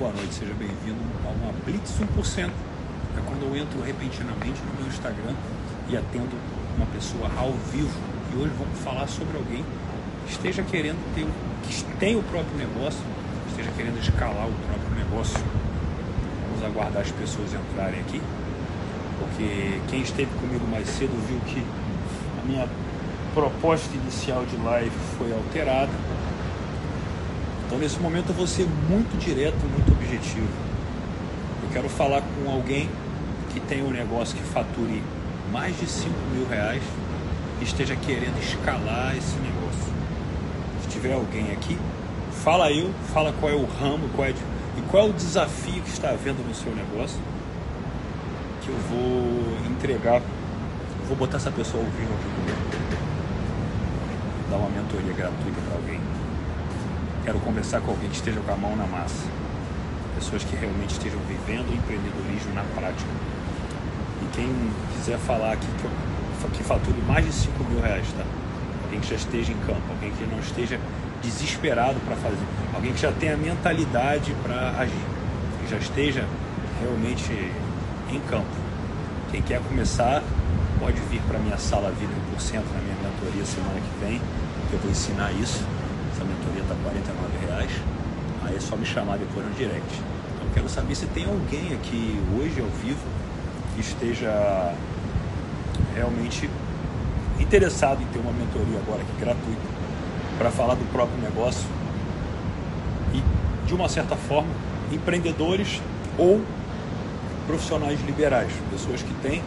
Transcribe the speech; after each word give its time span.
boa 0.00 0.14
noite, 0.14 0.32
seja 0.32 0.54
bem-vindo 0.54 0.96
a 1.26 1.28
uma 1.28 1.52
Blitz 1.62 1.92
1%. 2.00 2.46
É 2.46 3.20
quando 3.26 3.42
eu 3.42 3.54
entro 3.54 3.82
repentinamente 3.82 4.58
no 4.62 4.80
meu 4.80 4.88
Instagram 4.88 5.34
e 5.90 5.94
atendo 5.94 6.30
uma 6.74 6.86
pessoa 6.86 7.30
ao 7.36 7.52
vivo. 7.70 7.92
E 8.32 8.36
hoje 8.38 8.50
vamos 8.58 8.78
falar 8.78 9.06
sobre 9.08 9.36
alguém 9.36 9.62
que 10.24 10.32
esteja 10.32 10.62
querendo 10.62 10.96
ter, 11.14 11.26
que 11.68 11.84
tem 11.98 12.16
o 12.16 12.22
próprio 12.22 12.56
negócio, 12.56 12.98
esteja 13.50 13.70
querendo 13.76 14.00
escalar 14.00 14.48
o 14.48 14.54
próprio 14.66 15.04
negócio. 15.04 15.38
Vamos 16.48 16.64
aguardar 16.64 17.02
as 17.02 17.12
pessoas 17.12 17.52
entrarem 17.52 18.00
aqui, 18.00 18.22
porque 19.18 19.82
quem 19.90 20.00
esteve 20.00 20.30
comigo 20.40 20.66
mais 20.66 20.88
cedo 20.88 21.12
viu 21.28 21.38
que 21.40 21.62
a 22.42 22.46
minha 22.46 22.66
proposta 23.34 23.94
inicial 23.94 24.46
de 24.46 24.56
live 24.56 24.96
foi 25.18 25.30
alterada 25.30 25.92
então, 27.70 27.78
nesse 27.78 28.00
momento, 28.00 28.30
eu 28.30 28.34
vou 28.34 28.48
ser 28.48 28.66
muito 28.88 29.16
direto, 29.16 29.56
muito 29.72 29.92
objetivo. 29.92 30.48
Eu 31.62 31.68
quero 31.72 31.88
falar 31.88 32.20
com 32.20 32.50
alguém 32.50 32.90
que 33.52 33.60
tenha 33.60 33.84
um 33.84 33.92
negócio 33.92 34.36
que 34.36 34.42
fature 34.42 35.00
mais 35.52 35.78
de 35.78 35.86
5 35.86 36.10
mil 36.34 36.48
reais 36.48 36.82
e 37.60 37.62
esteja 37.62 37.94
querendo 37.94 38.36
escalar 38.42 39.16
esse 39.16 39.36
negócio. 39.36 39.92
Se 40.82 40.88
tiver 40.88 41.12
alguém 41.12 41.52
aqui, 41.52 41.78
fala 42.42 42.72
eu, 42.72 42.92
fala 43.14 43.32
qual 43.38 43.52
é 43.52 43.54
o 43.54 43.66
ramo, 43.66 44.08
qual 44.16 44.26
é, 44.26 44.30
e 44.30 44.82
qual 44.90 45.06
é 45.06 45.10
o 45.10 45.12
desafio 45.12 45.80
que 45.80 45.90
está 45.90 46.10
havendo 46.10 46.44
no 46.44 46.52
seu 46.52 46.74
negócio, 46.74 47.20
que 48.62 48.68
eu 48.68 48.78
vou 48.90 49.70
entregar, 49.70 50.20
vou 51.06 51.16
botar 51.16 51.36
essa 51.36 51.52
pessoa 51.52 51.84
ao 51.84 51.90
vivo 51.92 52.12
aqui 52.14 52.24
comigo, 52.34 52.96
dar 54.50 54.56
uma 54.56 54.70
mentoria 54.70 55.12
gratuita 55.12 55.60
para 55.68 55.76
alguém. 55.76 55.99
Quero 57.30 57.38
conversar 57.42 57.80
com 57.80 57.92
alguém 57.92 58.10
que 58.10 58.16
esteja 58.16 58.40
com 58.40 58.52
a 58.52 58.56
mão 58.56 58.74
na 58.74 58.88
massa. 58.88 59.24
Pessoas 60.16 60.42
que 60.42 60.56
realmente 60.56 60.94
estejam 60.94 61.20
vivendo 61.28 61.70
o 61.70 61.74
empreendedorismo 61.74 62.52
na 62.52 62.64
prática. 62.74 63.08
E 64.20 64.26
quem 64.34 64.52
quiser 64.96 65.16
falar 65.16 65.52
aqui 65.52 65.68
que, 65.78 66.58
que 66.58 66.64
fature 66.64 67.00
mais 67.06 67.24
de 67.24 67.32
5 67.32 67.62
mil 67.70 67.80
reais, 67.80 68.04
tá? 68.18 68.24
Alguém 68.82 68.98
que 68.98 69.10
já 69.10 69.14
esteja 69.14 69.52
em 69.52 69.58
campo, 69.58 69.80
alguém 69.90 70.10
que 70.10 70.26
não 70.26 70.40
esteja 70.40 70.80
desesperado 71.22 72.00
para 72.00 72.16
fazer, 72.16 72.44
alguém 72.74 72.92
que 72.92 73.00
já 73.00 73.12
tenha 73.12 73.36
mentalidade 73.36 74.34
para 74.42 74.70
agir, 74.80 75.06
que 75.62 75.70
já 75.70 75.76
esteja 75.76 76.26
realmente 76.80 77.30
em 78.10 78.18
campo. 78.28 78.50
Quem 79.30 79.40
quer 79.40 79.60
começar, 79.68 80.20
pode 80.80 80.98
vir 81.02 81.22
para 81.28 81.38
minha 81.38 81.58
sala 81.58 81.92
Vida 81.92 82.12
1% 82.36 82.54
na 82.54 82.80
minha 82.80 82.96
mentoria 83.04 83.46
semana 83.46 83.78
que 83.78 84.04
vem, 84.04 84.20
que 84.68 84.72
eu 84.72 84.80
vou 84.80 84.90
ensinar 84.90 85.30
isso 85.34 85.64
essa 86.20 86.24
mentoria 86.24 86.62
está 86.62 86.74
R$ 86.74 87.46
reais. 87.46 87.70
Aí 88.44 88.56
é 88.56 88.60
só 88.60 88.76
me 88.76 88.84
chamar 88.84 89.16
depois 89.18 89.46
no 89.46 89.52
direct. 89.54 89.88
Então 90.34 90.46
eu 90.46 90.52
quero 90.52 90.68
saber 90.68 90.94
se 90.94 91.06
tem 91.06 91.24
alguém 91.24 91.72
aqui 91.72 92.20
hoje 92.38 92.60
ao 92.60 92.68
vivo 92.68 93.02
que 93.74 93.80
esteja 93.80 94.74
realmente 95.94 96.48
interessado 97.38 98.02
em 98.02 98.06
ter 98.06 98.18
uma 98.18 98.32
mentoria 98.32 98.78
agora 98.78 99.00
aqui 99.00 99.12
gratuita 99.18 99.80
para 100.36 100.50
falar 100.50 100.74
do 100.74 100.84
próprio 100.92 101.18
negócio 101.22 101.66
e 103.14 103.66
de 103.66 103.74
uma 103.74 103.88
certa 103.88 104.14
forma 104.14 104.50
empreendedores 104.92 105.80
ou 106.18 106.42
profissionais 107.46 108.00
liberais, 108.04 108.52
pessoas 108.70 109.02
que 109.02 109.14
têm 109.22 109.42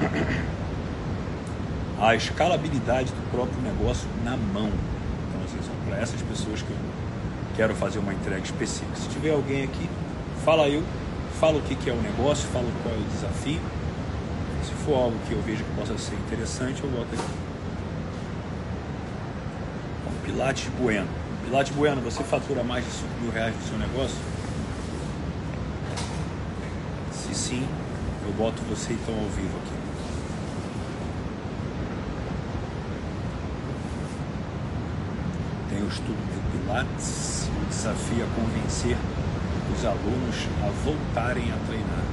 a 2.00 2.14
escalabilidade 2.14 3.10
do 3.10 3.30
próprio 3.30 3.60
negócio 3.62 4.08
na 4.24 4.36
mão 4.36 4.70
essas 6.00 6.22
pessoas 6.22 6.62
que 6.62 6.70
eu 6.70 6.76
quero 7.56 7.74
fazer 7.74 7.98
uma 7.98 8.12
entrega 8.12 8.42
específica. 8.42 8.96
Se 8.96 9.08
tiver 9.08 9.32
alguém 9.32 9.64
aqui, 9.64 9.88
fala 10.44 10.68
eu, 10.68 10.82
fala 11.38 11.58
o 11.58 11.62
que, 11.62 11.74
que 11.74 11.90
é 11.90 11.92
o 11.92 12.00
negócio, 12.00 12.48
fala 12.48 12.66
qual 12.82 12.94
é 12.94 12.98
o 12.98 13.04
desafio. 13.04 13.60
Se 14.64 14.72
for 14.84 14.94
algo 14.94 15.16
que 15.28 15.32
eu 15.32 15.42
vejo 15.42 15.62
que 15.62 15.70
possa 15.74 15.96
ser 15.98 16.14
interessante, 16.14 16.82
eu 16.82 16.90
boto 16.90 17.08
aqui. 17.12 17.30
Bom, 20.04 20.12
Pilates 20.24 20.70
Bueno. 20.78 21.08
Pilates 21.44 21.74
Bueno, 21.74 22.00
você 22.00 22.22
fatura 22.24 22.62
mais 22.62 22.84
de 22.84 22.90
5 22.90 23.06
mil 23.20 23.30
reais 23.30 23.54
no 23.54 23.62
seu 23.62 23.78
negócio? 23.78 24.16
Se 27.12 27.34
sim, 27.34 27.66
eu 28.26 28.32
boto 28.32 28.62
você 28.62 28.92
então 28.92 29.14
ao 29.14 29.28
vivo 29.30 29.56
aqui. 29.64 29.79
Estudo 35.88 36.18
de 36.32 36.58
Pilates, 36.58 37.48
o 37.48 37.66
desafio 37.66 38.24
a 38.24 38.28
convencer 38.34 38.96
os 39.74 39.84
alunos 39.84 40.48
a 40.62 40.70
voltarem 40.84 41.50
a 41.50 41.56
treinar. 41.66 42.04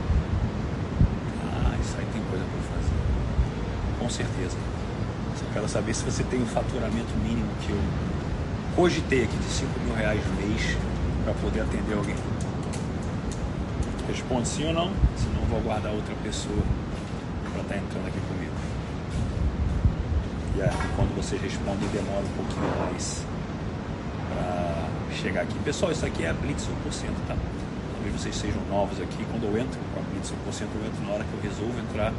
Ah, 1.43 1.75
isso 1.81 1.95
aí 1.97 2.05
tem 2.13 2.21
coisa 2.29 2.45
para 2.45 2.61
fazer. 2.75 3.99
Com 3.99 4.09
certeza. 4.09 4.57
Só 5.37 5.45
quero 5.53 5.67
saber 5.67 5.93
se 5.93 6.03
você 6.03 6.23
tem 6.23 6.39
o 6.39 6.43
um 6.43 6.47
faturamento 6.47 7.13
mínimo 7.23 7.49
que 7.61 7.71
eu 7.71 7.79
cogitei 8.75 9.23
aqui 9.23 9.37
de 9.37 9.49
5 9.49 9.79
mil 9.81 9.95
reais 9.95 10.21
mês 10.37 10.77
para 11.23 11.33
poder 11.33 11.61
atender 11.61 11.97
alguém. 11.97 12.15
Responde 14.07 14.47
sim 14.47 14.65
ou 14.67 14.73
não, 14.73 14.91
senão 15.17 15.41
vou 15.49 15.59
aguardar 15.59 15.91
outra 15.91 16.15
pessoa 16.23 16.63
para 17.51 17.61
estar 17.61 17.73
tá 17.73 17.81
entrando 17.81 18.07
aqui 18.07 18.19
comigo. 18.19 18.53
E 20.55 20.61
aí, 20.61 20.69
quando 20.95 21.15
vocês 21.15 21.41
respondem, 21.41 21.87
demora 21.89 22.23
um 22.23 22.43
pouquinho 22.43 22.89
mais 22.89 23.25
chegar 25.17 25.41
aqui. 25.41 25.57
Pessoal, 25.59 25.91
isso 25.91 26.05
aqui 26.05 26.23
é 26.23 26.29
a 26.29 26.33
Blitz 26.33 26.63
1%, 26.63 26.69
tá? 27.27 27.35
Talvez 27.93 28.21
vocês 28.21 28.35
sejam 28.35 28.61
novos 28.69 29.01
aqui. 29.01 29.25
Quando 29.31 29.43
eu 29.45 29.57
entro 29.57 29.79
com 29.93 29.99
a 29.99 30.03
Blitz 30.03 30.31
1%, 30.31 30.67
eu 30.75 30.85
entro 30.85 31.05
na 31.05 31.13
hora 31.13 31.23
que 31.25 31.33
eu 31.33 31.51
resolvo 31.51 31.79
entrar. 31.79 32.13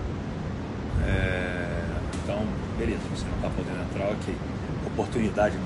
É... 1.07 1.69
Então, 2.23 2.43
beleza, 2.77 3.01
você 3.09 3.25
não 3.25 3.37
está 3.37 3.49
podendo 3.49 3.81
entrar, 3.89 4.11
ok. 4.13 4.35
Oportunidade 4.87 5.57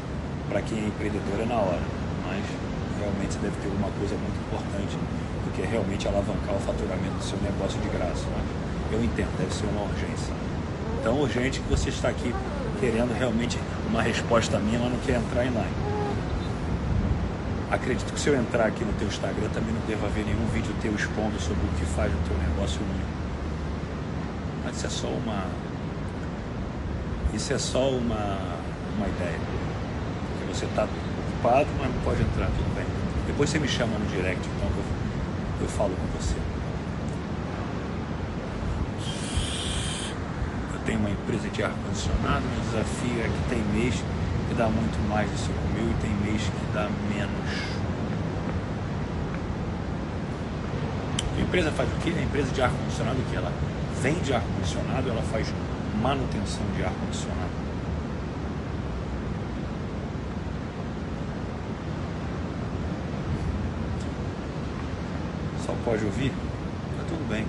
para 0.48 0.60
quem 0.62 0.78
é 0.78 0.86
empreendedor 0.86 1.40
é 1.40 1.46
na 1.46 1.56
hora, 1.56 1.82
mas 2.26 2.44
realmente 3.00 3.34
você 3.34 3.38
deve 3.40 3.56
ter 3.56 3.68
uma 3.68 3.90
coisa 3.98 4.14
muito 4.14 4.38
importante, 4.46 4.94
porque 5.44 5.62
é 5.62 5.66
realmente 5.66 6.06
alavancar 6.06 6.54
o 6.54 6.60
faturamento 6.60 7.16
do 7.16 7.24
seu 7.24 7.38
negócio 7.40 7.80
de 7.80 7.88
graça. 7.88 8.28
Né? 8.28 8.44
Eu 8.92 9.02
entendo, 9.02 9.32
deve 9.38 9.52
ser 9.52 9.66
uma 9.66 9.82
urgência. 9.82 10.34
Tão 11.02 11.18
urgente 11.18 11.58
que 11.58 11.68
você 11.68 11.88
está 11.88 12.08
aqui 12.08 12.32
querendo 12.78 13.16
realmente 13.16 13.58
uma 13.88 14.02
resposta 14.02 14.58
minha, 14.58 14.78
mas 14.78 14.92
não 14.92 14.98
quer 15.00 15.16
entrar 15.16 15.46
em 15.46 15.50
live. 15.50 15.91
Acredito 17.72 18.12
que 18.12 18.20
se 18.20 18.28
eu 18.28 18.38
entrar 18.38 18.66
aqui 18.66 18.84
no 18.84 18.92
teu 18.92 19.08
Instagram 19.08 19.48
também 19.48 19.72
não 19.72 19.80
deva 19.86 20.06
haver 20.06 20.26
nenhum 20.26 20.46
vídeo 20.48 20.74
teu 20.82 20.94
expondo 20.94 21.40
sobre 21.40 21.64
o 21.64 21.68
que 21.78 21.86
faz 21.86 22.12
no 22.12 22.18
teu 22.28 22.36
negócio 22.36 22.78
único. 22.82 23.08
Mas 24.62 24.76
isso 24.76 24.86
é 24.86 24.90
só 24.90 25.08
uma. 25.08 25.46
Isso 27.32 27.52
é 27.54 27.58
só 27.58 27.88
uma, 27.88 28.38
uma 28.94 29.08
ideia. 29.08 29.38
Porque 29.40 30.54
você 30.54 30.66
está 30.66 30.84
ocupado, 30.84 31.66
mas 31.78 31.94
não 31.94 32.02
pode 32.02 32.20
entrar, 32.20 32.44
tudo 32.48 32.74
bem. 32.76 32.84
Depois 33.26 33.48
você 33.48 33.58
me 33.58 33.66
chama 33.66 33.98
no 33.98 34.04
direct, 34.04 34.46
então 34.46 34.68
eu, 34.68 35.62
eu 35.62 35.68
falo 35.68 35.96
com 35.96 36.20
você. 36.20 36.36
Eu 40.74 40.80
tenho 40.84 40.98
uma 40.98 41.10
empresa 41.10 41.48
de 41.48 41.62
ar-condicionado, 41.62 42.44
meu 42.52 42.60
desafio 42.64 43.18
é 43.18 43.28
que 43.28 43.48
tem 43.48 43.62
mês 43.72 43.94
que 44.52 44.58
dá 44.58 44.68
muito 44.68 45.08
mais 45.08 45.30
de 45.30 45.38
5 45.38 45.52
mil 45.74 45.90
e 45.90 45.94
tem 46.02 46.10
mês 46.30 46.42
que 46.42 46.74
dá 46.74 46.86
menos. 47.08 47.32
A 51.38 51.40
empresa 51.40 51.72
faz 51.72 51.88
o 51.88 51.96
quê? 52.02 52.12
A 52.14 52.22
empresa 52.22 52.52
de 52.52 52.60
ar-condicionado 52.60 53.16
que 53.30 53.36
ela 53.36 53.50
vende 54.02 54.34
ar-condicionado, 54.34 55.08
ela 55.08 55.22
faz 55.22 55.48
manutenção 56.02 56.62
de 56.76 56.84
ar-condicionado. 56.84 57.50
Só 65.64 65.74
pode 65.82 66.04
ouvir? 66.04 66.30
Tá 66.98 67.04
tudo 67.08 67.26
bem. 67.26 67.46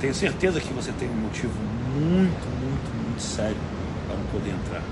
Tenho 0.00 0.14
certeza 0.14 0.60
que 0.60 0.72
você 0.72 0.90
tem 0.92 1.08
um 1.08 1.14
motivo 1.14 1.54
muito, 1.94 2.48
muito, 2.60 3.04
muito 3.04 3.22
sério 3.22 3.56
para 4.08 4.16
não 4.16 4.24
poder 4.26 4.50
entrar. 4.50 4.82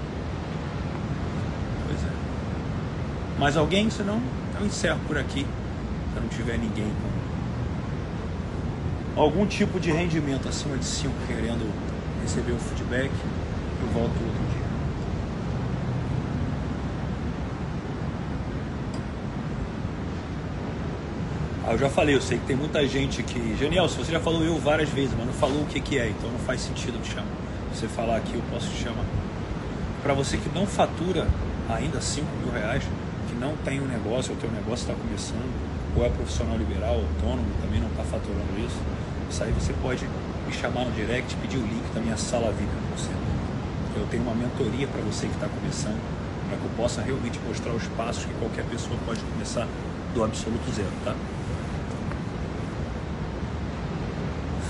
Mais 3.38 3.56
alguém? 3.56 3.88
Senão 3.88 4.20
eu 4.60 4.66
encerro 4.66 5.00
por 5.06 5.16
aqui. 5.16 5.46
Se 6.14 6.20
não 6.20 6.28
tiver 6.28 6.58
ninguém 6.58 6.84
com 6.84 7.20
algum 9.20 9.46
tipo 9.46 9.80
de 9.80 9.90
rendimento 9.90 10.48
acima 10.48 10.76
de 10.76 10.84
5 10.84 11.12
querendo 11.26 11.68
receber 12.22 12.52
o 12.52 12.58
feedback, 12.58 13.10
eu 13.80 13.88
volto 13.88 14.10
outro 14.10 14.46
dia. 14.52 14.60
Ah, 21.66 21.72
eu 21.72 21.78
já 21.78 21.88
falei, 21.88 22.14
eu 22.14 22.20
sei 22.20 22.38
que 22.38 22.46
tem 22.46 22.56
muita 22.56 22.86
gente 22.86 23.22
que. 23.22 23.56
Genial, 23.56 23.88
se 23.88 23.96
você 23.96 24.12
já 24.12 24.20
falou 24.20 24.42
eu 24.42 24.58
várias 24.58 24.88
vezes, 24.90 25.14
mas 25.16 25.26
não 25.26 25.32
falou 25.32 25.62
o 25.62 25.66
que, 25.66 25.80
que 25.80 25.98
é, 25.98 26.08
então 26.08 26.30
não 26.30 26.38
faz 26.40 26.60
sentido 26.60 27.00
te 27.02 27.12
chamar. 27.14 27.26
Você 27.72 27.86
falar 27.86 28.16
aqui, 28.16 28.34
eu 28.34 28.42
posso 28.50 28.68
te 28.70 28.82
chamar. 28.82 29.04
Para 30.02 30.14
você 30.14 30.36
que 30.36 30.48
não 30.54 30.66
fatura 30.66 31.26
ainda 31.74 32.00
5 32.00 32.26
mil 32.36 32.52
reais, 32.52 32.82
não 33.38 33.56
tem 33.58 33.80
um 33.80 33.86
negócio, 33.86 34.34
o 34.34 34.36
teu 34.36 34.50
negócio 34.50 34.90
está 34.90 34.94
começando, 34.94 35.48
ou 35.96 36.04
é 36.04 36.10
profissional 36.10 36.56
liberal, 36.56 36.96
autônomo, 36.96 37.48
também 37.62 37.80
não 37.80 37.88
está 37.88 38.04
faturando 38.04 38.58
isso, 38.58 38.78
isso 39.30 39.42
aí 39.42 39.52
você 39.52 39.72
pode 39.80 40.06
me 40.46 40.52
chamar 40.52 40.84
no 40.84 40.92
direct, 40.92 41.34
pedir 41.36 41.56
o 41.56 41.62
link 41.62 41.94
da 41.94 42.00
minha 42.00 42.16
sala 42.16 42.52
VIP 42.52 42.68
para 42.68 42.96
você. 42.96 43.10
Eu 43.96 44.06
tenho 44.10 44.22
uma 44.22 44.34
mentoria 44.34 44.86
para 44.86 45.00
você 45.00 45.26
que 45.26 45.34
está 45.34 45.48
começando, 45.48 46.00
para 46.48 46.58
que 46.58 46.64
eu 46.64 46.70
possa 46.76 47.00
realmente 47.00 47.38
mostrar 47.46 47.72
os 47.72 47.86
passos 47.88 48.24
que 48.24 48.34
qualquer 48.34 48.64
pessoa 48.66 48.98
pode 49.06 49.20
começar 49.20 49.66
do 50.14 50.24
absoluto 50.24 50.70
zero, 50.72 50.90
tá? 51.04 51.14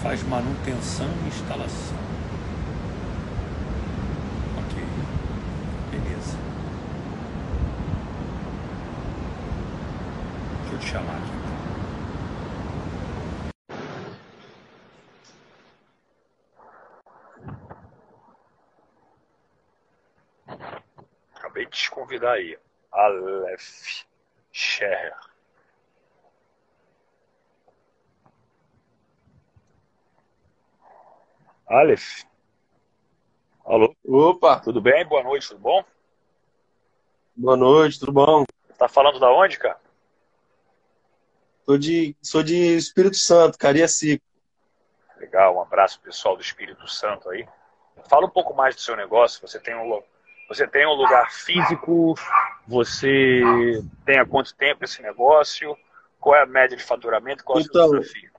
Faz 0.02 0.22
manutenção 0.22 1.08
e 1.24 1.28
instalação. 1.28 1.96
Ok. 4.58 4.82
Beleza. 5.90 6.36
Deixa 10.62 10.74
eu 10.74 10.78
te 10.78 10.86
chamar 10.86 11.16
aqui. 11.16 11.40
Acabei 21.36 21.66
de 22.20 22.26
te 22.26 22.26
convidar 22.26 22.32
aí. 22.32 22.58
Aleph 22.92 24.04
Scherer. 24.52 25.14
Aleph. 31.66 32.24
Alô? 33.64 33.94
Opa, 34.04 34.60
Tudo 34.60 34.80
bem? 34.80 35.06
Boa 35.06 35.22
noite, 35.22 35.48
tudo 35.48 35.60
bom? 35.60 35.84
boa 37.36 37.56
noite, 37.56 37.98
tudo 37.98 38.12
bom? 38.12 38.44
Tá 38.76 38.88
falando 38.88 39.18
da 39.20 39.30
onde, 39.32 39.58
cara? 39.58 39.78
Sou 41.64 41.78
de, 41.78 42.16
sou 42.20 42.42
de 42.42 42.76
Espírito 42.76 43.16
Santo, 43.16 43.56
Cariacica. 43.56 44.22
Legal, 45.16 45.56
um 45.56 45.60
abraço 45.60 46.00
pessoal 46.00 46.34
do 46.34 46.42
Espírito 46.42 46.88
Santo 46.88 47.30
aí. 47.30 47.46
Fala 48.08 48.26
um 48.26 48.30
pouco 48.30 48.52
mais 48.54 48.74
do 48.74 48.80
seu 48.80 48.96
negócio. 48.96 49.40
Você 49.46 49.60
tem 49.60 49.76
um, 49.76 50.02
você 50.50 50.66
tem 50.66 50.84
um 50.84 50.94
lugar 50.94 51.30
físico? 51.30 52.14
Você 52.66 53.40
tem 54.04 54.18
há 54.18 54.26
quanto 54.26 54.52
tempo 54.56 54.84
esse 54.84 55.00
negócio? 55.00 55.76
Qual 56.18 56.34
é 56.34 56.42
a 56.42 56.46
média 56.46 56.76
de 56.76 56.82
faturamento? 56.82 57.44
Qual 57.44 57.56
é 57.56 57.60
o 57.60 57.64
seu 57.64 57.70
Então, 57.70 57.90
desafio? 58.00 58.30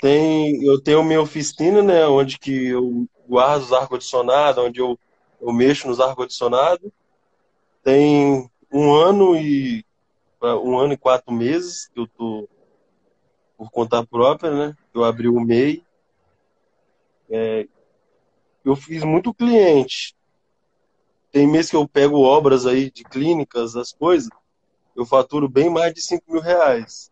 Tem, 0.00 0.64
eu 0.64 0.80
tenho 0.80 1.04
minha 1.04 1.20
oficina, 1.22 1.82
né, 1.82 2.04
onde 2.06 2.36
que 2.36 2.68
eu 2.68 3.06
guardo 3.28 3.62
os 3.62 3.72
ar-condicionados, 3.72 4.64
onde 4.64 4.80
eu, 4.80 4.98
eu 5.40 5.52
mexo 5.52 5.86
nos 5.86 6.00
ar-condicionados. 6.00 6.90
Tem 7.84 8.50
um 8.72 8.92
ano 8.92 9.36
e 9.36 9.84
um 10.42 10.76
ano 10.76 10.94
e 10.94 10.98
quatro 10.98 11.32
meses 11.32 11.86
que 11.86 12.00
eu 12.00 12.08
tô 12.08 12.48
por 13.56 13.70
conta 13.70 14.04
própria, 14.04 14.50
né? 14.50 14.76
Eu 14.92 15.04
abri 15.04 15.28
o 15.28 15.40
MEI. 15.40 15.84
É, 17.30 17.68
eu 18.68 18.76
fiz 18.76 19.02
muito 19.02 19.32
cliente. 19.32 20.14
Tem 21.32 21.46
mês 21.46 21.70
que 21.70 21.76
eu 21.76 21.88
pego 21.88 22.20
obras 22.22 22.66
aí 22.66 22.90
de 22.90 23.02
clínicas, 23.02 23.76
as 23.76 23.92
coisas, 23.92 24.28
eu 24.94 25.06
faturo 25.06 25.48
bem 25.48 25.70
mais 25.70 25.94
de 25.94 26.02
5 26.02 26.30
mil 26.30 26.42
reais. 26.42 27.10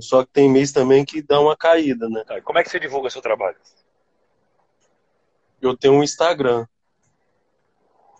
Só 0.00 0.24
que 0.24 0.30
tem 0.30 0.50
mês 0.50 0.70
também 0.70 1.04
que 1.04 1.22
dá 1.22 1.40
uma 1.40 1.56
caída, 1.56 2.10
né? 2.10 2.22
Tá, 2.24 2.40
Como 2.42 2.58
é 2.58 2.62
que 2.62 2.68
você 2.68 2.78
divulga 2.78 3.08
seu 3.08 3.22
trabalho? 3.22 3.56
Eu 5.62 5.76
tenho 5.76 5.94
um 5.94 6.02
Instagram. 6.02 6.66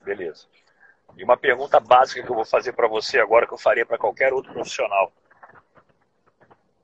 Beleza. 0.03 0.47
E 1.17 1.23
uma 1.23 1.37
pergunta 1.37 1.79
básica 1.79 2.23
que 2.23 2.31
eu 2.31 2.37
vou 2.37 2.45
fazer 2.45 2.73
para 2.73 2.89
você 2.89 3.19
agora, 3.19 3.47
que 3.47 3.53
eu 3.53 3.59
faria 3.59 3.85
para 3.85 3.99
qualquer 3.99 4.33
outro 4.33 4.53
profissional. 4.53 5.13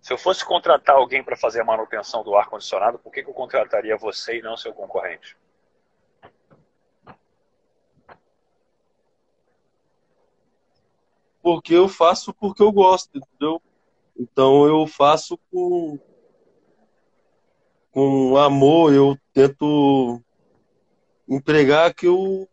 Se 0.04 0.12
eu 0.12 0.18
fosse 0.18 0.44
contratar 0.44 0.96
alguém 0.96 1.24
para 1.24 1.34
fazer 1.34 1.62
a 1.62 1.64
manutenção 1.64 2.22
do 2.22 2.36
ar-condicionado, 2.36 2.98
por 2.98 3.10
que, 3.10 3.22
que 3.22 3.30
eu 3.30 3.32
contrataria 3.32 3.96
você 3.96 4.36
e 4.36 4.42
não 4.42 4.54
seu 4.54 4.70
concorrente? 4.74 5.34
Porque 11.42 11.72
eu 11.72 11.88
faço 11.88 12.34
porque 12.34 12.62
eu 12.62 12.70
gosto, 12.70 13.16
entendeu? 13.16 13.62
Então 14.14 14.66
eu 14.66 14.86
faço 14.86 15.38
com, 15.50 15.98
com 17.90 18.36
amor, 18.36 18.92
eu 18.92 19.16
tento 19.32 20.20
entregar 21.26 21.94
que 21.94 22.06
eu, 22.06 22.46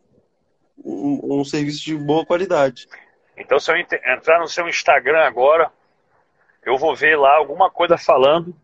um, 0.82 1.40
um 1.40 1.44
serviço 1.44 1.84
de 1.84 1.98
boa 1.98 2.24
qualidade. 2.24 2.88
Então, 3.36 3.60
se 3.60 3.70
eu 3.70 3.76
ent- 3.76 3.92
entrar 3.92 4.40
no 4.40 4.48
seu 4.48 4.66
Instagram 4.66 5.20
agora, 5.20 5.70
eu 6.64 6.78
vou 6.78 6.94
ver 6.94 7.16
lá 7.16 7.36
alguma 7.36 7.70
coisa 7.70 7.98
falando 7.98 8.54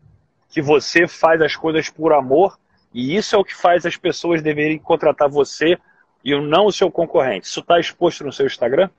que 0.49 0.61
você 0.61 1.07
faz 1.07 1.41
as 1.41 1.55
coisas 1.55 1.89
por 1.89 2.13
amor 2.13 2.57
e 2.93 3.15
isso 3.15 3.35
é 3.35 3.39
o 3.39 3.43
que 3.43 3.55
faz 3.55 3.85
as 3.85 3.97
pessoas 3.97 4.41
deverem 4.41 4.79
contratar 4.79 5.29
você 5.29 5.77
e 6.23 6.35
não 6.39 6.65
o 6.65 6.71
seu 6.71 6.91
concorrente. 6.91 7.47
Isso 7.47 7.59
está 7.59 7.79
exposto 7.79 8.23
no 8.23 8.33
seu 8.33 8.45
Instagram? 8.45 8.89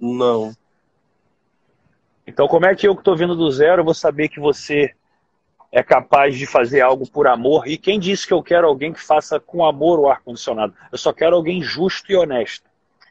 Não. 0.00 0.54
Então, 2.26 2.48
como 2.48 2.66
é 2.66 2.74
que 2.74 2.86
eu 2.86 2.94
que 2.94 3.00
estou 3.00 3.16
vindo 3.16 3.36
do 3.36 3.50
zero 3.50 3.84
vou 3.84 3.94
saber 3.94 4.28
que 4.28 4.40
você 4.40 4.94
é 5.70 5.82
capaz 5.82 6.36
de 6.36 6.46
fazer 6.46 6.80
algo 6.80 7.08
por 7.08 7.26
amor? 7.26 7.66
E 7.68 7.76
quem 7.76 7.98
disse 7.98 8.26
que 8.26 8.32
eu 8.32 8.42
quero 8.42 8.66
alguém 8.66 8.92
que 8.92 9.00
faça 9.00 9.38
com 9.38 9.64
amor 9.64 9.98
o 9.98 10.08
ar-condicionado? 10.08 10.74
Eu 10.90 10.98
só 10.98 11.12
quero 11.12 11.36
alguém 11.36 11.62
justo 11.62 12.10
e 12.10 12.16
honesto. 12.16 12.68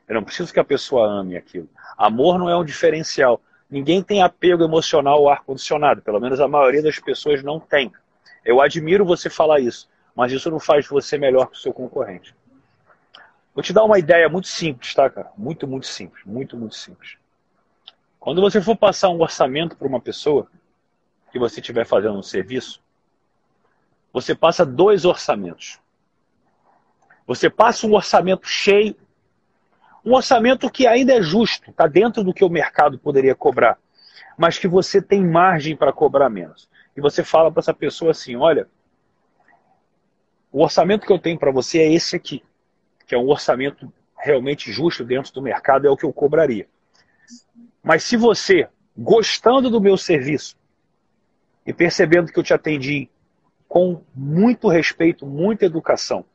Eu 0.08 0.16
não 0.16 0.24
preciso 0.24 0.54
que 0.54 0.60
a 0.60 0.64
pessoa 0.64 1.08
ame 1.08 1.36
aquilo. 1.36 1.70
Amor 1.98 2.38
não 2.38 2.50
é 2.50 2.58
um 2.58 2.66
diferencial. 2.66 3.42
Ninguém 3.70 4.02
tem 4.02 4.22
apego 4.22 4.64
emocional 4.64 5.18
ao 5.18 5.30
ar-condicionado. 5.30 6.02
Pelo 6.02 6.20
menos 6.20 6.40
a 6.40 6.48
maioria 6.48 6.84
das 6.84 7.00
pessoas 7.00 7.44
não 7.44 7.60
tem. 7.60 7.92
Eu 8.44 8.62
admiro 8.62 9.06
você 9.06 9.30
falar 9.30 9.60
isso, 9.60 9.90
mas 10.16 10.32
isso 10.32 10.52
não 10.52 10.60
faz 10.60 10.88
você 10.88 11.18
melhor 11.18 11.48
que 11.48 11.58
o 11.58 11.60
seu 11.60 11.74
concorrente. 11.74 12.36
Vou 13.54 13.64
te 13.64 13.74
dar 13.74 13.84
uma 13.84 13.98
ideia 13.98 14.28
muito 14.28 14.48
simples, 14.48 14.94
tá, 14.94 15.10
cara? 15.10 15.32
Muito, 15.38 15.66
muito 15.66 15.88
simples. 15.88 16.24
Muito, 16.26 16.58
muito 16.58 16.76
simples. 16.76 17.18
Quando 18.20 18.42
você 18.42 18.62
for 18.62 18.76
passar 18.76 19.10
um 19.10 19.22
orçamento 19.22 19.76
para 19.78 19.88
uma 19.88 20.02
pessoa 20.02 20.48
que 21.32 21.40
você 21.40 21.60
estiver 21.60 21.86
fazendo 21.86 22.18
um 22.18 22.24
serviço, 22.24 22.82
você 24.12 24.34
passa 24.34 24.66
dois 24.66 25.06
orçamentos. 25.06 25.80
Você 27.28 27.50
passa 27.50 27.88
um 27.88 27.94
orçamento 27.94 28.48
cheio, 28.48 28.96
um 30.06 30.14
orçamento 30.14 30.70
que 30.70 30.86
ainda 30.86 31.14
é 31.14 31.22
justo, 31.22 31.72
está 31.72 31.88
dentro 31.88 32.24
do 32.24 32.34
que 32.34 32.46
o 32.46 32.50
mercado 32.50 33.00
poderia 33.00 33.34
cobrar, 33.34 33.80
mas 34.38 34.60
que 34.60 34.68
você 34.68 35.02
tem 35.02 35.26
margem 35.26 35.76
para 35.76 35.92
cobrar 35.92 36.30
menos. 36.30 36.70
E 36.96 37.02
você 37.02 37.24
fala 37.24 37.52
para 37.52 37.62
essa 37.62 37.74
pessoa 37.74 38.12
assim: 38.12 38.36
olha, 38.36 38.68
o 40.52 40.62
orçamento 40.62 41.08
que 41.08 41.12
eu 41.12 41.18
tenho 41.18 41.40
para 41.40 41.52
você 41.52 41.80
é 41.80 41.92
esse 41.92 42.16
aqui, 42.16 42.44
que 43.08 43.16
é 43.16 43.18
um 43.18 43.28
orçamento 43.28 43.92
realmente 44.18 44.72
justo 44.72 45.04
dentro 45.04 45.34
do 45.34 45.42
mercado, 45.42 45.88
é 45.88 45.90
o 45.90 45.98
que 45.98 46.06
eu 46.06 46.14
cobraria. 46.14 46.68
Mas 47.84 48.04
se 48.04 48.16
você, 48.16 48.68
gostando 48.96 49.70
do 49.70 49.82
meu 49.82 49.98
serviço 49.98 50.56
e 51.66 51.74
percebendo 51.74 52.32
que 52.32 52.40
eu 52.40 52.44
te 52.44 52.54
atendi 52.54 53.10
com 53.68 54.02
muito 54.16 54.68
respeito, 54.68 55.26
muita 55.26 55.66
educação, 55.66 56.26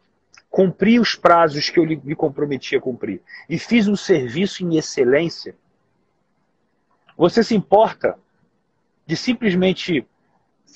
cumpri 0.50 0.98
os 0.98 1.14
prazos 1.14 1.70
que 1.70 1.78
eu 1.78 1.86
me 1.86 2.16
comprometi 2.16 2.76
a 2.76 2.80
cumprir 2.80 3.22
e 3.48 3.58
fiz 3.58 3.86
um 3.86 3.96
serviço 3.96 4.64
em 4.64 4.76
excelência, 4.76 5.54
você 7.16 7.44
se 7.44 7.54
importa 7.54 8.18
de 9.06 9.16
simplesmente 9.16 10.06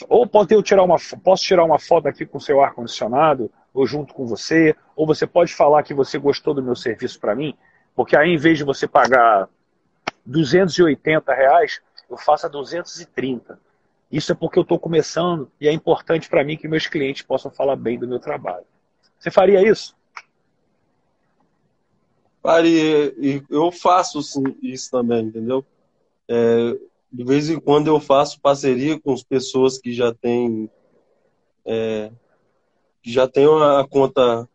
ou 0.08 0.26
pode 0.26 0.54
eu 0.54 0.62
tirar 0.62 0.82
uma 0.82 0.96
posso 1.22 1.42
tirar 1.42 1.64
uma 1.64 1.78
foto 1.78 2.08
aqui 2.08 2.24
com 2.24 2.38
seu 2.38 2.62
ar 2.62 2.72
condicionado 2.72 3.50
ou 3.72 3.86
junto 3.86 4.14
com 4.14 4.24
você, 4.24 4.76
ou 4.94 5.04
você 5.06 5.26
pode 5.26 5.52
falar 5.52 5.82
que 5.82 5.92
você 5.92 6.16
gostou 6.16 6.54
do 6.54 6.62
meu 6.62 6.76
serviço 6.76 7.18
para 7.18 7.34
mim, 7.34 7.56
porque 7.94 8.16
aí 8.16 8.30
em 8.30 8.36
vez 8.36 8.58
de 8.58 8.64
você 8.64 8.86
pagar 8.86 9.48
280 10.24 11.34
reais, 11.34 11.80
eu 12.08 12.16
faço 12.16 12.46
a 12.46 12.48
230. 12.48 13.58
Isso 14.12 14.30
é 14.30 14.34
porque 14.34 14.58
eu 14.58 14.62
estou 14.62 14.78
começando 14.78 15.50
e 15.60 15.66
é 15.66 15.72
importante 15.72 16.28
para 16.28 16.44
mim 16.44 16.56
que 16.56 16.68
meus 16.68 16.86
clientes 16.86 17.22
possam 17.22 17.50
falar 17.50 17.74
bem 17.74 17.98
do 17.98 18.06
meu 18.06 18.20
trabalho. 18.20 18.64
Você 19.24 19.30
faria 19.30 19.66
isso? 19.66 19.96
Faria, 22.42 23.14
eu 23.48 23.72
faço 23.72 24.22
sim, 24.22 24.42
isso 24.62 24.90
também, 24.90 25.24
entendeu? 25.24 25.64
É, 26.28 26.76
de 27.10 27.24
vez 27.24 27.48
em 27.48 27.58
quando 27.58 27.86
eu 27.86 27.98
faço 27.98 28.38
parceria 28.38 29.00
com 29.00 29.14
as 29.14 29.22
pessoas 29.22 29.78
que 29.78 29.94
já 29.94 30.12
têm 30.12 30.68
é, 31.64 32.12
que 33.02 33.10
já 33.10 33.26
têm 33.26 33.46
uma 33.46 33.88
conta 33.88 34.46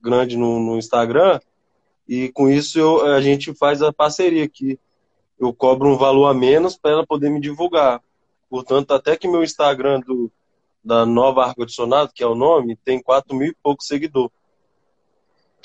grande 0.00 0.36
no, 0.36 0.60
no 0.60 0.78
Instagram 0.78 1.40
e 2.08 2.28
com 2.30 2.48
isso 2.48 2.78
eu- 2.78 3.04
a 3.04 3.20
gente 3.20 3.52
faz 3.52 3.82
a 3.82 3.92
parceria 3.92 4.44
aqui. 4.44 4.78
Eu 5.36 5.52
cobro 5.52 5.88
um 5.88 5.96
valor 5.96 6.26
a 6.26 6.34
menos 6.34 6.76
para 6.76 6.92
ela 6.92 7.04
poder 7.04 7.28
me 7.28 7.40
divulgar. 7.40 8.00
Portanto, 8.48 8.94
até 8.94 9.16
que 9.16 9.26
meu 9.26 9.42
Instagram 9.42 9.98
do, 9.98 10.30
da 10.84 11.06
Nova 11.06 11.44
Ar 11.46 11.54
Condicionado, 11.54 12.12
que 12.14 12.22
é 12.22 12.26
o 12.26 12.34
nome, 12.34 12.76
tem 12.76 13.00
4 13.00 13.36
mil 13.36 13.48
e 13.48 13.56
poucos 13.62 13.86
seguidores. 13.86 14.32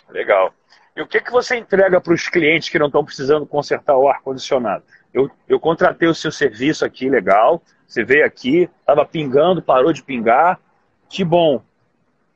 Legal. 0.10 0.54
E 0.96 1.02
o 1.02 1.08
que, 1.08 1.22
que 1.22 1.32
você 1.32 1.58
entrega 1.58 2.02
para 2.02 2.14
os 2.14 2.28
clientes 2.28 2.70
que 2.70 2.80
não 2.80 2.88
estão 2.88 3.06
precisando 3.06 3.46
consertar 3.46 3.98
o 3.98 4.08
ar-condicionado? 4.08 4.84
Eu, 5.14 5.30
eu 5.48 5.60
contratei 5.60 6.08
o 6.08 6.16
seu 6.16 6.32
serviço 6.32 6.84
aqui, 6.86 7.10
legal. 7.10 7.62
Você 7.88 8.04
veio 8.04 8.26
aqui, 8.26 8.70
estava 8.80 9.06
pingando, 9.06 9.62
parou 9.62 9.94
de 9.94 10.04
pingar. 10.04 10.60
Que 11.08 11.24
bom. 11.24 11.62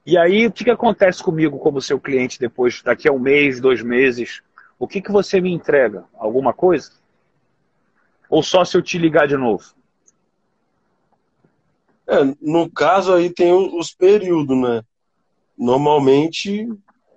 E 0.05 0.17
aí, 0.17 0.47
o 0.47 0.51
que, 0.51 0.63
que 0.63 0.71
acontece 0.71 1.23
comigo 1.23 1.59
como 1.59 1.81
seu 1.81 1.99
cliente 1.99 2.39
depois, 2.39 2.81
daqui 2.81 3.07
a 3.07 3.11
um 3.11 3.19
mês, 3.19 3.59
dois 3.59 3.81
meses? 3.81 4.41
O 4.77 4.87
que, 4.87 5.01
que 5.01 5.11
você 5.11 5.39
me 5.39 5.51
entrega? 5.51 6.05
Alguma 6.15 6.53
coisa? 6.53 6.91
Ou 8.29 8.41
só 8.41 8.63
se 8.63 8.77
eu 8.77 8.81
te 8.81 8.97
ligar 8.97 9.27
de 9.27 9.37
novo? 9.37 9.63
É, 12.11 12.17
no 12.41 12.69
caso 12.69 13.13
aí 13.13 13.29
tem 13.29 13.53
os 13.53 13.93
períodos, 13.93 14.57
né? 14.57 14.83
Normalmente 15.57 16.67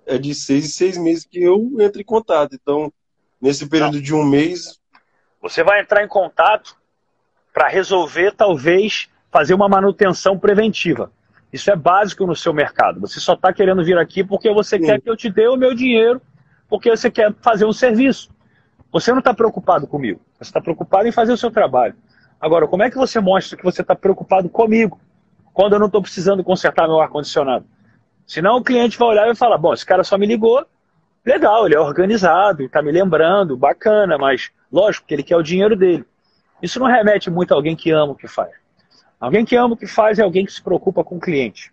é 0.06 0.16
de 0.16 0.32
seis 0.32 0.66
em 0.66 0.68
seis 0.68 0.96
meses 0.96 1.24
que 1.24 1.42
eu 1.42 1.68
entro 1.80 2.00
em 2.00 2.04
contato. 2.04 2.54
Então, 2.54 2.92
nesse 3.40 3.68
período 3.68 3.96
Não. 3.96 4.02
de 4.02 4.14
um 4.14 4.22
mês. 4.22 4.80
Você 5.42 5.64
vai 5.64 5.80
entrar 5.80 6.04
em 6.04 6.08
contato 6.08 6.76
para 7.52 7.66
resolver, 7.66 8.36
talvez, 8.36 9.08
fazer 9.32 9.52
uma 9.52 9.68
manutenção 9.68 10.38
preventiva. 10.38 11.10
Isso 11.52 11.72
é 11.72 11.76
básico 11.76 12.24
no 12.24 12.36
seu 12.36 12.54
mercado. 12.54 13.00
Você 13.00 13.18
só 13.18 13.34
está 13.34 13.52
querendo 13.52 13.84
vir 13.84 13.98
aqui 13.98 14.22
porque 14.22 14.52
você 14.52 14.78
Sim. 14.78 14.84
quer 14.84 15.00
que 15.00 15.10
eu 15.10 15.16
te 15.16 15.28
dê 15.28 15.48
o 15.48 15.56
meu 15.56 15.74
dinheiro, 15.74 16.22
porque 16.68 16.88
você 16.88 17.10
quer 17.10 17.34
fazer 17.42 17.64
um 17.64 17.72
serviço. 17.72 18.30
Você 18.92 19.10
não 19.10 19.18
está 19.18 19.34
preocupado 19.34 19.88
comigo. 19.88 20.20
Você 20.34 20.44
está 20.44 20.60
preocupado 20.60 21.08
em 21.08 21.12
fazer 21.12 21.32
o 21.32 21.36
seu 21.36 21.50
trabalho. 21.50 21.96
Agora, 22.44 22.68
como 22.68 22.82
é 22.82 22.90
que 22.90 22.96
você 22.98 23.20
mostra 23.20 23.56
que 23.56 23.64
você 23.64 23.80
está 23.80 23.94
preocupado 23.94 24.50
comigo 24.50 25.00
quando 25.54 25.72
eu 25.72 25.78
não 25.78 25.86
estou 25.86 26.02
precisando 26.02 26.44
consertar 26.44 26.86
meu 26.86 27.00
ar-condicionado? 27.00 27.64
Senão 28.26 28.58
o 28.58 28.62
cliente 28.62 28.98
vai 28.98 29.08
olhar 29.08 29.22
e 29.22 29.26
vai 29.28 29.34
falar: 29.34 29.56
bom, 29.56 29.72
esse 29.72 29.86
cara 29.86 30.04
só 30.04 30.18
me 30.18 30.26
ligou, 30.26 30.62
legal, 31.24 31.64
ele 31.64 31.74
é 31.74 31.80
organizado, 31.80 32.64
está 32.64 32.82
me 32.82 32.92
lembrando, 32.92 33.56
bacana, 33.56 34.18
mas 34.18 34.50
lógico 34.70 35.06
que 35.06 35.14
ele 35.14 35.22
quer 35.22 35.38
o 35.38 35.42
dinheiro 35.42 35.74
dele. 35.74 36.04
Isso 36.60 36.78
não 36.78 36.86
remete 36.86 37.30
muito 37.30 37.52
a 37.52 37.56
alguém 37.56 37.74
que 37.74 37.90
ama 37.90 38.12
o 38.12 38.14
que 38.14 38.28
faz. 38.28 38.50
Alguém 39.18 39.42
que 39.42 39.56
ama 39.56 39.72
o 39.72 39.76
que 39.76 39.86
faz 39.86 40.18
é 40.18 40.22
alguém 40.22 40.44
que 40.44 40.52
se 40.52 40.62
preocupa 40.62 41.02
com 41.02 41.16
o 41.16 41.20
cliente. 41.20 41.72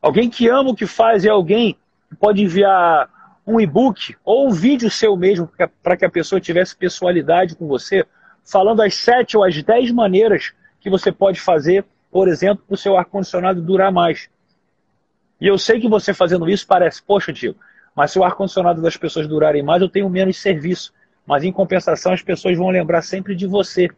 Alguém 0.00 0.30
que 0.30 0.48
ama 0.48 0.70
o 0.70 0.74
que 0.74 0.86
faz 0.86 1.26
é 1.26 1.28
alguém 1.28 1.76
que 2.08 2.16
pode 2.16 2.42
enviar 2.42 3.06
um 3.46 3.60
e-book 3.60 4.16
ou 4.24 4.48
um 4.48 4.50
vídeo 4.50 4.90
seu 4.90 5.14
mesmo 5.14 5.46
para 5.82 5.94
que 5.94 6.06
a 6.06 6.10
pessoa 6.10 6.40
tivesse 6.40 6.74
pessoalidade 6.74 7.54
com 7.54 7.68
você, 7.68 8.06
falando 8.44 8.82
as 8.82 8.94
sete 8.94 9.36
ou 9.36 9.44
as 9.44 9.62
dez 9.62 9.90
maneiras 9.90 10.52
que 10.80 10.90
você 10.90 11.12
pode 11.12 11.40
fazer, 11.40 11.84
por 12.10 12.28
exemplo, 12.28 12.64
para 12.66 12.74
o 12.74 12.78
seu 12.78 12.96
ar-condicionado 12.96 13.62
durar 13.62 13.92
mais. 13.92 14.28
E 15.40 15.46
eu 15.46 15.58
sei 15.58 15.80
que 15.80 15.88
você 15.88 16.12
fazendo 16.12 16.48
isso 16.48 16.66
parece, 16.66 17.02
poxa, 17.02 17.32
Diego, 17.32 17.58
mas 17.94 18.10
se 18.10 18.18
o 18.18 18.24
ar-condicionado 18.24 18.80
das 18.80 18.96
pessoas 18.96 19.26
durarem 19.26 19.62
mais, 19.62 19.82
eu 19.82 19.88
tenho 19.88 20.08
menos 20.08 20.40
serviço. 20.40 20.92
Mas 21.26 21.44
em 21.44 21.52
compensação, 21.52 22.12
as 22.12 22.22
pessoas 22.22 22.58
vão 22.58 22.70
lembrar 22.70 23.02
sempre 23.02 23.34
de 23.34 23.46
você. 23.46 23.88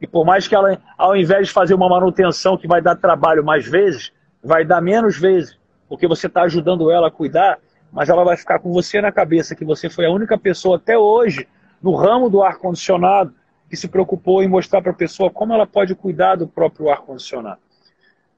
E 0.00 0.06
por 0.06 0.24
mais 0.24 0.48
que 0.48 0.54
ela, 0.54 0.78
ao 0.96 1.14
invés 1.14 1.48
de 1.48 1.52
fazer 1.52 1.74
uma 1.74 1.88
manutenção 1.88 2.56
que 2.56 2.66
vai 2.66 2.80
dar 2.80 2.96
trabalho 2.96 3.44
mais 3.44 3.66
vezes, 3.66 4.12
vai 4.42 4.64
dar 4.64 4.80
menos 4.80 5.18
vezes, 5.18 5.58
porque 5.88 6.06
você 6.06 6.26
está 6.26 6.42
ajudando 6.42 6.90
ela 6.90 7.08
a 7.08 7.10
cuidar, 7.10 7.58
mas 7.92 8.08
ela 8.08 8.24
vai 8.24 8.36
ficar 8.36 8.58
com 8.60 8.72
você 8.72 9.00
na 9.00 9.12
cabeça 9.12 9.54
que 9.54 9.64
você 9.64 9.90
foi 9.90 10.06
a 10.06 10.10
única 10.10 10.38
pessoa 10.38 10.76
até 10.76 10.96
hoje 10.96 11.46
no 11.82 11.94
ramo 11.94 12.30
do 12.30 12.42
ar-condicionado 12.42 13.34
que 13.70 13.76
se 13.76 13.86
preocupou 13.86 14.42
em 14.42 14.48
mostrar 14.48 14.82
para 14.82 14.90
a 14.90 14.94
pessoa 14.94 15.30
como 15.30 15.54
ela 15.54 15.64
pode 15.64 15.94
cuidar 15.94 16.34
do 16.34 16.48
próprio 16.48 16.90
ar-condicionado. 16.90 17.60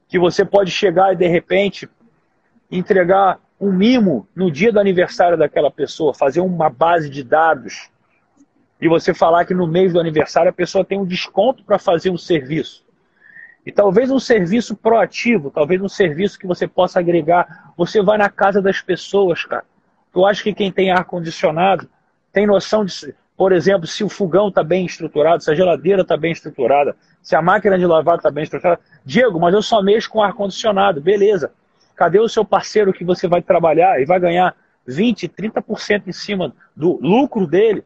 Que 0.07 0.19
você 0.19 0.45
pode 0.45 0.69
chegar 0.69 1.11
e 1.11 1.15
de 1.15 1.27
repente 1.27 1.89
entregar 2.71 3.39
um 3.59 3.71
mimo 3.71 4.27
no 4.35 4.51
dia 4.51 4.71
do 4.71 4.79
aniversário 4.79 5.35
daquela 5.35 5.71
pessoa, 5.71 6.13
fazer 6.13 6.39
uma 6.39 6.69
base 6.69 7.09
de 7.09 7.23
dados 7.23 7.89
e 8.79 8.87
você 8.87 9.11
falar 9.13 9.45
que 9.45 9.53
no 9.53 9.65
mês 9.65 9.93
do 9.93 9.99
aniversário 9.99 10.49
a 10.49 10.53
pessoa 10.53 10.85
tem 10.85 10.99
um 10.99 11.05
desconto 11.05 11.63
para 11.63 11.79
fazer 11.79 12.11
um 12.11 12.17
serviço. 12.17 12.85
E 13.65 13.71
talvez 13.71 14.11
um 14.11 14.19
serviço 14.19 14.75
proativo, 14.75 15.49
talvez 15.49 15.81
um 15.81 15.89
serviço 15.89 16.37
que 16.37 16.45
você 16.45 16.67
possa 16.67 16.99
agregar. 16.99 17.73
Você 17.77 18.03
vai 18.03 18.17
na 18.17 18.29
casa 18.29 18.61
das 18.61 18.81
pessoas, 18.81 19.45
cara. 19.45 19.63
Eu 20.13 20.25
acho 20.25 20.43
que 20.43 20.53
quem 20.53 20.71
tem 20.71 20.91
ar-condicionado 20.91 21.89
tem 22.31 22.45
noção 22.45 22.83
de, 22.83 23.15
por 23.35 23.51
exemplo, 23.51 23.87
se 23.87 24.03
o 24.03 24.09
fogão 24.09 24.49
está 24.49 24.63
bem 24.63 24.85
estruturado, 24.85 25.43
se 25.43 25.51
a 25.51 25.55
geladeira 25.55 26.01
está 26.01 26.15
bem 26.15 26.31
estruturada, 26.31 26.95
se 27.21 27.35
a 27.35 27.41
máquina 27.41 27.77
de 27.77 27.85
lavar 27.85 28.17
está 28.17 28.29
bem 28.29 28.43
estruturada. 28.43 28.79
Diego, 29.03 29.39
mas 29.39 29.53
eu 29.53 29.61
só 29.61 29.81
mexo 29.81 30.09
com 30.09 30.21
ar-condicionado. 30.21 31.01
Beleza. 31.01 31.51
Cadê 31.95 32.19
o 32.19 32.29
seu 32.29 32.45
parceiro 32.45 32.93
que 32.93 33.03
você 33.03 33.27
vai 33.27 33.41
trabalhar 33.41 33.99
e 34.01 34.05
vai 34.05 34.19
ganhar 34.19 34.55
20, 34.85 35.27
30% 35.29 36.07
em 36.07 36.11
cima 36.11 36.53
do 36.75 36.99
lucro 37.01 37.47
dele? 37.47 37.83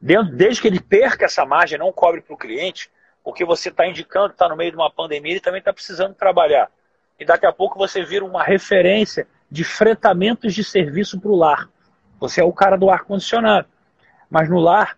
dentro, 0.00 0.34
desde 0.34 0.62
que 0.62 0.68
ele 0.68 0.80
perca 0.80 1.26
essa 1.26 1.44
margem, 1.44 1.78
não 1.78 1.92
cobre 1.92 2.20
para 2.20 2.34
o 2.34 2.38
cliente, 2.38 2.90
porque 3.22 3.44
você 3.44 3.68
está 3.68 3.86
indicando 3.86 4.28
que 4.28 4.34
está 4.34 4.48
no 4.48 4.56
meio 4.56 4.70
de 4.70 4.76
uma 4.76 4.90
pandemia 4.90 5.36
e 5.36 5.40
também 5.40 5.58
está 5.58 5.72
precisando 5.72 6.14
trabalhar. 6.14 6.70
E 7.18 7.24
daqui 7.24 7.46
a 7.46 7.52
pouco 7.52 7.78
você 7.78 8.04
vira 8.04 8.24
uma 8.24 8.42
referência 8.42 9.26
de 9.50 9.64
fretamentos 9.64 10.54
de 10.54 10.62
serviço 10.62 11.20
para 11.20 11.30
o 11.30 11.36
lar. 11.36 11.68
Você 12.20 12.40
é 12.40 12.44
o 12.44 12.52
cara 12.52 12.76
do 12.76 12.88
ar-condicionado. 12.88 13.66
Mas 14.30 14.48
no 14.48 14.58
lar, 14.58 14.96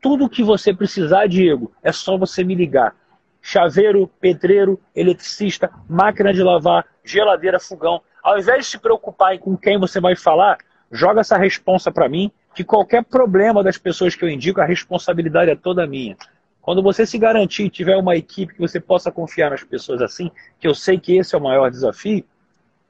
tudo 0.00 0.28
que 0.28 0.42
você 0.42 0.74
precisar, 0.74 1.26
Diego, 1.26 1.72
é 1.82 1.92
só 1.92 2.16
você 2.18 2.42
me 2.42 2.54
ligar. 2.54 2.94
Chaveiro, 3.40 4.10
pedreiro, 4.20 4.80
eletricista, 4.94 5.70
máquina 5.88 6.32
de 6.32 6.42
lavar, 6.42 6.86
geladeira, 7.04 7.60
fogão. 7.60 8.02
Ao 8.22 8.38
invés 8.38 8.64
de 8.64 8.70
se 8.72 8.78
preocupar 8.78 9.38
com 9.38 9.56
quem 9.56 9.78
você 9.78 10.00
vai 10.00 10.16
falar, 10.16 10.58
joga 10.90 11.20
essa 11.20 11.36
responsa 11.36 11.90
para 11.90 12.08
mim 12.08 12.30
que 12.54 12.62
qualquer 12.62 13.04
problema 13.04 13.62
das 13.62 13.78
pessoas 13.78 14.14
que 14.14 14.24
eu 14.24 14.28
indico, 14.28 14.60
a 14.60 14.64
responsabilidade 14.64 15.50
é 15.50 15.56
toda 15.56 15.86
minha. 15.86 16.16
Quando 16.60 16.82
você 16.82 17.04
se 17.04 17.18
garantir 17.18 17.64
e 17.64 17.70
tiver 17.70 17.96
uma 17.96 18.16
equipe 18.16 18.54
que 18.54 18.60
você 18.60 18.78
possa 18.78 19.10
confiar 19.10 19.50
nas 19.50 19.64
pessoas 19.64 20.00
assim, 20.00 20.30
que 20.60 20.68
eu 20.68 20.74
sei 20.74 20.98
que 20.98 21.16
esse 21.16 21.34
é 21.34 21.38
o 21.38 21.42
maior 21.42 21.70
desafio, 21.70 22.24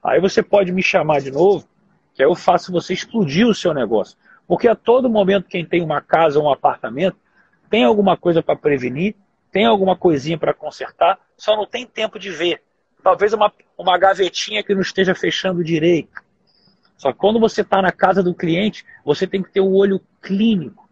aí 0.03 0.21
você 0.21 0.43
pode 0.43 0.73
me 0.73 0.83
chamar 0.83 1.21
de 1.21 1.31
novo, 1.31 1.67
que 2.15 2.23
aí 2.23 2.29
eu 2.29 2.35
faço 2.35 2.71
você 2.71 2.93
explodir 2.93 3.47
o 3.47 3.55
seu 3.55 3.73
negócio. 3.73 4.17
Porque 4.47 4.69
a 4.69 4.75
todo 4.75 5.09
momento 5.09 5.49
quem 5.49 5.65
tem 5.65 5.83
uma 5.83 6.01
casa 6.01 6.39
ou 6.39 6.47
um 6.47 6.51
apartamento 6.51 7.17
tem 7.71 7.85
alguma 7.85 8.17
coisa 8.17 8.43
para 8.43 8.57
prevenir, 8.57 9.15
tem 9.51 9.65
alguma 9.65 9.97
coisinha 9.97 10.39
para 10.39 10.53
consertar, 10.53 11.19
só 11.37 11.57
não 11.57 11.67
tem 11.67 11.87
tempo 11.87 12.19
de 12.19 12.31
ver. 12.31 12.63
Talvez 13.03 13.33
uma, 13.33 13.53
uma 13.77 13.99
gavetinha 13.99 14.63
que 14.63 14.75
não 14.75 14.83
esteja 14.83 15.15
fechando 15.15 15.65
direito 15.65 16.23
só 17.03 17.13
que 17.13 17.19
quando 17.19 17.41
você 17.41 17.63
está 17.63 17.83
na 17.83 17.91
casa 17.91 18.23
do 18.23 18.33
cliente, 18.33 18.85
você 19.05 19.27
tem 19.27 19.43
que 19.43 19.51
ter 19.51 19.61
um 19.61 19.75
olho 19.75 20.01
clínico 20.21 20.89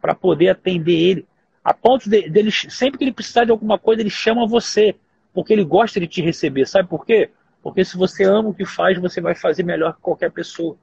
para 0.00 0.14
poder 0.14 0.48
atender 0.48 0.98
ele. 0.98 1.28
A 1.62 1.74
ponto 1.74 2.08
de, 2.08 2.30
dele, 2.30 2.50
sempre 2.50 2.96
que 2.96 3.04
ele 3.04 3.12
precisar 3.12 3.44
de 3.44 3.50
alguma 3.50 3.78
coisa, 3.78 4.00
ele 4.00 4.08
chama 4.08 4.46
você, 4.46 4.96
porque 5.34 5.52
ele 5.52 5.62
gosta 5.62 6.00
de 6.00 6.06
te 6.06 6.22
receber. 6.22 6.66
Sabe 6.66 6.88
por 6.88 7.04
quê? 7.04 7.28
Porque 7.62 7.84
se 7.84 7.98
você 7.98 8.24
ama 8.24 8.48
o 8.48 8.54
que 8.54 8.64
faz, 8.64 8.98
você 8.98 9.20
vai 9.20 9.34
fazer 9.34 9.62
melhor 9.62 9.94
que 9.94 10.00
qualquer 10.00 10.32
pessoa. 10.32 10.78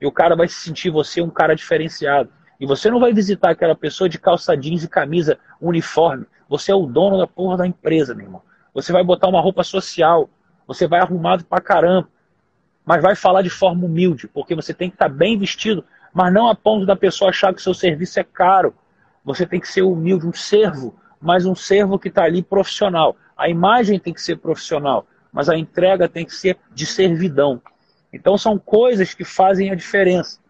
E 0.00 0.06
o 0.06 0.12
cara 0.12 0.36
vai 0.36 0.48
se 0.48 0.54
sentir 0.54 0.90
você 0.90 1.20
um 1.20 1.30
cara 1.30 1.54
diferenciado. 1.54 2.30
E 2.60 2.66
você 2.66 2.90
não 2.90 3.00
vai 3.00 3.12
visitar 3.12 3.50
aquela 3.50 3.74
pessoa 3.74 4.08
de 4.08 4.18
calça 4.18 4.56
jeans 4.56 4.82
e 4.84 4.88
camisa 4.88 5.38
uniforme. 5.60 6.26
Você 6.48 6.72
é 6.72 6.74
o 6.74 6.86
dono 6.86 7.18
da 7.18 7.26
porra 7.26 7.58
da 7.58 7.66
empresa, 7.66 8.14
meu 8.14 8.26
irmão. 8.26 8.42
Você 8.74 8.92
vai 8.92 9.04
botar 9.04 9.28
uma 9.28 9.40
roupa 9.40 9.62
social. 9.62 10.28
Você 10.66 10.86
vai 10.86 11.00
arrumado 11.00 11.44
pra 11.44 11.60
caramba 11.60 12.08
mas 12.88 13.02
vai 13.02 13.14
falar 13.14 13.42
de 13.42 13.50
forma 13.50 13.84
humilde, 13.84 14.26
porque 14.28 14.54
você 14.54 14.72
tem 14.72 14.88
que 14.88 14.94
estar 14.94 15.10
bem 15.10 15.38
vestido, 15.38 15.84
mas 16.10 16.32
não 16.32 16.48
a 16.48 16.54
ponto 16.54 16.86
da 16.86 16.96
pessoa 16.96 17.28
achar 17.28 17.52
que 17.52 17.60
seu 17.60 17.74
serviço 17.74 18.18
é 18.18 18.24
caro. 18.24 18.74
Você 19.22 19.44
tem 19.44 19.60
que 19.60 19.68
ser 19.68 19.82
humilde, 19.82 20.26
um 20.26 20.32
servo, 20.32 20.98
mas 21.20 21.44
um 21.44 21.54
servo 21.54 21.98
que 21.98 22.08
está 22.08 22.24
ali 22.24 22.42
profissional. 22.42 23.14
A 23.36 23.46
imagem 23.46 23.98
tem 23.98 24.14
que 24.14 24.22
ser 24.22 24.38
profissional, 24.38 25.06
mas 25.30 25.50
a 25.50 25.58
entrega 25.58 26.08
tem 26.08 26.24
que 26.24 26.34
ser 26.34 26.56
de 26.72 26.86
servidão. 26.86 27.60
Então 28.12 28.38
são 28.38 28.58
coisas 28.58 29.14
que 29.14 29.24
fazem 29.24 29.70
a 29.70 29.74
diferença, 29.74 30.40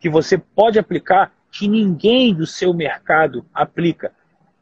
que 0.00 0.08
você 0.08 0.36
pode 0.36 0.78
aplicar, 0.78 1.32
que 1.50 1.68
ninguém 1.68 2.34
do 2.34 2.46
seu 2.46 2.74
mercado 2.74 3.46
aplica. 3.54 4.12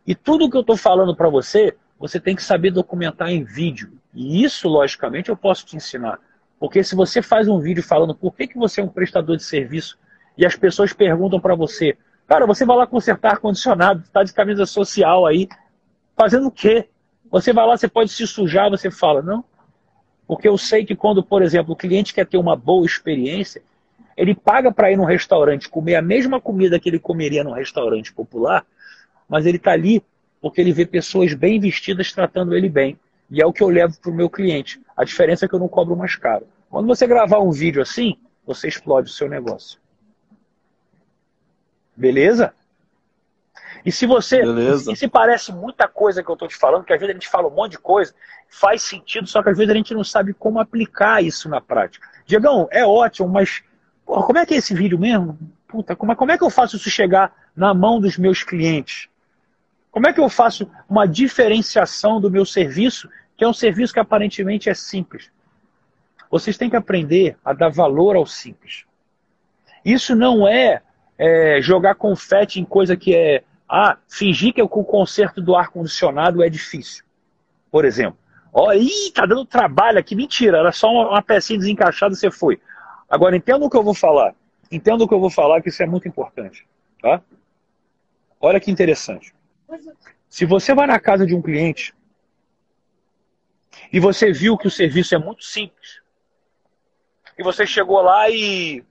E 0.06 0.14
tudo 0.14 0.50
que 0.50 0.56
eu 0.56 0.60
estou 0.60 0.76
falando 0.76 1.16
para 1.16 1.28
você, 1.28 1.74
você 1.98 2.20
tem 2.20 2.36
que 2.36 2.42
saber 2.42 2.70
documentar 2.70 3.30
em 3.30 3.42
vídeo. 3.42 3.92
E 4.12 4.44
isso, 4.44 4.68
logicamente, 4.68 5.30
eu 5.30 5.36
posso 5.36 5.64
te 5.64 5.76
ensinar. 5.76 6.18
Porque 6.58 6.84
se 6.84 6.94
você 6.94 7.20
faz 7.20 7.48
um 7.48 7.58
vídeo 7.58 7.82
falando 7.82 8.14
por 8.14 8.34
que, 8.34 8.46
que 8.46 8.58
você 8.58 8.80
é 8.80 8.84
um 8.84 8.88
prestador 8.88 9.36
de 9.36 9.42
serviço 9.42 9.98
e 10.36 10.46
as 10.46 10.56
pessoas 10.56 10.92
perguntam 10.92 11.40
para 11.40 11.54
você, 11.54 11.96
cara, 12.26 12.46
você 12.46 12.64
vai 12.64 12.76
lá 12.76 12.86
consertar 12.86 13.32
ar-condicionado, 13.32 14.02
está 14.02 14.22
de 14.22 14.32
camisa 14.32 14.66
social 14.66 15.26
aí, 15.26 15.48
fazendo 16.16 16.46
o 16.46 16.50
quê? 16.50 16.88
Você 17.30 17.52
vai 17.52 17.66
lá, 17.66 17.76
você 17.76 17.88
pode 17.88 18.10
se 18.10 18.26
sujar, 18.26 18.70
você 18.70 18.90
fala, 18.90 19.20
não. 19.20 19.44
Porque 20.34 20.48
eu 20.48 20.58
sei 20.58 20.84
que 20.84 20.96
quando, 20.96 21.22
por 21.22 21.42
exemplo, 21.42 21.74
o 21.74 21.76
cliente 21.76 22.12
quer 22.12 22.26
ter 22.26 22.36
uma 22.36 22.56
boa 22.56 22.84
experiência, 22.84 23.62
ele 24.16 24.34
paga 24.34 24.72
para 24.72 24.90
ir 24.90 24.96
num 24.96 25.04
restaurante 25.04 25.68
comer 25.68 25.94
a 25.94 26.02
mesma 26.02 26.40
comida 26.40 26.80
que 26.80 26.88
ele 26.88 26.98
comeria 26.98 27.44
num 27.44 27.52
restaurante 27.52 28.12
popular, 28.12 28.66
mas 29.28 29.46
ele 29.46 29.58
está 29.58 29.70
ali 29.70 30.02
porque 30.40 30.60
ele 30.60 30.72
vê 30.72 30.84
pessoas 30.84 31.34
bem 31.34 31.60
vestidas 31.60 32.12
tratando 32.12 32.52
ele 32.52 32.68
bem. 32.68 32.98
E 33.30 33.40
é 33.40 33.46
o 33.46 33.52
que 33.52 33.62
eu 33.62 33.68
levo 33.68 33.96
para 34.00 34.10
o 34.10 34.14
meu 34.14 34.28
cliente. 34.28 34.80
A 34.96 35.04
diferença 35.04 35.44
é 35.44 35.48
que 35.48 35.54
eu 35.54 35.60
não 35.60 35.68
cobro 35.68 35.94
mais 35.94 36.16
caro. 36.16 36.48
Quando 36.68 36.88
você 36.88 37.06
gravar 37.06 37.38
um 37.38 37.52
vídeo 37.52 37.80
assim, 37.80 38.16
você 38.44 38.66
explode 38.66 39.10
o 39.10 39.12
seu 39.12 39.28
negócio. 39.28 39.78
Beleza? 41.94 42.52
E 43.84 43.92
se 43.92 44.06
você. 44.06 44.40
Beleza. 44.40 44.92
E 44.92 44.96
se 44.96 45.06
parece 45.06 45.52
muita 45.52 45.86
coisa 45.86 46.22
que 46.22 46.30
eu 46.30 46.34
estou 46.34 46.48
te 46.48 46.56
falando, 46.56 46.84
que 46.84 46.92
às 46.92 46.98
vezes 46.98 47.14
a 47.14 47.18
gente 47.18 47.28
fala 47.28 47.48
um 47.48 47.54
monte 47.54 47.72
de 47.72 47.78
coisa, 47.78 48.14
faz 48.48 48.82
sentido, 48.82 49.26
só 49.26 49.42
que 49.42 49.50
às 49.50 49.58
vezes 49.58 49.70
a 49.70 49.76
gente 49.76 49.92
não 49.92 50.04
sabe 50.04 50.32
como 50.32 50.58
aplicar 50.58 51.22
isso 51.22 51.48
na 51.48 51.60
prática. 51.60 52.08
Diegão, 52.24 52.66
é 52.70 52.86
ótimo, 52.86 53.28
mas 53.28 53.62
porra, 54.06 54.26
como 54.26 54.38
é 54.38 54.46
que 54.46 54.54
é 54.54 54.56
esse 54.56 54.74
vídeo 54.74 54.98
mesmo? 54.98 55.38
Puta, 55.68 55.94
como 55.94 56.12
é, 56.12 56.14
como 56.14 56.32
é 56.32 56.38
que 56.38 56.44
eu 56.44 56.50
faço 56.50 56.76
isso 56.76 56.88
chegar 56.88 57.32
na 57.54 57.74
mão 57.74 58.00
dos 58.00 58.16
meus 58.16 58.42
clientes? 58.42 59.08
Como 59.90 60.08
é 60.08 60.12
que 60.12 60.20
eu 60.20 60.28
faço 60.28 60.68
uma 60.88 61.06
diferenciação 61.06 62.20
do 62.20 62.30
meu 62.30 62.46
serviço, 62.46 63.08
que 63.36 63.44
é 63.44 63.48
um 63.48 63.52
serviço 63.52 63.92
que 63.92 64.00
aparentemente 64.00 64.70
é 64.70 64.74
simples? 64.74 65.30
Vocês 66.30 66.56
têm 66.56 66.70
que 66.70 66.76
aprender 66.76 67.36
a 67.44 67.52
dar 67.52 67.68
valor 67.68 68.16
ao 68.16 68.26
simples. 68.26 68.84
Isso 69.84 70.16
não 70.16 70.48
é, 70.48 70.82
é 71.18 71.60
jogar 71.60 71.94
confete 71.94 72.58
em 72.58 72.64
coisa 72.64 72.96
que 72.96 73.14
é 73.14 73.44
ah, 73.76 73.98
fingir 74.08 74.54
que 74.54 74.62
o 74.62 74.68
conserto 74.68 75.42
do 75.42 75.56
ar-condicionado 75.56 76.44
é 76.44 76.48
difícil. 76.48 77.04
Por 77.72 77.84
exemplo. 77.84 78.16
Ó, 78.52 78.72
ih, 78.72 79.10
tá 79.12 79.26
dando 79.26 79.44
trabalho 79.44 79.98
aqui. 79.98 80.14
Mentira, 80.14 80.58
era 80.58 80.70
só 80.70 80.88
uma, 80.88 81.08
uma 81.08 81.22
pecinha 81.22 81.58
desencaixada 81.58 82.14
você 82.14 82.30
foi. 82.30 82.60
Agora, 83.10 83.36
entenda 83.36 83.64
o 83.64 83.68
que 83.68 83.76
eu 83.76 83.82
vou 83.82 83.92
falar. 83.92 84.32
Entenda 84.70 85.02
o 85.02 85.08
que 85.08 85.14
eu 85.14 85.18
vou 85.18 85.28
falar, 85.28 85.60
que 85.60 85.70
isso 85.70 85.82
é 85.82 85.86
muito 85.86 86.06
importante. 86.06 86.64
Tá? 87.02 87.20
Olha 88.40 88.60
que 88.60 88.70
interessante. 88.70 89.34
Se 90.28 90.46
você 90.46 90.72
vai 90.72 90.86
na 90.86 91.00
casa 91.00 91.26
de 91.26 91.34
um 91.34 91.42
cliente 91.42 91.92
e 93.92 93.98
você 93.98 94.30
viu 94.30 94.56
que 94.56 94.68
o 94.68 94.70
serviço 94.70 95.16
é 95.16 95.18
muito 95.18 95.42
simples, 95.42 96.00
e 97.36 97.42
você 97.42 97.66
chegou 97.66 98.00
lá 98.00 98.30
e. 98.30 98.84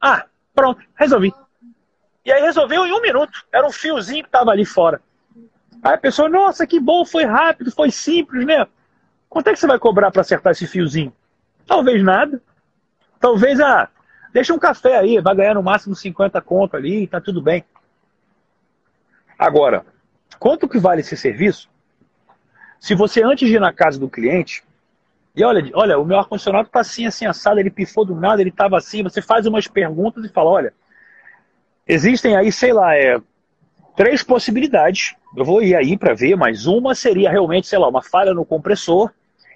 Ah, 0.00 0.24
pronto, 0.54 0.82
resolvi. 0.96 1.34
E 2.24 2.32
aí 2.32 2.42
resolveu 2.42 2.86
em 2.86 2.92
um 2.92 3.00
minuto. 3.00 3.44
Era 3.52 3.66
um 3.66 3.72
fiozinho 3.72 4.22
que 4.22 4.28
estava 4.28 4.50
ali 4.50 4.64
fora. 4.64 5.00
Aí 5.82 5.94
a 5.94 5.98
pessoa, 5.98 6.28
nossa, 6.28 6.66
que 6.66 6.78
bom, 6.78 7.04
foi 7.04 7.24
rápido, 7.24 7.72
foi 7.72 7.90
simples, 7.90 8.46
né? 8.46 8.66
Quanto 9.28 9.48
é 9.48 9.52
que 9.52 9.58
você 9.58 9.66
vai 9.66 9.78
cobrar 9.78 10.10
para 10.10 10.20
acertar 10.20 10.52
esse 10.52 10.66
fiozinho? 10.66 11.12
Talvez 11.66 12.02
nada. 12.02 12.40
Talvez, 13.18 13.60
ah, 13.60 13.88
deixa 14.32 14.52
um 14.52 14.58
café 14.58 14.98
aí, 14.98 15.20
vai 15.20 15.34
ganhar 15.34 15.54
no 15.54 15.62
máximo 15.62 15.94
50 15.94 16.40
conto 16.42 16.76
ali, 16.76 17.06
tá 17.06 17.20
tudo 17.20 17.42
bem. 17.42 17.64
Agora, 19.38 19.84
quanto 20.38 20.68
que 20.68 20.78
vale 20.78 21.00
esse 21.00 21.16
serviço? 21.16 21.68
Se 22.78 22.94
você 22.94 23.22
antes 23.22 23.48
de 23.48 23.56
ir 23.56 23.60
na 23.60 23.72
casa 23.72 23.98
do 23.98 24.08
cliente, 24.08 24.62
e 25.34 25.44
olha, 25.44 25.70
olha, 25.74 25.98
o 25.98 26.04
meu 26.04 26.18
ar-condicionado 26.18 26.66
está 26.66 26.80
assim, 26.80 27.06
assim, 27.06 27.26
assado, 27.26 27.58
ele 27.58 27.70
pifou 27.70 28.04
do 28.04 28.14
nada, 28.14 28.40
ele 28.40 28.50
estava 28.50 28.76
assim, 28.76 29.02
você 29.02 29.22
faz 29.22 29.46
umas 29.46 29.66
perguntas 29.66 30.24
e 30.24 30.28
fala, 30.28 30.50
olha, 30.50 30.74
Existem 31.86 32.36
aí, 32.36 32.52
sei 32.52 32.72
lá, 32.72 32.94
é, 32.94 33.20
três 33.96 34.22
possibilidades. 34.22 35.14
Eu 35.36 35.44
vou 35.44 35.62
ir 35.62 35.74
aí 35.74 35.96
para 35.96 36.14
ver, 36.14 36.36
mas 36.36 36.66
uma 36.66 36.94
seria 36.94 37.30
realmente, 37.30 37.66
sei 37.66 37.78
lá, 37.78 37.88
uma 37.88 38.02
falha 38.02 38.32
no 38.32 38.44
compressor, 38.44 39.10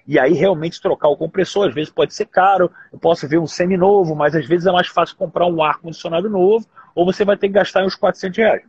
e 0.05 0.19
aí 0.19 0.33
realmente 0.33 0.81
trocar 0.81 1.07
o 1.07 1.15
compressor. 1.15 1.69
Às 1.69 1.73
vezes 1.73 1.91
pode 1.91 2.13
ser 2.13 2.25
caro, 2.25 2.69
eu 2.91 2.99
posso 2.99 3.27
ver 3.27 3.37
um 3.37 3.47
semi-novo, 3.47 4.13
mas 4.15 4.35
às 4.35 4.45
vezes 4.45 4.67
é 4.67 4.71
mais 4.71 4.87
fácil 4.87 5.15
comprar 5.15 5.45
um 5.47 5.63
ar-condicionado 5.63 6.29
novo, 6.29 6.65
ou 6.93 7.05
você 7.05 7.23
vai 7.23 7.37
ter 7.37 7.47
que 7.47 7.53
gastar 7.53 7.85
uns 7.85 7.95
400 7.95 8.37
reais. 8.37 8.63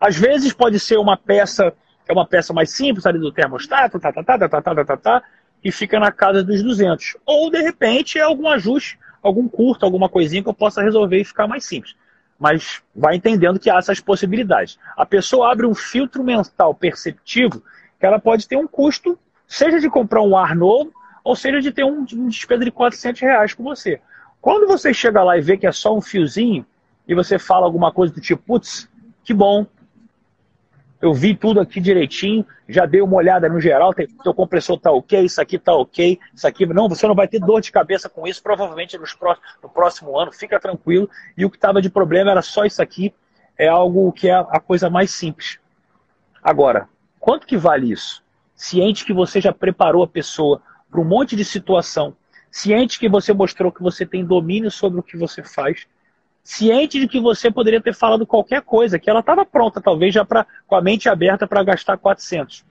Às 0.00 0.16
vezes 0.16 0.52
pode 0.52 0.78
ser 0.78 0.98
uma 0.98 1.16
peça, 1.16 1.72
é 2.06 2.12
uma 2.12 2.26
peça 2.26 2.52
mais 2.52 2.70
simples 2.70 3.06
ali 3.06 3.18
do 3.18 3.32
termostato, 3.32 3.98
tá, 3.98 4.12
tá, 4.12 4.22
tá, 4.22 4.38
tá, 4.38 4.48
tá, 4.48 4.60
tá, 4.60 4.84
tá, 4.84 4.96
tá, 4.96 5.22
e 5.64 5.72
fica 5.72 5.98
na 5.98 6.12
casa 6.12 6.42
dos 6.44 6.62
200. 6.62 7.16
Ou, 7.24 7.50
de 7.50 7.60
repente, 7.60 8.18
é 8.18 8.22
algum 8.22 8.46
ajuste, 8.46 8.98
algum 9.22 9.48
curto, 9.48 9.84
alguma 9.84 10.08
coisinha 10.08 10.42
que 10.42 10.48
eu 10.48 10.54
possa 10.54 10.82
resolver 10.82 11.20
e 11.20 11.24
ficar 11.24 11.46
mais 11.46 11.64
simples 11.64 11.96
mas 12.38 12.82
vai 12.94 13.16
entendendo 13.16 13.58
que 13.58 13.68
há 13.68 13.76
essas 13.78 14.00
possibilidades. 14.00 14.78
A 14.96 15.04
pessoa 15.04 15.50
abre 15.50 15.66
um 15.66 15.74
filtro 15.74 16.22
mental 16.22 16.74
perceptivo 16.74 17.62
que 17.98 18.06
ela 18.06 18.18
pode 18.18 18.46
ter 18.46 18.56
um 18.56 18.66
custo, 18.66 19.18
seja 19.46 19.80
de 19.80 19.90
comprar 19.90 20.22
um 20.22 20.36
ar 20.36 20.54
novo, 20.54 20.92
ou 21.24 21.34
seja 21.34 21.60
de 21.60 21.72
ter 21.72 21.84
um, 21.84 22.04
despesa 22.04 22.64
de 22.64 22.70
400 22.70 23.20
reais 23.20 23.54
com 23.54 23.64
você. 23.64 24.00
Quando 24.40 24.68
você 24.68 24.94
chega 24.94 25.22
lá 25.22 25.36
e 25.36 25.40
vê 25.40 25.56
que 25.56 25.66
é 25.66 25.72
só 25.72 25.96
um 25.96 26.00
fiozinho, 26.00 26.64
e 27.08 27.14
você 27.14 27.38
fala 27.38 27.66
alguma 27.66 27.90
coisa 27.90 28.12
do 28.12 28.20
tipo, 28.20 28.42
putz, 28.42 28.88
que 29.24 29.34
bom, 29.34 29.66
eu 31.00 31.14
vi 31.14 31.34
tudo 31.34 31.60
aqui 31.60 31.80
direitinho, 31.80 32.44
já 32.68 32.84
dei 32.84 33.00
uma 33.00 33.16
olhada 33.16 33.48
no 33.48 33.60
geral, 33.60 33.94
teu 33.94 34.34
compressor 34.34 34.78
tá 34.78 34.90
ok, 34.90 35.20
isso 35.22 35.40
aqui 35.40 35.58
tá 35.58 35.72
ok, 35.72 36.18
isso 36.34 36.46
aqui. 36.46 36.66
Não, 36.66 36.88
você 36.88 37.06
não 37.06 37.14
vai 37.14 37.28
ter 37.28 37.38
dor 37.38 37.60
de 37.60 37.70
cabeça 37.70 38.08
com 38.08 38.26
isso, 38.26 38.42
provavelmente 38.42 38.98
nos 38.98 39.16
no 39.62 39.68
próximo 39.68 40.18
ano, 40.18 40.32
fica 40.32 40.58
tranquilo. 40.58 41.08
E 41.36 41.44
o 41.44 41.50
que 41.50 41.56
estava 41.56 41.80
de 41.80 41.88
problema 41.88 42.32
era 42.32 42.42
só 42.42 42.64
isso 42.64 42.82
aqui, 42.82 43.14
é 43.56 43.68
algo 43.68 44.12
que 44.12 44.28
é 44.28 44.34
a 44.34 44.60
coisa 44.60 44.90
mais 44.90 45.12
simples. 45.12 45.58
Agora, 46.42 46.88
quanto 47.20 47.46
que 47.46 47.56
vale 47.56 47.92
isso? 47.92 48.22
Ciente 48.54 49.04
que 49.04 49.12
você 49.12 49.40
já 49.40 49.52
preparou 49.52 50.02
a 50.02 50.08
pessoa 50.08 50.60
para 50.90 51.00
um 51.00 51.04
monte 51.04 51.36
de 51.36 51.44
situação, 51.44 52.16
ciente 52.50 52.98
que 52.98 53.08
você 53.08 53.32
mostrou 53.32 53.70
que 53.70 53.82
você 53.82 54.04
tem 54.04 54.24
domínio 54.24 54.70
sobre 54.70 54.98
o 54.98 55.02
que 55.02 55.16
você 55.16 55.44
faz, 55.44 55.86
ciente 56.48 56.98
de 56.98 57.06
que 57.06 57.20
você 57.20 57.50
poderia 57.50 57.78
ter 57.78 57.94
falado 57.94 58.26
qualquer 58.26 58.62
coisa, 58.62 58.98
que 58.98 59.10
ela 59.10 59.20
estava 59.20 59.44
pronta, 59.44 59.82
talvez 59.82 60.14
já 60.14 60.24
pra, 60.24 60.46
com 60.66 60.74
a 60.74 60.80
mente 60.80 61.06
aberta 61.06 61.46
para 61.46 61.62
gastar 61.62 61.98
400. 61.98 62.64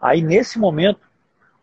Aí, 0.00 0.22
nesse 0.22 0.56
momento, 0.56 1.00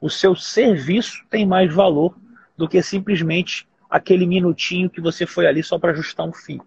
o 0.02 0.10
seu 0.10 0.36
serviço 0.36 1.24
tem 1.30 1.46
mais 1.46 1.74
valor 1.74 2.14
do 2.58 2.68
que 2.68 2.84
simplesmente 2.84 3.66
aquele 3.90 4.28
minutinho 4.28 4.90
que 4.90 5.00
você 5.00 5.26
foi 5.26 5.48
ali 5.48 5.64
só 5.64 5.80
para 5.80 5.92
ajustar 5.92 6.28
um 6.28 6.34
fio. 6.34 6.62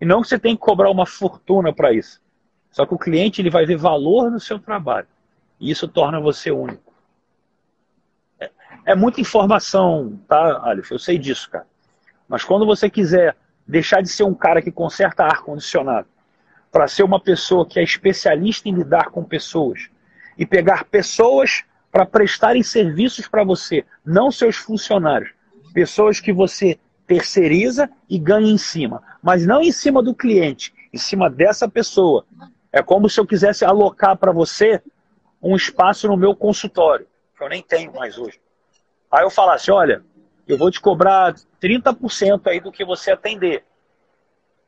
E 0.00 0.04
não 0.04 0.22
que 0.22 0.28
você 0.28 0.38
tem 0.38 0.54
que 0.54 0.62
cobrar 0.62 0.92
uma 0.92 1.06
fortuna 1.06 1.72
para 1.72 1.92
isso. 1.92 2.22
Só 2.70 2.86
que 2.86 2.94
o 2.94 2.98
cliente 2.98 3.42
ele 3.42 3.50
vai 3.50 3.66
ver 3.66 3.76
valor 3.76 4.30
no 4.30 4.38
seu 4.38 4.60
trabalho. 4.60 5.08
E 5.58 5.72
isso 5.72 5.88
torna 5.88 6.20
você 6.20 6.52
único. 6.52 6.94
É, 8.38 8.48
é 8.86 8.94
muita 8.94 9.20
informação, 9.20 10.20
tá, 10.28 10.60
Aleph? 10.68 10.92
Eu 10.92 11.00
sei 11.00 11.18
disso, 11.18 11.50
cara. 11.50 11.66
Mas 12.28 12.44
quando 12.44 12.64
você 12.64 12.88
quiser 12.88 13.36
deixar 13.66 14.02
de 14.02 14.08
ser 14.08 14.24
um 14.24 14.34
cara 14.34 14.60
que 14.60 14.70
conserta 14.70 15.24
ar-condicionado 15.24 16.08
para 16.70 16.88
ser 16.88 17.04
uma 17.04 17.20
pessoa 17.20 17.66
que 17.66 17.78
é 17.78 17.82
especialista 17.82 18.68
em 18.68 18.74
lidar 18.74 19.10
com 19.10 19.22
pessoas 19.22 19.88
e 20.36 20.44
pegar 20.44 20.84
pessoas 20.84 21.64
para 21.90 22.04
prestarem 22.04 22.62
serviços 22.62 23.28
para 23.28 23.44
você, 23.44 23.84
não 24.04 24.30
seus 24.30 24.56
funcionários, 24.56 25.30
pessoas 25.72 26.18
que 26.18 26.32
você 26.32 26.78
terceiriza 27.06 27.88
e 28.08 28.18
ganha 28.18 28.50
em 28.50 28.58
cima, 28.58 29.02
mas 29.22 29.46
não 29.46 29.60
em 29.60 29.70
cima 29.70 30.02
do 30.02 30.14
cliente, 30.14 30.74
em 30.92 30.98
cima 30.98 31.30
dessa 31.30 31.68
pessoa. 31.68 32.26
É 32.72 32.82
como 32.82 33.08
se 33.08 33.20
eu 33.20 33.26
quisesse 33.26 33.64
alocar 33.64 34.16
para 34.16 34.32
você 34.32 34.82
um 35.40 35.54
espaço 35.54 36.08
no 36.08 36.16
meu 36.16 36.34
consultório, 36.34 37.06
que 37.36 37.44
eu 37.44 37.48
nem 37.48 37.62
tenho 37.62 37.94
mais 37.94 38.18
hoje. 38.18 38.40
Aí 39.10 39.22
eu 39.22 39.30
falasse, 39.30 39.70
olha, 39.70 40.02
eu 40.46 40.58
vou 40.58 40.70
te 40.70 40.80
cobrar 40.80 41.34
30% 41.60 42.46
aí 42.46 42.60
do 42.60 42.72
que 42.72 42.84
você 42.84 43.12
atender. 43.12 43.64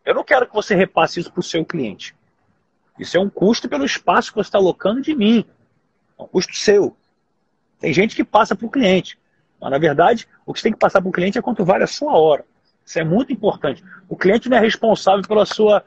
Eu 0.05 0.15
não 0.15 0.25
quero 0.25 0.47
que 0.47 0.55
você 0.55 0.75
repasse 0.75 1.21
isso 1.21 1.31
para 1.31 1.41
o 1.41 1.43
seu 1.43 1.65
cliente. 1.65 2.15
Isso 2.99 3.17
é 3.17 3.21
um 3.21 3.29
custo 3.29 3.69
pelo 3.69 3.85
espaço 3.85 4.31
que 4.31 4.37
você 4.37 4.49
está 4.49 4.59
alocando 4.59 5.03
de 5.03 5.15
mim. 5.15 5.45
É 6.19 6.23
um 6.23 6.27
custo 6.27 6.57
seu. 6.57 6.97
Tem 7.79 7.93
gente 7.93 8.17
que 8.17 8.25
passa 8.25 8.57
para 8.57 8.67
o 8.67 8.71
cliente. 8.71 9.19
Mas, 9.61 9.71
na 9.71 9.79
verdade, 9.79 10.27
o 10.45 10.53
que 10.53 10.61
você 10.61 10.65
tem 10.65 10.73
que 10.73 10.79
passar 10.79 11.01
para 11.01 11.09
o 11.09 11.13
cliente 11.13 11.39
é 11.39 11.43
quanto 11.43 11.65
vale 11.65 11.85
a 11.85 11.89
sua 11.89 12.17
hora. 12.17 12.45
Isso 12.85 12.99
é 12.99 13.05
muito 13.05 13.33
importante. 13.33 13.83
O 14.09 14.17
cliente 14.17 14.49
não 14.49 14.57
é 14.57 14.61
responsável 14.61 15.27
pela 15.27 15.45
sua 15.45 15.85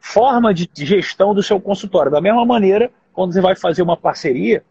forma 0.00 0.54
de 0.54 0.68
gestão 0.74 1.34
do 1.34 1.42
seu 1.42 1.60
consultório. 1.60 2.10
Da 2.10 2.20
mesma 2.20 2.44
maneira, 2.44 2.90
quando 3.12 3.32
você 3.32 3.40
vai 3.40 3.54
fazer 3.54 3.82
uma 3.82 3.96
parceria, 3.96 4.64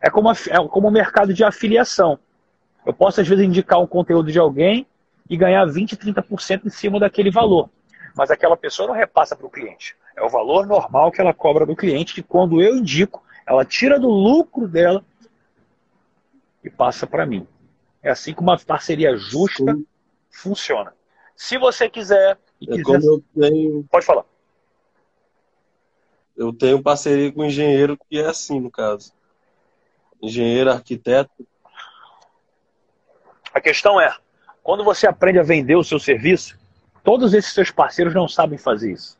é 0.00 0.08
como, 0.10 0.30
é 0.30 0.68
como 0.68 0.88
o 0.88 0.92
mercado 0.92 1.34
de 1.34 1.42
afiliação. 1.42 2.18
Eu 2.86 2.94
posso, 2.94 3.20
às 3.20 3.26
vezes, 3.26 3.44
indicar 3.44 3.80
um 3.80 3.86
conteúdo 3.86 4.30
de 4.30 4.38
alguém 4.38 4.86
e 5.28 5.36
ganhar 5.36 5.66
20%, 5.66 5.96
30% 5.96 6.66
em 6.66 6.70
cima 6.70 7.00
daquele 7.00 7.32
valor. 7.32 7.68
Mas 8.14 8.30
aquela 8.30 8.56
pessoa 8.56 8.88
não 8.88 8.94
repassa 8.94 9.34
para 9.34 9.46
o 9.46 9.50
cliente. 9.50 9.96
É 10.16 10.22
o 10.22 10.28
valor 10.28 10.66
normal 10.66 11.10
que 11.10 11.20
ela 11.20 11.34
cobra 11.34 11.66
do 11.66 11.74
cliente, 11.76 12.14
que 12.14 12.22
quando 12.22 12.62
eu 12.62 12.76
indico, 12.76 13.22
ela 13.44 13.64
tira 13.64 13.98
do 13.98 14.08
lucro 14.08 14.68
dela 14.68 15.04
e 16.62 16.70
passa 16.70 17.06
para 17.06 17.26
mim. 17.26 17.46
É 18.02 18.10
assim 18.10 18.32
que 18.32 18.40
uma 18.40 18.56
parceria 18.56 19.16
justa 19.16 19.74
Sim. 19.74 19.86
funciona. 20.30 20.94
Se 21.34 21.58
você 21.58 21.90
quiser. 21.90 22.38
É 22.62 22.66
quiser... 22.66 22.82
como 22.82 23.04
eu 23.04 23.22
tenho. 23.38 23.84
Pode 23.90 24.06
falar. 24.06 24.24
Eu 26.36 26.52
tenho 26.52 26.82
parceria 26.82 27.32
com 27.32 27.42
um 27.42 27.46
engenheiro 27.46 27.98
que 28.08 28.18
é 28.18 28.26
assim, 28.26 28.60
no 28.60 28.70
caso. 28.70 29.12
Engenheiro, 30.22 30.70
arquiteto, 30.70 31.46
a 33.56 33.60
questão 33.60 33.98
é, 33.98 34.14
quando 34.62 34.84
você 34.84 35.06
aprende 35.06 35.38
a 35.38 35.42
vender 35.42 35.76
o 35.76 35.82
seu 35.82 35.98
serviço, 35.98 36.58
todos 37.02 37.32
esses 37.32 37.54
seus 37.54 37.70
parceiros 37.70 38.12
não 38.12 38.28
sabem 38.28 38.58
fazer 38.58 38.92
isso. 38.92 39.18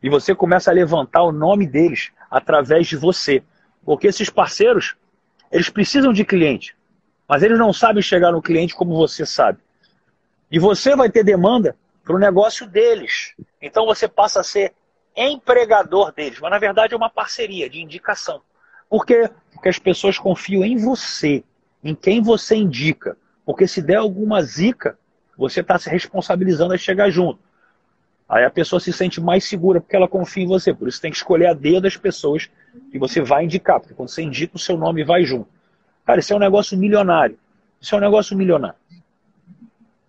E 0.00 0.08
você 0.08 0.32
começa 0.32 0.70
a 0.70 0.74
levantar 0.74 1.24
o 1.24 1.32
nome 1.32 1.66
deles 1.66 2.12
através 2.30 2.86
de 2.86 2.96
você. 2.96 3.42
Porque 3.84 4.06
esses 4.06 4.30
parceiros, 4.30 4.94
eles 5.50 5.68
precisam 5.68 6.12
de 6.12 6.24
cliente, 6.24 6.76
mas 7.28 7.42
eles 7.42 7.58
não 7.58 7.72
sabem 7.72 8.00
chegar 8.00 8.30
no 8.30 8.40
cliente 8.40 8.76
como 8.76 8.96
você 8.96 9.26
sabe. 9.26 9.58
E 10.48 10.60
você 10.60 10.94
vai 10.94 11.10
ter 11.10 11.24
demanda 11.24 11.74
para 12.04 12.14
o 12.14 12.20
negócio 12.20 12.64
deles. 12.64 13.34
Então 13.60 13.86
você 13.86 14.06
passa 14.06 14.38
a 14.38 14.44
ser 14.44 14.72
empregador 15.16 16.12
deles. 16.12 16.38
Mas 16.38 16.50
na 16.52 16.60
verdade 16.60 16.94
é 16.94 16.96
uma 16.96 17.10
parceria 17.10 17.68
de 17.68 17.82
indicação. 17.82 18.40
Por 18.88 19.04
quê? 19.04 19.28
Porque 19.52 19.68
as 19.68 19.80
pessoas 19.80 20.16
confiam 20.16 20.62
em 20.62 20.76
você, 20.76 21.42
em 21.82 21.92
quem 21.92 22.22
você 22.22 22.54
indica. 22.54 23.16
Porque 23.44 23.66
se 23.66 23.82
der 23.82 23.96
alguma 23.96 24.42
zica, 24.42 24.98
você 25.36 25.60
está 25.60 25.78
se 25.78 25.90
responsabilizando 25.90 26.74
a 26.74 26.78
chegar 26.78 27.10
junto. 27.10 27.38
Aí 28.28 28.44
a 28.44 28.50
pessoa 28.50 28.80
se 28.80 28.92
sente 28.92 29.20
mais 29.20 29.44
segura 29.44 29.80
porque 29.80 29.96
ela 29.96 30.08
confia 30.08 30.44
em 30.44 30.46
você. 30.46 30.72
Por 30.72 30.88
isso 30.88 31.00
tem 31.00 31.10
que 31.10 31.16
escolher 31.16 31.46
a 31.46 31.54
dedo 31.54 31.82
das 31.82 31.96
pessoas 31.96 32.48
que 32.90 32.98
você 32.98 33.20
vai 33.20 33.44
indicar. 33.44 33.80
Porque 33.80 33.94
quando 33.94 34.08
você 34.08 34.22
indica, 34.22 34.56
o 34.56 34.58
seu 34.58 34.76
nome 34.76 35.04
vai 35.04 35.24
junto. 35.24 35.48
Cara, 36.04 36.20
isso 36.20 36.32
é 36.32 36.36
um 36.36 36.40
negócio 36.40 36.76
milionário. 36.78 37.38
Isso 37.80 37.94
é 37.94 37.98
um 37.98 38.00
negócio 38.00 38.36
milionário. 38.36 38.76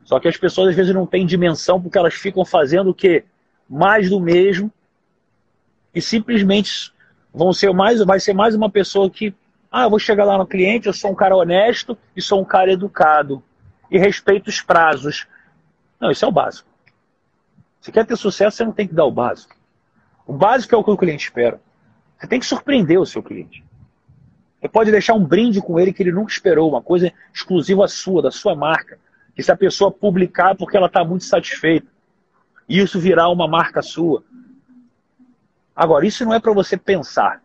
Só 0.06 0.20
que 0.20 0.28
as 0.28 0.38
pessoas 0.38 0.70
às 0.70 0.76
vezes 0.76 0.94
não 0.94 1.06
têm 1.06 1.26
dimensão 1.26 1.82
porque 1.82 1.98
elas 1.98 2.14
ficam 2.14 2.46
fazendo 2.46 2.92
o 2.92 2.94
quê? 2.94 3.26
Mais 3.68 4.10
do 4.10 4.20
mesmo 4.20 4.72
e 5.94 6.02
simplesmente 6.02 6.92
vão 7.34 7.54
ser 7.54 7.74
mais, 7.74 8.04
vai 8.04 8.20
ser 8.20 8.34
mais 8.34 8.56
uma 8.56 8.70
pessoa 8.70 9.10
que, 9.10 9.34
ah, 9.76 9.86
eu 9.86 9.90
vou 9.90 9.98
chegar 9.98 10.24
lá 10.24 10.38
no 10.38 10.46
cliente, 10.46 10.86
eu 10.86 10.94
sou 10.94 11.10
um 11.10 11.16
cara 11.16 11.36
honesto 11.36 11.98
e 12.16 12.22
sou 12.22 12.40
um 12.40 12.46
cara 12.46 12.72
educado 12.72 13.42
e 13.90 13.98
respeito 13.98 14.48
os 14.48 14.62
prazos. 14.62 15.26
Não, 16.00 16.12
isso 16.12 16.24
é 16.24 16.28
o 16.28 16.32
básico. 16.32 16.70
Se 17.82 17.92
quer 17.92 18.06
ter 18.06 18.16
sucesso, 18.16 18.58
você 18.58 18.66
não 18.66 18.72
tem 18.72 18.88
que 18.88 18.94
dar 18.94 19.06
o 19.06 19.12
básico. 19.12 19.56
O 20.28 20.34
básico 20.34 20.76
é 20.76 20.78
o 20.78 20.84
que 20.84 20.92
o 20.92 20.96
cliente 20.96 21.24
espera. 21.24 21.60
Você 22.20 22.28
tem 22.28 22.40
que 22.40 22.46
surpreender 22.46 23.00
o 23.00 23.06
seu 23.06 23.24
cliente. 23.24 23.66
Você 24.62 24.70
pode 24.70 24.92
deixar 24.92 25.16
um 25.16 25.26
brinde 25.26 25.60
com 25.60 25.80
ele 25.80 25.92
que 25.92 26.04
ele 26.04 26.12
nunca 26.12 26.32
esperou, 26.32 26.70
uma 26.70 26.82
coisa 26.82 27.12
exclusiva 27.34 27.88
sua, 27.88 28.22
da 28.22 28.30
sua 28.30 28.56
marca. 28.56 29.00
Que 29.36 29.42
se 29.42 29.52
a 29.52 29.58
pessoa 29.58 29.92
publicar 29.92 30.56
porque 30.56 30.78
ela 30.78 30.86
está 30.86 31.04
muito 31.04 31.24
satisfeita, 31.24 31.88
isso 32.70 33.00
virar 33.00 33.30
uma 33.30 33.48
marca 33.48 33.82
sua. 33.82 34.24
Agora, 35.76 36.06
isso 36.06 36.24
não 36.24 36.34
é 36.36 36.40
para 36.40 36.54
você 36.54 36.78
pensar. 36.78 37.43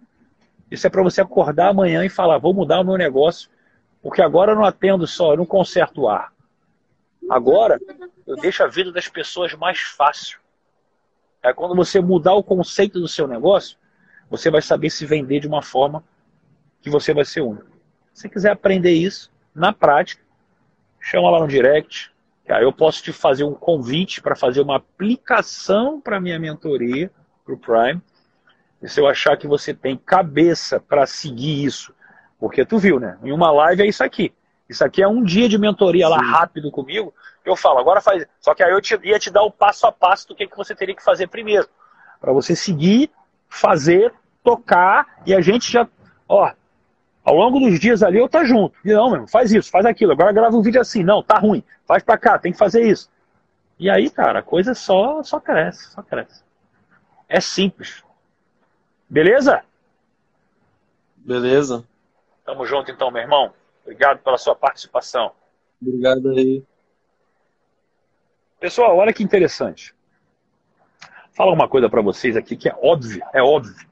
Isso 0.71 0.87
é 0.87 0.91
para 0.91 1.03
você 1.03 1.21
acordar 1.21 1.69
amanhã 1.69 2.05
e 2.05 2.09
falar: 2.09 2.39
vou 2.39 2.53
mudar 2.53 2.81
o 2.81 2.85
meu 2.85 2.97
negócio, 2.97 3.51
porque 4.03 4.23
agora 4.23 4.53
eu 4.53 4.57
não 4.57 4.65
atendo 4.65 5.07
só, 5.07 5.33
eu 5.33 5.39
não 5.39 5.47
conserto 5.47 6.03
o 6.03 6.09
ar. 6.09 6.33
Agora 7.29 7.79
eu 8.27 8.37
deixo 8.37 8.63
a 8.63 8.67
vida 8.67 8.93
das 8.93 9.09
pessoas 9.09 9.55
mais 9.55 9.81
fácil. 9.81 10.39
É 11.43 11.53
quando 11.53 11.75
você 11.75 12.01
mudar 12.01 12.35
o 12.35 12.43
conceito 12.43 13.01
do 13.01 13.09
seu 13.09 13.27
negócio, 13.27 13.77
você 14.31 14.51
vai 14.51 14.61
saber 14.61 14.91
se 14.91 15.07
vender 15.07 15.41
de 15.41 15.49
uma 15.49 15.63
forma 15.63 16.03
que 16.81 16.91
você 16.91 17.15
vai 17.15 17.25
ser 17.25 17.41
único. 17.41 17.67
Se 18.13 18.23
você 18.23 18.29
quiser 18.29 18.51
aprender 18.51 18.93
isso 18.93 19.31
na 19.55 19.73
prática, 19.73 20.23
chama 21.01 21.31
lá 21.31 21.41
no 21.41 21.49
direct. 21.49 22.13
Eu 22.47 22.73
posso 22.73 23.03
te 23.03 23.13
fazer 23.13 23.45
um 23.45 23.55
convite 23.55 24.23
para 24.23 24.35
fazer 24.35 24.61
uma 24.61 24.77
aplicação 24.77 26.01
para 26.01 26.21
minha 26.21 26.39
mentoria 26.39 27.11
para 27.45 27.55
o 27.55 27.59
Prime. 27.59 28.01
E 28.83 28.89
se 28.89 29.01
eu 29.01 29.07
achar 29.07 29.37
que 29.37 29.47
você 29.47 29.75
tem 29.75 29.97
cabeça 29.97 30.79
para 30.79 31.07
seguir 31.07 31.65
isso, 31.65 31.93
porque 32.39 32.65
tu 32.65 32.79
viu, 32.79 33.01
né? 33.01 33.19
Em 33.23 33.33
uma 33.33 33.51
live 33.51 33.83
é 33.83 33.87
isso 33.87 34.05
aqui. 34.05 34.33
Isso 34.69 34.85
aqui 34.85 35.03
é 35.03 35.09
um 35.09 35.23
dia 35.23 35.49
de 35.49 35.59
mentoria 35.59 36.07
Sim. 36.07 36.13
lá 36.13 36.21
rápido 36.21 36.71
comigo. 36.71 37.13
Eu 37.45 37.57
falo, 37.57 37.79
agora 37.79 38.01
faz. 38.01 38.27
Só 38.41 38.55
que 38.55 38.63
aí 38.63 38.71
eu 38.71 38.81
te, 38.81 38.99
ia 39.03 39.19
te 39.19 39.31
dar 39.31 39.43
o 39.43 39.51
passo 39.51 39.87
a 39.87 39.93
passo 39.93 40.29
do 40.29 40.35
que, 40.35 40.47
que 40.47 40.57
você 40.57 40.75
teria 40.75 40.95
que 40.95 41.03
fazer 41.03 41.27
primeiro. 41.29 41.67
Para 42.21 42.33
você 42.33 42.55
seguir, 42.55 43.11
fazer, 43.49 44.13
tocar 44.45 45.07
e 45.27 45.35
a 45.35 45.41
gente 45.41 45.73
já. 45.73 45.89
Ó, 46.29 46.53
ao 47.25 47.35
longo 47.35 47.59
dos 47.59 47.81
dias 47.81 48.03
ali 48.03 48.19
eu 48.19 48.29
tá 48.29 48.45
junto. 48.45 48.77
E 48.85 48.93
não, 48.93 49.11
meu, 49.11 49.27
faz 49.27 49.53
isso, 49.53 49.71
faz 49.71 49.87
aquilo. 49.87 50.13
Agora 50.13 50.33
grava 50.33 50.57
um 50.57 50.63
vídeo 50.63 50.81
assim. 50.81 51.03
Não, 51.03 51.23
tá 51.23 51.39
ruim. 51.39 51.65
Faz 51.87 52.03
pra 52.03 52.19
cá, 52.19 52.39
tem 52.39 52.53
que 52.53 52.59
fazer 52.59 52.87
isso. 52.87 53.11
E 53.79 53.89
aí, 53.89 54.11
cara, 54.11 54.41
a 54.41 54.43
coisa 54.43 54.75
só, 54.75 55.23
só 55.23 55.41
cresce, 55.41 55.91
só 55.91 56.03
cresce. 56.03 56.43
É 57.29 57.41
simples. 57.41 58.03
Beleza? 59.09 59.65
Beleza. 61.17 61.85
Tamo 62.45 62.67
junto 62.67 62.91
então, 62.91 63.11
meu 63.11 63.23
irmão. 63.23 63.53
Obrigado 63.83 64.19
pela 64.19 64.37
sua 64.37 64.55
participação. 64.55 65.33
Obrigado 65.81 66.31
aí. 66.31 66.63
Pessoal, 68.61 68.97
olha 68.97 69.13
que 69.13 69.23
interessante. 69.23 69.95
Fala 71.33 71.53
uma 71.53 71.69
coisa 71.69 71.89
para 71.89 72.03
vocês 72.03 72.37
aqui 72.37 72.57
que 72.57 72.69
é 72.69 72.77
óbvio, 72.83 73.23
é 73.33 73.43
óbvio. 73.43 73.87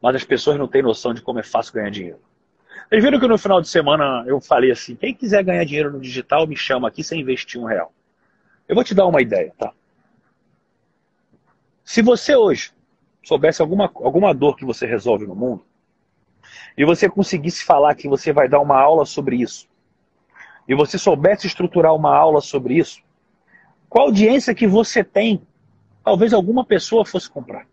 Mas 0.00 0.16
as 0.16 0.24
pessoas 0.24 0.56
não 0.56 0.66
têm 0.66 0.82
noção 0.82 1.12
de 1.12 1.20
como 1.20 1.38
é 1.38 1.42
fácil 1.42 1.74
ganhar 1.74 1.90
dinheiro. 1.90 2.20
Vocês 2.88 3.04
viram 3.04 3.20
que 3.20 3.26
no 3.28 3.36
final 3.36 3.60
de 3.60 3.68
semana 3.68 4.24
eu 4.26 4.40
falei 4.40 4.70
assim: 4.70 4.96
quem 4.96 5.14
quiser 5.14 5.44
ganhar 5.44 5.64
dinheiro 5.64 5.92
no 5.92 6.00
digital, 6.00 6.46
me 6.46 6.56
chama 6.56 6.88
aqui 6.88 7.04
sem 7.04 7.20
investir 7.20 7.60
um 7.60 7.66
real. 7.66 7.92
Eu 8.66 8.74
vou 8.74 8.82
te 8.82 8.94
dar 8.94 9.06
uma 9.06 9.20
ideia, 9.20 9.52
tá? 9.58 9.72
Se 11.84 12.00
você 12.00 12.34
hoje 12.34 12.72
soubesse 13.28 13.60
alguma, 13.60 13.92
alguma 13.96 14.32
dor 14.32 14.56
que 14.56 14.64
você 14.64 14.86
resolve 14.86 15.26
no 15.26 15.34
mundo, 15.34 15.62
e 16.78 16.84
você 16.84 17.10
conseguisse 17.10 17.62
falar 17.62 17.94
que 17.94 18.08
você 18.08 18.32
vai 18.32 18.48
dar 18.48 18.58
uma 18.58 18.80
aula 18.80 19.04
sobre 19.04 19.36
isso, 19.36 19.68
e 20.66 20.74
você 20.74 20.96
soubesse 20.96 21.46
estruturar 21.46 21.94
uma 21.94 22.16
aula 22.16 22.40
sobre 22.40 22.78
isso, 22.78 23.02
qual 23.86 24.06
audiência 24.06 24.54
que 24.54 24.66
você 24.66 25.04
tem, 25.04 25.42
talvez 26.02 26.32
alguma 26.32 26.64
pessoa 26.64 27.04
fosse 27.04 27.28
comprar. 27.28 27.66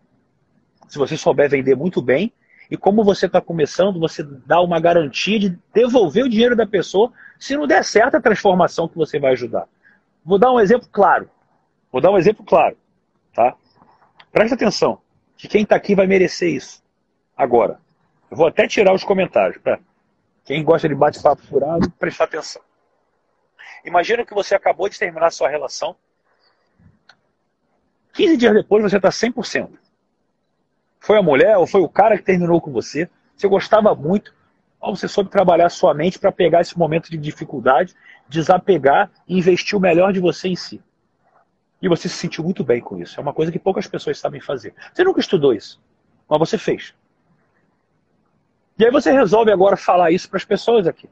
Se 0.88 0.98
você 0.98 1.16
souber 1.16 1.48
vender 1.48 1.74
muito 1.74 2.02
bem, 2.02 2.30
e 2.70 2.76
como 2.76 3.02
você 3.02 3.24
está 3.24 3.40
começando, 3.40 3.98
você 3.98 4.22
dá 4.22 4.60
uma 4.60 4.78
garantia 4.78 5.38
de 5.38 5.58
devolver 5.72 6.24
o 6.24 6.28
dinheiro 6.28 6.54
da 6.54 6.66
pessoa 6.66 7.12
se 7.38 7.56
não 7.56 7.66
der 7.66 7.82
certo 7.82 8.16
a 8.16 8.20
transformação 8.20 8.88
que 8.88 8.96
você 8.96 9.18
vai 9.18 9.32
ajudar. 9.32 9.68
Vou 10.22 10.38
dar 10.38 10.52
um 10.52 10.60
exemplo 10.60 10.88
claro. 10.90 11.30
Vou 11.90 12.00
dar 12.00 12.10
um 12.10 12.18
exemplo 12.18 12.44
claro. 12.44 12.76
Tá? 13.32 13.54
Presta 14.32 14.54
atenção 14.54 15.00
que 15.36 15.48
quem 15.48 15.62
está 15.62 15.76
aqui 15.76 15.94
vai 15.94 16.06
merecer 16.06 16.52
isso. 16.52 16.82
Agora, 17.36 17.78
eu 18.30 18.36
vou 18.36 18.46
até 18.46 18.66
tirar 18.66 18.94
os 18.94 19.04
comentários 19.04 19.58
para 19.58 19.78
quem 20.44 20.64
gosta 20.64 20.88
de 20.88 20.94
bate-papo 20.94 21.42
furado 21.42 21.90
prestar 21.92 22.24
atenção. 22.24 22.62
Imagina 23.84 24.24
que 24.24 24.34
você 24.34 24.54
acabou 24.54 24.88
de 24.88 24.98
terminar 24.98 25.30
sua 25.30 25.48
relação. 25.48 25.96
15 28.14 28.36
dias 28.36 28.54
depois 28.54 28.82
você 28.82 28.96
está 28.96 29.10
100%. 29.10 29.70
Foi 30.98 31.18
a 31.18 31.22
mulher 31.22 31.56
ou 31.58 31.66
foi 31.66 31.82
o 31.82 31.88
cara 31.88 32.16
que 32.16 32.24
terminou 32.24 32.60
com 32.60 32.72
você. 32.72 33.08
Você 33.36 33.46
gostava 33.46 33.94
muito. 33.94 34.34
Ou 34.80 34.96
você 34.96 35.06
soube 35.06 35.30
trabalhar 35.30 35.68
sua 35.68 35.94
mente 35.94 36.18
para 36.18 36.32
pegar 36.32 36.62
esse 36.62 36.78
momento 36.78 37.10
de 37.10 37.16
dificuldade, 37.16 37.94
desapegar 38.28 39.10
e 39.28 39.38
investir 39.38 39.76
o 39.76 39.80
melhor 39.80 40.12
de 40.12 40.20
você 40.20 40.48
em 40.48 40.56
si. 40.56 40.82
E 41.80 41.88
você 41.88 42.08
se 42.08 42.16
sentiu 42.16 42.42
muito 42.42 42.64
bem 42.64 42.80
com 42.80 42.98
isso. 42.98 43.18
É 43.18 43.22
uma 43.22 43.32
coisa 43.32 43.52
que 43.52 43.58
poucas 43.58 43.86
pessoas 43.86 44.18
sabem 44.18 44.40
fazer. 44.40 44.74
Você 44.92 45.04
nunca 45.04 45.20
estudou 45.20 45.52
isso, 45.52 45.80
mas 46.28 46.38
você 46.38 46.56
fez. 46.56 46.94
E 48.78 48.84
aí 48.84 48.90
você 48.90 49.10
resolve 49.10 49.50
agora 49.50 49.76
falar 49.76 50.10
isso 50.10 50.28
para 50.28 50.36
as 50.36 50.44
pessoas 50.44 50.86
aqui. 50.86 51.08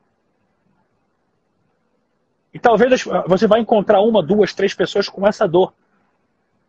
E 2.52 2.58
talvez 2.58 3.04
você 3.26 3.46
vai 3.46 3.60
encontrar 3.60 4.00
uma, 4.00 4.22
duas, 4.22 4.54
três 4.54 4.72
pessoas 4.72 5.08
com 5.08 5.26
essa 5.26 5.46
dor. 5.48 5.72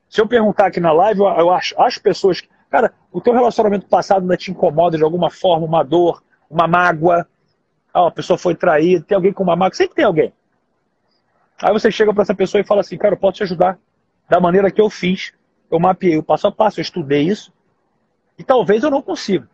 Se 0.10 0.20
eu 0.20 0.28
perguntar 0.28 0.68
aqui 0.68 0.80
na 0.80 0.92
live, 0.92 1.20
eu 1.20 1.52
acho, 1.52 1.80
acho 1.80 2.02
pessoas. 2.02 2.42
Cara, 2.70 2.94
o 3.12 3.22
teu 3.22 3.34
relacionamento 3.34 3.86
passado 3.86 4.22
ainda 4.22 4.36
te 4.36 4.50
incomoda 4.50 4.98
de 4.98 5.04
alguma 5.04 5.30
forma, 5.30 5.66
uma 5.66 5.84
dor, 5.84 6.24
uma 6.50 6.68
mágoa. 6.68 7.28
Ah, 7.94 8.04
uma 8.04 8.12
pessoa 8.12 8.38
foi 8.38 8.56
traída, 8.56 9.06
tem 9.06 9.16
alguém 9.16 9.32
com 9.32 9.44
uma 9.44 9.56
mágoa, 9.56 9.76
sempre 9.76 9.96
tem 9.96 10.06
alguém. 10.06 10.34
Aí 11.62 11.72
você 11.72 11.90
chega 11.90 12.14
para 12.14 12.24
essa 12.24 12.36
pessoa 12.36 12.62
e 12.62 12.66
fala 12.66 12.82
assim, 12.82 12.98
cara, 12.98 13.14
eu 13.14 13.20
posso 13.20 13.38
te 13.38 13.44
ajudar 13.44 13.80
da 14.30 14.40
maneira 14.40 14.70
que 14.72 14.82
eu 14.82 14.90
fiz. 14.90 15.34
Eu 15.72 15.80
mapeei 15.80 16.18
o 16.18 16.24
passo 16.24 16.48
a 16.48 16.52
passo, 16.52 16.80
eu 16.80 16.84
estudei 16.84 17.24
isso. 17.24 17.54
E 18.38 18.44
talvez 18.44 18.84
eu 18.84 18.92
não 18.92 19.02
consiga. 19.02 19.50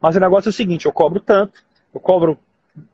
Mas 0.00 0.16
o 0.16 0.20
negócio 0.20 0.48
é 0.48 0.50
o 0.50 0.52
seguinte, 0.52 0.86
eu 0.86 0.92
cobro 0.92 1.18
tanto, 1.18 1.64
eu 1.92 2.00
cobro 2.00 2.38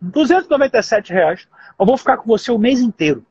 297 0.00 1.12
reais, 1.12 1.48
eu 1.78 1.84
vou 1.84 1.96
ficar 1.96 2.18
com 2.18 2.26
você 2.26 2.50
o 2.50 2.58
mês 2.58 2.80
inteiro. 2.80 3.24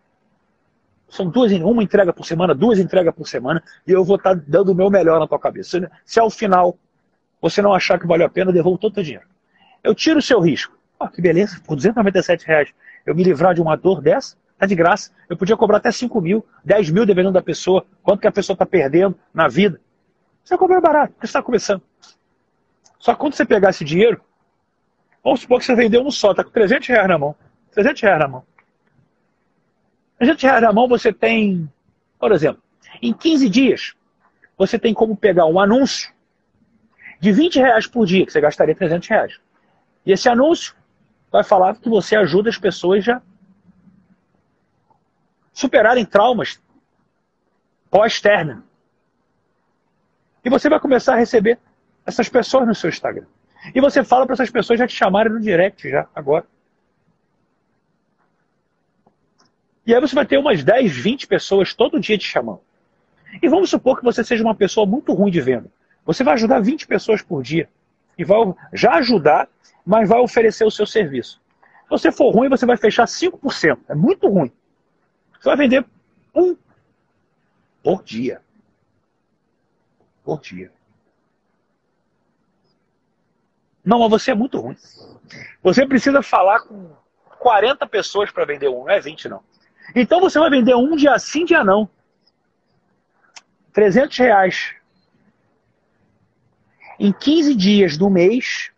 São 1.07 1.27
duas, 1.27 1.51
uma 1.53 1.81
entrega 1.81 2.13
por 2.13 2.25
semana, 2.25 2.53
duas 2.53 2.77
entregas 2.77 3.15
por 3.15 3.27
semana, 3.27 3.63
e 3.87 3.91
eu 3.91 4.03
vou 4.03 4.17
estar 4.17 4.35
tá 4.35 4.43
dando 4.47 4.71
o 4.71 4.75
meu 4.75 4.89
melhor 4.89 5.19
na 5.19 5.27
tua 5.27 5.39
cabeça. 5.39 5.89
Se 6.05 6.19
ao 6.19 6.29
final 6.29 6.77
você 7.41 7.61
não 7.61 7.73
achar 7.73 7.99
que 7.99 8.05
valeu 8.05 8.27
a 8.27 8.29
pena, 8.29 8.51
devolvo 8.51 8.77
todo 8.77 8.91
o 8.91 8.95
teu 8.95 9.03
dinheiro. 9.03 9.25
Eu 9.83 9.95
tiro 9.95 10.19
o 10.19 10.21
seu 10.21 10.39
risco. 10.39 10.77
Oh, 10.99 11.07
que 11.07 11.21
beleza, 11.21 11.59
por 11.65 11.75
297 11.75 12.45
reais 12.45 12.73
eu 13.09 13.15
me 13.15 13.23
livrar 13.23 13.55
de 13.55 13.61
uma 13.61 13.75
dor 13.75 14.01
dessa, 14.01 14.37
tá 14.57 14.65
de 14.65 14.75
graça. 14.75 15.11
Eu 15.27 15.35
podia 15.35 15.57
cobrar 15.57 15.77
até 15.77 15.91
5 15.91 16.21
mil, 16.21 16.45
10 16.63 16.91
mil 16.91 17.05
dependendo 17.05 17.33
da 17.33 17.41
pessoa, 17.41 17.85
quanto 18.03 18.21
que 18.21 18.27
a 18.27 18.31
pessoa 18.31 18.53
está 18.53 18.65
perdendo 18.65 19.17
na 19.33 19.47
vida. 19.47 19.81
Você 20.43 20.55
cobrar 20.57 20.79
barato, 20.79 21.13
porque 21.13 21.25
você 21.25 21.31
está 21.31 21.41
começando. 21.41 21.81
Só 22.99 23.13
que 23.13 23.19
quando 23.19 23.33
você 23.33 23.45
pegar 23.45 23.71
esse 23.71 23.83
dinheiro, 23.83 24.21
vamos 25.23 25.41
supor 25.41 25.59
que 25.59 25.65
você 25.65 25.73
vendeu 25.73 26.05
um 26.05 26.11
só, 26.11 26.31
está 26.31 26.43
com 26.43 26.51
300 26.51 26.87
reais 26.87 27.07
na 27.07 27.17
mão. 27.17 27.35
300 27.71 28.01
reais 28.01 28.19
na 28.19 28.27
mão. 28.27 28.43
300 30.19 30.43
reais 30.43 30.61
na 30.61 30.73
mão 30.73 30.87
você 30.87 31.11
tem, 31.11 31.71
por 32.19 32.31
exemplo, 32.31 32.61
em 33.01 33.11
15 33.11 33.49
dias, 33.49 33.95
você 34.55 34.77
tem 34.77 34.93
como 34.93 35.15
pegar 35.15 35.45
um 35.45 35.59
anúncio 35.59 36.11
de 37.19 37.31
20 37.31 37.55
reais 37.57 37.87
por 37.87 38.05
dia, 38.05 38.25
que 38.25 38.31
você 38.31 38.41
gastaria 38.41 38.75
300 38.75 39.07
reais. 39.07 39.39
E 40.05 40.11
esse 40.11 40.29
anúncio 40.29 40.75
vai 41.31 41.43
falar 41.43 41.75
que 41.75 41.89
você 41.89 42.15
ajuda 42.15 42.49
as 42.49 42.57
pessoas 42.57 43.03
já 43.03 43.21
superarem 45.53 46.05
traumas 46.05 46.61
pós-término. 47.89 48.63
E 50.43 50.49
você 50.49 50.69
vai 50.69 50.79
começar 50.79 51.13
a 51.13 51.17
receber 51.17 51.59
essas 52.05 52.29
pessoas 52.29 52.67
no 52.67 52.73
seu 52.73 52.89
Instagram. 52.89 53.25
E 53.75 53.81
você 53.81 54.03
fala 54.03 54.25
para 54.25 54.33
essas 54.33 54.49
pessoas 54.49 54.79
já 54.79 54.87
te 54.87 54.95
chamarem 54.95 55.33
no 55.33 55.39
direct 55.39 55.89
já, 55.89 56.07
agora. 56.15 56.45
E 59.85 59.93
aí 59.93 59.99
você 59.99 60.15
vai 60.15 60.25
ter 60.25 60.37
umas 60.37 60.63
10, 60.63 60.95
20 60.95 61.27
pessoas 61.27 61.73
todo 61.73 61.99
dia 61.99 62.17
te 62.17 62.25
chamando. 62.25 62.61
E 63.41 63.49
vamos 63.49 63.69
supor 63.69 63.97
que 63.97 64.03
você 64.03 64.23
seja 64.23 64.43
uma 64.43 64.55
pessoa 64.55 64.85
muito 64.85 65.13
ruim 65.13 65.31
de 65.31 65.41
venda. 65.41 65.69
Você 66.05 66.23
vai 66.23 66.35
ajudar 66.35 66.59
20 66.59 66.87
pessoas 66.87 67.21
por 67.21 67.43
dia. 67.43 67.69
E 68.19 68.25
vai 68.25 68.37
já 68.73 68.95
ajudar, 68.95 69.47
mas 69.85 70.09
vai 70.09 70.19
oferecer 70.19 70.65
o 70.65 70.69
seu 70.69 70.85
serviço. 70.85 71.41
Se 71.83 71.89
você 71.89 72.11
for 72.11 72.35
ruim, 72.35 72.49
você 72.49 72.65
vai 72.65 72.75
fechar 72.75 73.05
5%. 73.05 73.79
É 73.87 73.95
muito 73.95 74.27
ruim. 74.27 74.51
Você 75.39 75.45
vai 75.45 75.55
vender 75.55 75.85
um 76.35 76.53
por 77.81 78.03
dia. 78.03 78.41
Por 80.21 80.41
dia. 80.41 80.69
Não, 83.85 83.99
mas 83.99 84.09
você 84.09 84.31
é 84.31 84.35
muito 84.35 84.59
ruim. 84.59 84.75
Você 85.63 85.87
precisa 85.87 86.21
falar 86.21 86.59
com 86.59 86.91
40 87.39 87.87
pessoas 87.87 88.29
para 88.29 88.43
vender 88.43 88.67
um, 88.67 88.81
não 88.81 88.89
é 88.89 88.99
20 88.99 89.29
não. 89.29 89.41
Então 89.95 90.19
você 90.19 90.37
vai 90.37 90.49
vender 90.49 90.75
um 90.75 90.93
dia 90.93 91.17
sim, 91.17 91.45
dia 91.45 91.63
não. 91.63 91.89
300 93.71 94.17
reais. 94.17 94.78
Em 96.99 97.13
15 97.13 97.55
dias 97.55 97.97
do 97.97 98.09
mês, 98.09 98.71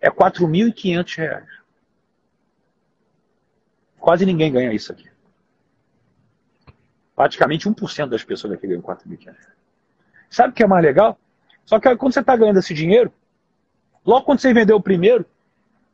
é 0.00 0.10
4.500 0.10 1.16
reais. 1.16 1.48
Quase 3.98 4.26
ninguém 4.26 4.52
ganha 4.52 4.72
isso 4.72 4.92
aqui. 4.92 5.08
Praticamente 7.14 7.68
1% 7.68 8.08
das 8.08 8.24
pessoas 8.24 8.54
aqui 8.54 8.66
ganham 8.66 8.82
4.500 8.82 9.24
reais. 9.24 9.46
Sabe 10.28 10.48
o 10.50 10.52
que 10.52 10.64
é 10.64 10.66
mais 10.66 10.84
legal? 10.84 11.16
Só 11.64 11.78
que 11.78 11.96
quando 11.96 12.12
você 12.12 12.20
está 12.20 12.36
ganhando 12.36 12.58
esse 12.58 12.74
dinheiro, 12.74 13.12
logo 14.04 14.26
quando 14.26 14.40
você 14.40 14.52
vendeu 14.52 14.76
o 14.76 14.82
primeiro, 14.82 15.24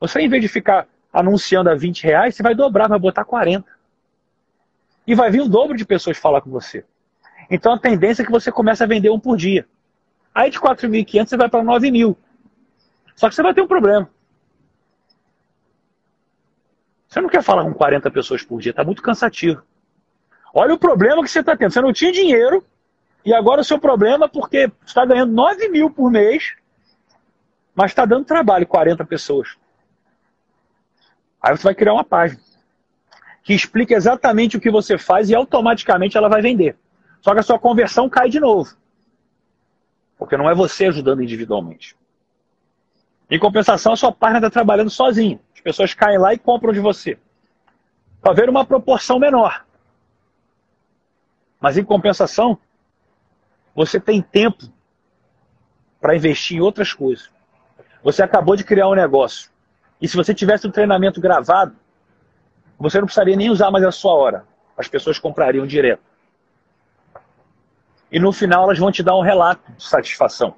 você 0.00 0.18
em 0.18 0.28
vez 0.30 0.42
de 0.42 0.48
ficar 0.48 0.88
anunciando 1.12 1.68
a 1.68 1.74
20 1.74 2.04
reais, 2.04 2.34
você 2.34 2.42
vai 2.42 2.54
dobrar, 2.54 2.88
vai 2.88 2.98
botar 2.98 3.24
40. 3.24 3.68
E 5.06 5.14
vai 5.14 5.30
vir 5.30 5.42
o 5.42 5.48
dobro 5.48 5.76
de 5.76 5.84
pessoas 5.84 6.16
falar 6.16 6.40
com 6.40 6.50
você. 6.50 6.86
Então 7.50 7.72
a 7.72 7.78
tendência 7.78 8.22
é 8.22 8.24
que 8.24 8.30
você 8.30 8.52
comece 8.52 8.82
a 8.82 8.86
vender 8.86 9.10
um 9.10 9.18
por 9.18 9.36
dia. 9.36 9.66
Aí 10.34 10.50
de 10.50 10.60
4.500 10.60 11.28
você 11.28 11.36
vai 11.36 11.48
para 11.48 11.64
9.000. 11.64 12.16
Só 13.16 13.28
que 13.28 13.34
você 13.34 13.42
vai 13.42 13.52
ter 13.52 13.62
um 13.62 13.66
problema. 13.66 14.08
Você 17.08 17.20
não 17.20 17.28
quer 17.28 17.42
falar 17.42 17.64
com 17.64 17.74
40 17.74 18.08
pessoas 18.12 18.44
por 18.44 18.60
dia, 18.60 18.70
está 18.70 18.84
muito 18.84 19.02
cansativo. 19.02 19.62
Olha 20.54 20.74
o 20.74 20.78
problema 20.78 21.22
que 21.22 21.30
você 21.30 21.40
está 21.40 21.56
tendo. 21.56 21.72
Você 21.72 21.80
não 21.80 21.92
tinha 21.92 22.12
dinheiro 22.12 22.64
e 23.24 23.34
agora 23.34 23.60
o 23.60 23.64
seu 23.64 23.78
problema 23.80 24.26
é 24.26 24.28
porque 24.28 24.68
você 24.68 24.86
está 24.86 25.04
ganhando 25.04 25.32
9 25.32 25.68
mil 25.68 25.90
por 25.90 26.08
mês, 26.10 26.54
mas 27.74 27.90
está 27.90 28.04
dando 28.04 28.24
trabalho 28.24 28.66
40 28.66 29.04
pessoas. 29.04 29.56
Aí 31.42 31.56
você 31.56 31.64
vai 31.64 31.74
criar 31.74 31.94
uma 31.94 32.04
página 32.04 32.40
que 33.42 33.54
explica 33.54 33.94
exatamente 33.94 34.56
o 34.56 34.60
que 34.60 34.70
você 34.70 34.96
faz 34.96 35.30
e 35.30 35.34
automaticamente 35.34 36.16
ela 36.16 36.28
vai 36.28 36.40
vender. 36.40 36.76
Só 37.20 37.32
que 37.32 37.40
a 37.40 37.42
sua 37.42 37.58
conversão 37.58 38.08
cai 38.08 38.28
de 38.28 38.40
novo. 38.40 38.74
Porque 40.18 40.36
não 40.36 40.48
é 40.48 40.54
você 40.54 40.86
ajudando 40.86 41.22
individualmente. 41.22 41.96
Em 43.30 43.38
compensação, 43.38 43.92
a 43.92 43.96
sua 43.96 44.12
página 44.12 44.38
está 44.38 44.50
trabalhando 44.50 44.90
sozinha. 44.90 45.38
As 45.54 45.60
pessoas 45.60 45.94
caem 45.94 46.18
lá 46.18 46.34
e 46.34 46.38
compram 46.38 46.72
de 46.72 46.80
você. 46.80 47.18
Para 48.20 48.32
ver 48.32 48.48
uma 48.48 48.64
proporção 48.64 49.18
menor. 49.18 49.64
Mas 51.60 51.76
em 51.76 51.84
compensação, 51.84 52.58
você 53.74 54.00
tem 54.00 54.20
tempo 54.20 54.64
para 56.00 56.16
investir 56.16 56.56
em 56.56 56.60
outras 56.60 56.92
coisas. 56.92 57.30
Você 58.02 58.22
acabou 58.22 58.56
de 58.56 58.64
criar 58.64 58.88
um 58.88 58.94
negócio. 58.94 59.50
E 60.00 60.08
se 60.08 60.16
você 60.16 60.34
tivesse 60.34 60.66
um 60.66 60.70
treinamento 60.70 61.20
gravado, 61.20 61.76
você 62.78 62.98
não 62.98 63.06
precisaria 63.06 63.36
nem 63.36 63.50
usar 63.50 63.70
mais 63.70 63.84
a 63.84 63.92
sua 63.92 64.14
hora. 64.14 64.44
As 64.76 64.88
pessoas 64.88 65.18
comprariam 65.18 65.66
direto. 65.66 66.09
E 68.10 68.18
no 68.18 68.32
final 68.32 68.64
elas 68.64 68.78
vão 68.78 68.90
te 68.90 69.02
dar 69.02 69.16
um 69.16 69.22
relato 69.22 69.70
de 69.72 69.82
satisfação. 69.82 70.54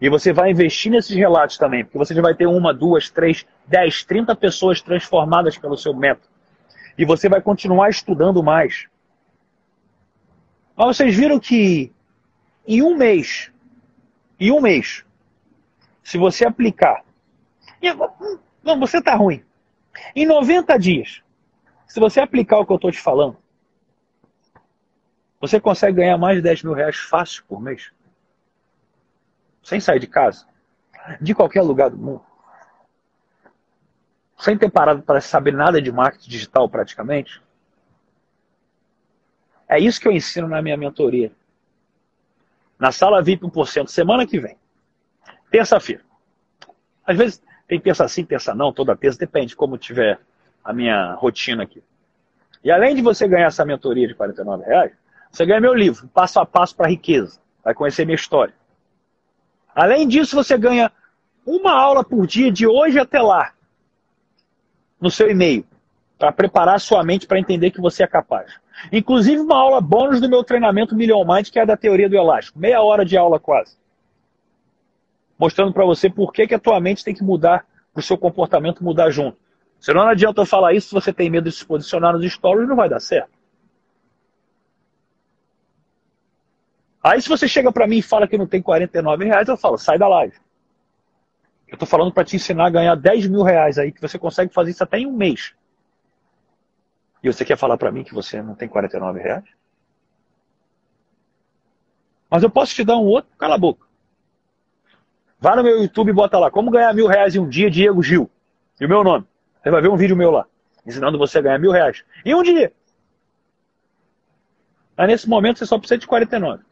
E 0.00 0.08
você 0.08 0.32
vai 0.32 0.50
investir 0.50 0.92
nesses 0.92 1.16
relatos 1.16 1.58
também, 1.58 1.84
porque 1.84 1.98
você 1.98 2.14
já 2.14 2.22
vai 2.22 2.34
ter 2.34 2.46
uma, 2.46 2.72
duas, 2.72 3.10
três, 3.10 3.44
dez, 3.66 4.04
trinta 4.04 4.34
pessoas 4.34 4.80
transformadas 4.80 5.58
pelo 5.58 5.76
seu 5.76 5.94
método. 5.94 6.28
E 6.96 7.04
você 7.04 7.28
vai 7.28 7.40
continuar 7.40 7.88
estudando 7.88 8.42
mais. 8.42 8.86
Mas 10.76 10.96
vocês 10.96 11.14
viram 11.14 11.40
que 11.40 11.92
em 12.66 12.82
um 12.82 12.96
mês, 12.96 13.50
em 14.38 14.52
um 14.52 14.60
mês, 14.60 15.04
se 16.02 16.16
você 16.16 16.46
aplicar 16.46 17.02
não, 18.62 18.78
você 18.78 18.98
está 18.98 19.14
ruim. 19.14 19.42
Em 20.14 20.26
90 20.26 20.78
dias, 20.78 21.22
se 21.86 21.98
você 22.00 22.20
aplicar 22.20 22.58
o 22.58 22.66
que 22.66 22.72
eu 22.72 22.76
estou 22.76 22.90
te 22.90 23.00
falando, 23.00 23.36
você 25.40 25.60
consegue 25.60 25.98
ganhar 25.98 26.18
mais 26.18 26.36
de 26.36 26.42
10 26.42 26.64
mil 26.64 26.72
reais 26.72 26.96
fácil 26.96 27.44
por 27.44 27.60
mês. 27.60 27.92
Sem 29.62 29.80
sair 29.80 30.00
de 30.00 30.06
casa. 30.06 30.46
De 31.20 31.34
qualquer 31.34 31.62
lugar 31.62 31.90
do 31.90 31.96
mundo. 31.96 32.22
Sem 34.38 34.56
ter 34.56 34.70
parado 34.70 35.02
para 35.02 35.20
saber 35.20 35.52
nada 35.52 35.80
de 35.80 35.90
marketing 35.92 36.30
digital 36.30 36.68
praticamente. 36.68 37.42
É 39.68 39.78
isso 39.78 40.00
que 40.00 40.08
eu 40.08 40.12
ensino 40.12 40.48
na 40.48 40.62
minha 40.62 40.76
mentoria. 40.76 41.30
Na 42.78 42.90
sala 42.92 43.22
VIP 43.22 43.44
1%, 43.44 43.88
semana 43.88 44.26
que 44.26 44.38
vem. 44.40 44.56
Terça-feira. 45.50 46.02
Às 47.04 47.16
vezes, 47.16 47.42
tem 47.66 47.80
terça 47.80 48.06
sim, 48.08 48.24
terça 48.24 48.54
não, 48.54 48.72
toda 48.72 48.96
terça, 48.96 49.18
depende 49.18 49.54
como 49.54 49.76
tiver 49.76 50.18
a 50.64 50.72
minha 50.72 51.14
rotina 51.14 51.64
aqui. 51.64 51.82
E 52.62 52.70
além 52.70 52.94
de 52.94 53.02
você 53.02 53.28
ganhar 53.28 53.46
essa 53.46 53.64
mentoria 53.64 54.06
de 54.06 54.14
49 54.14 54.64
reais, 54.64 54.92
você 55.30 55.46
ganha 55.46 55.60
meu 55.60 55.74
livro, 55.74 56.08
Passo 56.08 56.40
a 56.40 56.46
Passo 56.46 56.74
para 56.76 56.86
a 56.86 56.90
Riqueza. 56.90 57.40
Vai 57.64 57.74
conhecer 57.74 58.04
minha 58.04 58.16
história. 58.16 58.54
Além 59.74 60.08
disso, 60.08 60.34
você 60.34 60.56
ganha 60.56 60.90
uma 61.46 61.72
aula 61.72 62.02
por 62.04 62.26
dia 62.26 62.50
de 62.50 62.66
hoje 62.66 62.98
até 62.98 63.20
lá, 63.20 63.52
no 65.00 65.10
seu 65.10 65.30
e-mail, 65.30 65.64
para 66.18 66.32
preparar 66.32 66.80
sua 66.80 67.04
mente 67.04 67.26
para 67.26 67.38
entender 67.38 67.70
que 67.70 67.80
você 67.80 68.02
é 68.02 68.06
capaz. 68.06 68.52
Inclusive 68.92 69.40
uma 69.40 69.56
aula 69.56 69.80
bônus 69.80 70.20
do 70.20 70.28
meu 70.28 70.42
treinamento 70.42 70.96
Million 70.96 71.24
Mind, 71.24 71.48
que 71.50 71.58
é 71.58 71.66
da 71.66 71.76
teoria 71.76 72.08
do 72.08 72.16
elástico. 72.16 72.58
Meia 72.58 72.82
hora 72.82 73.04
de 73.04 73.16
aula 73.16 73.38
quase 73.38 73.76
mostrando 75.38 75.72
para 75.72 75.84
você 75.84 76.10
por 76.10 76.32
que, 76.32 76.46
que 76.46 76.54
a 76.54 76.58
tua 76.58 76.80
mente 76.80 77.04
tem 77.04 77.14
que 77.14 77.22
mudar, 77.22 77.64
o 77.94 78.02
seu 78.02 78.18
comportamento 78.18 78.82
mudar 78.82 79.10
junto. 79.10 79.38
Senão 79.78 80.02
não 80.02 80.10
adianta 80.10 80.40
eu 80.40 80.46
falar 80.46 80.74
isso 80.74 80.88
se 80.88 80.94
você 80.94 81.12
tem 81.12 81.30
medo 81.30 81.48
de 81.48 81.54
se 81.54 81.64
posicionar 81.64 82.12
nos 82.12 82.30
stories, 82.32 82.68
não 82.68 82.74
vai 82.74 82.88
dar 82.88 83.00
certo. 83.00 83.30
Aí 87.02 87.20
se 87.22 87.28
você 87.28 87.46
chega 87.46 87.72
para 87.72 87.86
mim 87.86 87.98
e 87.98 88.02
fala 88.02 88.26
que 88.26 88.36
não 88.36 88.46
tem 88.46 88.60
49 88.60 89.24
reais, 89.24 89.48
eu 89.48 89.56
falo, 89.56 89.78
sai 89.78 89.98
da 89.98 90.08
live. 90.08 90.36
Eu 91.68 91.74
estou 91.74 91.86
falando 91.86 92.12
para 92.12 92.24
te 92.24 92.36
ensinar 92.36 92.66
a 92.66 92.70
ganhar 92.70 92.94
10 92.94 93.28
mil 93.28 93.42
reais 93.42 93.78
aí, 93.78 93.92
que 93.92 94.00
você 94.00 94.18
consegue 94.18 94.52
fazer 94.52 94.70
isso 94.70 94.82
até 94.82 94.98
em 94.98 95.06
um 95.06 95.12
mês. 95.12 95.54
E 97.22 97.30
você 97.30 97.44
quer 97.44 97.56
falar 97.56 97.76
para 97.76 97.92
mim 97.92 98.04
que 98.04 98.14
você 98.14 98.40
não 98.42 98.54
tem 98.54 98.68
49 98.68 99.20
reais? 99.20 99.44
Mas 102.30 102.42
eu 102.42 102.50
posso 102.50 102.74
te 102.74 102.84
dar 102.84 102.96
um 102.96 103.04
outro, 103.04 103.30
cala 103.36 103.54
a 103.54 103.58
boca. 103.58 103.86
Vá 105.40 105.54
no 105.54 105.62
meu 105.62 105.82
YouTube 105.82 106.10
e 106.10 106.12
bota 106.12 106.38
lá, 106.38 106.50
como 106.50 106.70
ganhar 106.70 106.92
mil 106.94 107.06
reais 107.06 107.34
em 107.34 107.38
um 107.38 107.48
dia, 107.48 107.70
Diego 107.70 108.02
Gil. 108.02 108.30
E 108.80 108.84
o 108.84 108.88
meu 108.88 109.04
nome. 109.04 109.26
Você 109.62 109.70
vai 109.70 109.80
ver 109.80 109.88
um 109.88 109.96
vídeo 109.96 110.16
meu 110.16 110.30
lá, 110.30 110.46
ensinando 110.86 111.18
você 111.18 111.38
a 111.38 111.42
ganhar 111.42 111.58
mil 111.58 111.70
reais. 111.70 112.04
Em 112.24 112.34
um 112.34 112.42
dia. 112.42 112.72
Aí 114.96 115.06
nesse 115.06 115.28
momento 115.28 115.58
você 115.58 115.66
só 115.66 115.78
precisa 115.78 115.98
de 115.98 116.06
49. 116.06 116.64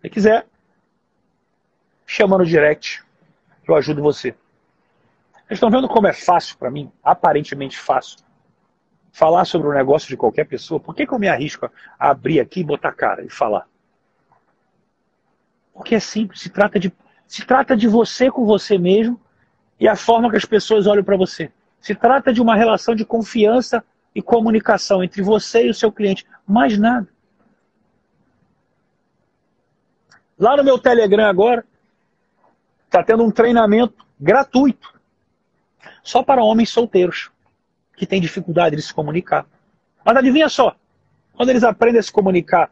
Se 0.00 0.08
quiser, 0.08 0.46
chama 2.06 2.38
no 2.38 2.46
direct, 2.46 3.02
eu 3.66 3.74
ajudo 3.74 4.02
você. 4.02 4.34
Vocês 5.32 5.56
estão 5.56 5.70
vendo 5.70 5.88
como 5.88 6.06
é 6.06 6.12
fácil 6.12 6.56
para 6.56 6.70
mim, 6.70 6.90
aparentemente 7.02 7.78
fácil, 7.78 8.18
falar 9.10 9.44
sobre 9.44 9.68
o 9.68 9.72
negócio 9.72 10.08
de 10.08 10.16
qualquer 10.16 10.44
pessoa? 10.44 10.78
Por 10.78 10.94
que, 10.94 11.06
que 11.06 11.12
eu 11.12 11.18
me 11.18 11.28
arrisco 11.28 11.70
a 11.98 12.10
abrir 12.10 12.38
aqui, 12.38 12.62
botar 12.62 12.92
cara 12.92 13.24
e 13.24 13.30
falar? 13.30 13.66
Porque 15.72 15.94
é 15.94 16.00
simples, 16.00 16.40
se 16.40 16.50
trata 16.50 16.78
de 16.78 16.92
se 17.26 17.44
trata 17.44 17.76
de 17.76 17.86
você 17.86 18.30
com 18.30 18.46
você 18.46 18.78
mesmo 18.78 19.20
e 19.78 19.86
a 19.86 19.94
forma 19.94 20.30
que 20.30 20.36
as 20.36 20.46
pessoas 20.46 20.86
olham 20.86 21.04
para 21.04 21.16
você. 21.16 21.52
Se 21.80 21.94
trata 21.94 22.32
de 22.32 22.40
uma 22.40 22.56
relação 22.56 22.94
de 22.94 23.04
confiança 23.04 23.84
e 24.14 24.22
comunicação 24.22 25.04
entre 25.04 25.22
você 25.22 25.66
e 25.66 25.70
o 25.70 25.74
seu 25.74 25.92
cliente. 25.92 26.26
Mais 26.46 26.78
nada. 26.78 27.06
Lá 30.38 30.56
no 30.56 30.64
meu 30.64 30.78
Telegram 30.78 31.26
agora, 31.26 31.64
está 32.84 33.02
tendo 33.02 33.24
um 33.24 33.30
treinamento 33.30 34.06
gratuito. 34.18 34.98
Só 36.02 36.22
para 36.22 36.42
homens 36.42 36.70
solteiros. 36.70 37.30
que 37.96 38.06
têm 38.06 38.20
dificuldade 38.20 38.76
de 38.76 38.82
se 38.82 38.94
comunicar. 38.94 39.44
Mas 40.04 40.16
adivinha 40.16 40.48
só, 40.48 40.76
quando 41.34 41.48
eles 41.48 41.64
aprendem 41.64 41.98
a 41.98 42.02
se 42.02 42.12
comunicar 42.12 42.70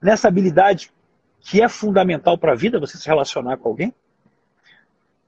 nessa 0.00 0.28
habilidade 0.28 0.92
que 1.40 1.60
é 1.60 1.68
fundamental 1.68 2.38
para 2.38 2.52
a 2.52 2.54
vida, 2.54 2.78
você 2.78 2.96
se 2.96 3.08
relacionar 3.08 3.56
com 3.56 3.68
alguém, 3.68 3.92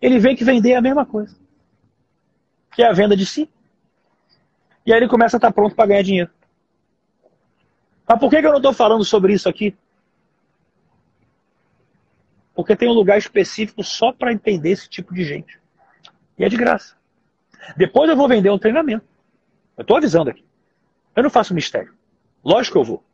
ele 0.01 0.21
vê 0.21 0.37
que 0.37 0.45
vender 0.45 0.71
é 0.71 0.77
a 0.77 0.81
mesma 0.81 1.05
coisa. 1.05 1.37
Que 2.73 2.83
é 2.83 2.89
a 2.89 2.93
venda 2.93 3.17
de 3.17 3.27
si. 3.27 3.51
E 4.87 4.93
aí 4.93 5.01
ele 5.01 5.09
começa 5.09 5.37
a 5.37 5.39
estar 5.39 5.53
pronto 5.53 5.75
para 5.75 5.89
ganhar 5.89 6.03
dinheiro. 6.03 6.31
Mas 8.09 8.21
por 8.21 8.31
que, 8.31 8.37
eu 8.37 8.43
não 8.43 8.57
estou 8.57 8.73
falando 8.73 9.05
sobre 9.05 9.33
isso 9.33 9.49
aqui? 9.49 9.77
Porque 12.59 12.75
tem 12.75 12.89
um 12.89 12.93
lugar 12.93 13.17
específico 13.17 13.85
só 13.85 14.11
para 14.11 14.33
entender 14.33 14.71
esse 14.71 14.89
tipo 14.89 15.15
de 15.15 15.23
gente. 15.23 15.61
E 16.37 16.45
é 16.45 16.49
de 16.49 16.57
graça. 16.57 16.97
Depois 17.77 18.11
eu 18.11 18.17
vou 18.17 18.27
vender 18.27 18.51
um 18.51 18.59
treinamento. 18.59 19.07
Eu 19.77 19.83
estou 19.83 19.97
avisando 19.97 20.31
aqui. 20.31 20.45
Eu 21.15 21.23
não 21.23 21.31
faço 21.31 21.55
mistério. 21.55 21.95
Lógico 22.45 22.73
que 22.73 22.79
eu 22.81 22.85
vou. 22.85 23.05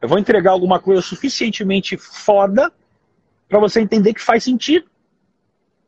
Eu 0.00 0.08
vou 0.08 0.20
entregar 0.20 0.52
alguma 0.52 0.78
coisa 0.78 1.02
suficientemente 1.02 1.96
foda 1.96 2.72
para 3.48 3.58
você 3.58 3.80
entender 3.80 4.14
que 4.14 4.22
faz 4.22 4.44
sentido. 4.44 4.88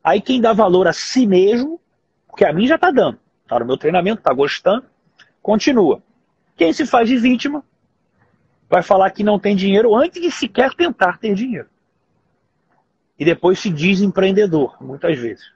Aí 0.03 0.19
quem 0.19 0.41
dá 0.41 0.51
valor 0.51 0.89
a 0.89 0.91
si 0.91 1.25
mesmo, 1.25 1.79
porque 2.27 2.43
a 2.43 2.51
mim 2.51 2.67
já 2.67 2.75
está 2.75 2.91
dando, 2.91 3.17
está 3.43 3.59
no 3.59 3.65
meu 3.65 3.77
treinamento, 3.77 4.19
está 4.19 4.33
gostando, 4.33 4.85
continua. 5.41 6.03
Quem 6.57 6.73
se 6.73 6.85
faz 6.85 7.07
de 7.07 7.15
vítima 7.15 7.63
vai 8.69 8.83
falar 8.83 9.09
que 9.11 9.23
não 9.23 9.39
tem 9.39 9.55
dinheiro 9.55 9.95
antes 9.95 10.21
de 10.21 10.29
sequer 10.29 10.73
tentar 10.73 11.17
ter 11.17 11.33
dinheiro. 11.33 11.71
E 13.23 13.25
depois 13.25 13.57
se 13.57 13.69
diz 13.69 14.01
empreendedor, 14.01 14.75
muitas 14.81 15.17
vezes. 15.17 15.49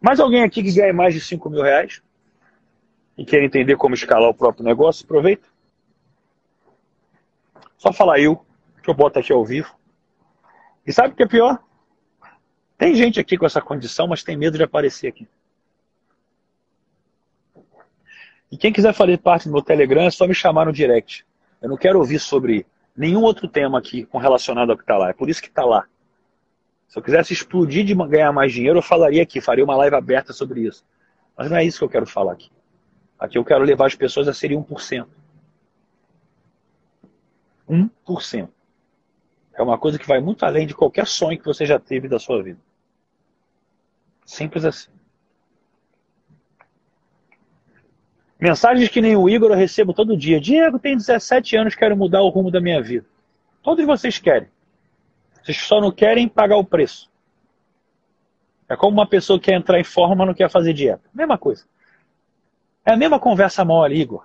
Mais 0.00 0.20
alguém 0.20 0.44
aqui 0.44 0.62
que 0.62 0.72
ganha 0.72 0.92
mais 0.92 1.12
de 1.12 1.20
5 1.20 1.50
mil 1.50 1.60
reais? 1.60 2.00
E 3.16 3.24
quer 3.24 3.42
entender 3.42 3.74
como 3.74 3.96
escalar 3.96 4.30
o 4.30 4.34
próprio 4.34 4.64
negócio? 4.64 5.04
Aproveita. 5.04 5.48
Só 7.76 7.92
falar 7.92 8.20
eu, 8.20 8.46
que 8.80 8.88
eu 8.88 8.94
boto 8.94 9.18
aqui 9.18 9.32
ao 9.32 9.44
vivo. 9.44 9.74
E 10.86 10.92
sabe 10.92 11.14
o 11.14 11.16
que 11.16 11.24
é 11.24 11.26
pior? 11.26 11.58
Tem 12.76 12.94
gente 12.94 13.18
aqui 13.18 13.36
com 13.36 13.44
essa 13.44 13.60
condição, 13.60 14.06
mas 14.06 14.22
tem 14.22 14.36
medo 14.36 14.56
de 14.56 14.62
aparecer 14.62 15.08
aqui. 15.08 15.26
E 18.50 18.56
quem 18.56 18.72
quiser 18.72 18.94
fazer 18.94 19.18
parte 19.18 19.48
do 19.48 19.52
meu 19.52 19.62
Telegram, 19.62 20.02
é 20.02 20.10
só 20.10 20.26
me 20.26 20.34
chamar 20.34 20.66
no 20.66 20.72
direct. 20.72 21.26
Eu 21.60 21.68
não 21.68 21.76
quero 21.76 21.98
ouvir 21.98 22.18
sobre 22.18 22.66
nenhum 22.96 23.22
outro 23.22 23.46
tema 23.46 23.78
aqui 23.78 24.04
com 24.04 24.18
relacionado 24.18 24.70
ao 24.70 24.76
que 24.76 24.82
está 24.82 24.96
lá. 24.96 25.10
É 25.10 25.12
por 25.12 25.28
isso 25.28 25.42
que 25.42 25.48
está 25.48 25.64
lá. 25.64 25.86
Se 26.88 26.98
eu 26.98 27.02
quisesse 27.02 27.32
explodir 27.32 27.84
de 27.84 27.94
ganhar 27.94 28.32
mais 28.32 28.52
dinheiro, 28.52 28.78
eu 28.78 28.82
falaria 28.82 29.22
aqui, 29.22 29.40
faria 29.40 29.64
uma 29.64 29.76
live 29.76 29.94
aberta 29.94 30.32
sobre 30.32 30.62
isso. 30.62 30.84
Mas 31.36 31.50
não 31.50 31.56
é 31.56 31.64
isso 31.64 31.78
que 31.78 31.84
eu 31.84 31.88
quero 31.88 32.06
falar 32.06 32.32
aqui. 32.32 32.50
Aqui 33.18 33.36
eu 33.36 33.44
quero 33.44 33.62
levar 33.64 33.86
as 33.86 33.94
pessoas 33.94 34.26
a 34.26 34.32
serem 34.32 34.58
1%. 34.58 35.06
1%. 37.68 38.48
É 39.52 39.62
uma 39.62 39.76
coisa 39.76 39.98
que 39.98 40.06
vai 40.06 40.20
muito 40.20 40.44
além 40.44 40.66
de 40.66 40.74
qualquer 40.74 41.06
sonho 41.06 41.38
que 41.38 41.44
você 41.44 41.66
já 41.66 41.78
teve 41.78 42.08
da 42.08 42.18
sua 42.18 42.42
vida. 42.42 42.60
Simples 44.24 44.64
assim. 44.64 44.90
Mensagens 48.40 48.88
que 48.88 49.00
nem 49.00 49.16
o 49.16 49.28
Igor 49.28 49.50
eu 49.50 49.56
recebo 49.56 49.92
todo 49.92 50.16
dia. 50.16 50.40
Diego, 50.40 50.78
tem 50.78 50.96
17 50.96 51.56
anos, 51.56 51.74
quero 51.74 51.96
mudar 51.96 52.22
o 52.22 52.28
rumo 52.28 52.50
da 52.50 52.60
minha 52.60 52.80
vida. 52.80 53.04
Todos 53.62 53.84
vocês 53.84 54.18
querem. 54.18 54.48
Vocês 55.42 55.58
só 55.58 55.80
não 55.80 55.90
querem 55.90 56.28
pagar 56.28 56.56
o 56.56 56.64
preço. 56.64 57.10
É 58.68 58.76
como 58.76 58.92
uma 58.92 59.06
pessoa 59.06 59.38
que 59.38 59.46
quer 59.46 59.54
entrar 59.54 59.80
em 59.80 59.84
forma, 59.84 60.14
mas 60.14 60.26
não 60.28 60.34
quer 60.34 60.50
fazer 60.50 60.72
dieta. 60.72 61.02
Mesma 61.12 61.36
coisa. 61.36 61.64
É 62.84 62.92
a 62.92 62.96
mesma 62.96 63.18
conversa 63.18 63.64
mole, 63.64 64.00
Igor. 64.00 64.24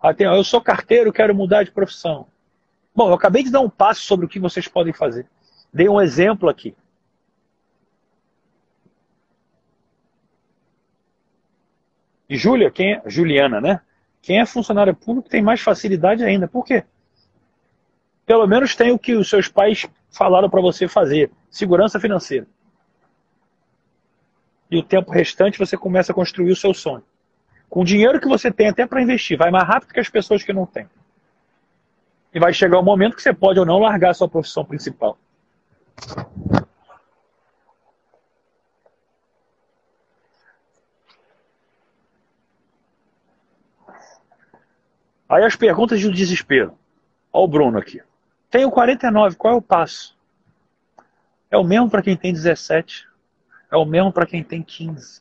Ah, 0.00 0.14
eu 0.18 0.44
sou 0.44 0.60
carteiro, 0.60 1.12
quero 1.12 1.34
mudar 1.34 1.64
de 1.64 1.72
profissão. 1.72 2.26
Bom, 2.94 3.08
eu 3.08 3.14
acabei 3.14 3.42
de 3.42 3.50
dar 3.50 3.60
um 3.60 3.70
passo 3.70 4.02
sobre 4.02 4.26
o 4.26 4.28
que 4.28 4.38
vocês 4.38 4.68
podem 4.68 4.92
fazer. 4.92 5.26
Dei 5.72 5.88
um 5.88 6.00
exemplo 6.00 6.48
aqui. 6.48 6.74
E 12.28 12.36
Júlia, 12.36 12.70
quem 12.70 12.94
é? 12.94 13.02
Juliana, 13.06 13.60
né? 13.60 13.80
Quem 14.20 14.40
é 14.40 14.46
funcionário 14.46 14.94
público 14.94 15.28
tem 15.28 15.42
mais 15.42 15.60
facilidade 15.60 16.24
ainda. 16.24 16.46
Por 16.46 16.64
quê? 16.64 16.84
pelo 18.28 18.46
menos 18.46 18.76
tem 18.76 18.92
o 18.92 18.98
que 18.98 19.14
os 19.14 19.30
seus 19.30 19.48
pais 19.48 19.88
falaram 20.10 20.50
para 20.50 20.60
você 20.60 20.86
fazer: 20.86 21.32
segurança 21.50 21.98
financeira. 21.98 22.46
E 24.70 24.76
o 24.76 24.82
tempo 24.82 25.10
restante 25.10 25.58
você 25.58 25.78
começa 25.78 26.12
a 26.12 26.14
construir 26.14 26.52
o 26.52 26.56
seu 26.56 26.74
sonho. 26.74 27.02
Com 27.70 27.80
o 27.80 27.84
dinheiro 27.84 28.20
que 28.20 28.28
você 28.28 28.52
tem 28.52 28.68
até 28.68 28.86
para 28.86 29.00
investir, 29.00 29.38
vai 29.38 29.50
mais 29.50 29.66
rápido 29.66 29.94
que 29.94 30.00
as 30.00 30.10
pessoas 30.10 30.42
que 30.42 30.52
não 30.52 30.66
têm. 30.66 30.86
E 32.34 32.38
vai 32.38 32.52
chegar 32.52 32.76
o 32.76 32.82
um 32.82 32.84
momento 32.84 33.16
que 33.16 33.22
você 33.22 33.32
pode 33.32 33.58
ou 33.58 33.64
não 33.64 33.78
largar 33.78 34.10
a 34.10 34.14
sua 34.14 34.28
profissão 34.28 34.62
principal. 34.62 35.18
Aí 45.28 45.44
as 45.44 45.56
perguntas 45.56 46.00
de 46.00 46.10
desespero. 46.10 46.78
Olha 47.32 47.44
o 47.44 47.48
Bruno 47.48 47.78
aqui. 47.78 48.02
Tenho 48.50 48.70
49, 48.70 49.36
qual 49.36 49.54
é 49.54 49.56
o 49.56 49.62
passo? 49.62 50.16
É 51.50 51.56
o 51.56 51.64
mesmo 51.64 51.90
para 51.90 52.02
quem 52.02 52.16
tem 52.16 52.32
17. 52.32 53.06
É 53.70 53.76
o 53.76 53.84
mesmo 53.84 54.12
para 54.12 54.26
quem 54.26 54.42
tem 54.42 54.62
15. 54.62 55.20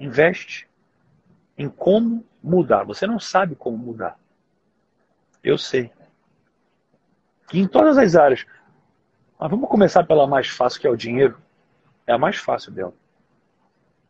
Investe 0.00 0.66
em 1.56 1.68
como 1.68 2.24
mudar. 2.42 2.84
Você 2.84 3.06
não 3.06 3.18
sabe 3.18 3.54
como 3.54 3.76
mudar. 3.76 4.18
Eu 5.42 5.58
sei. 5.58 5.90
E 7.52 7.60
em 7.60 7.68
todas 7.68 7.98
as 7.98 8.14
áreas. 8.14 8.46
Mas 9.38 9.50
vamos 9.50 9.68
começar 9.68 10.04
pela 10.04 10.26
mais 10.26 10.48
fácil, 10.48 10.80
que 10.80 10.86
é 10.86 10.90
o 10.90 10.96
dinheiro. 10.96 11.40
É 12.06 12.12
a 12.12 12.18
mais 12.18 12.36
fácil 12.36 12.72
dela. 12.72 12.94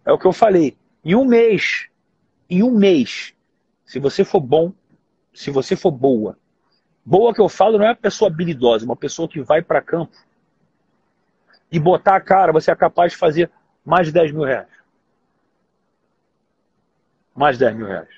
É 0.04 0.12
o 0.12 0.18
que 0.18 0.26
eu 0.26 0.33
falei. 0.33 0.76
Em 1.04 1.14
um 1.14 1.24
mês, 1.24 1.88
em 2.49 2.63
um 2.63 2.71
mês, 2.71 3.35
se 3.85 3.99
você 3.99 4.25
for 4.25 4.41
bom, 4.41 4.73
se 5.35 5.51
você 5.51 5.77
for 5.77 5.91
boa, 5.91 6.39
boa 7.05 7.35
que 7.35 7.41
eu 7.41 7.49
falo 7.49 7.79
não 7.79 7.85
é 7.85 7.89
uma 7.89 7.97
pessoa 7.97 8.31
habilidosa, 8.31 8.85
uma 8.85 8.97
pessoa 8.97 9.29
que 9.29 9.41
vai 9.41 9.63
para 9.63 9.83
campo 9.83 10.17
e 11.71 11.79
botar 11.79 12.17
a 12.17 12.21
cara, 12.21 12.53
você 12.53 12.71
é 12.71 12.77
capaz 12.77 13.13
de 13.13 13.19
fazer 13.19 13.51
mais 13.85 14.07
de 14.07 14.13
10 14.13 14.33
mil 14.33 14.45
reais. 14.45 14.69
Mais 17.35 17.59
de 17.59 17.65
10 17.65 17.77
mil 17.77 17.87
reais. 17.87 18.09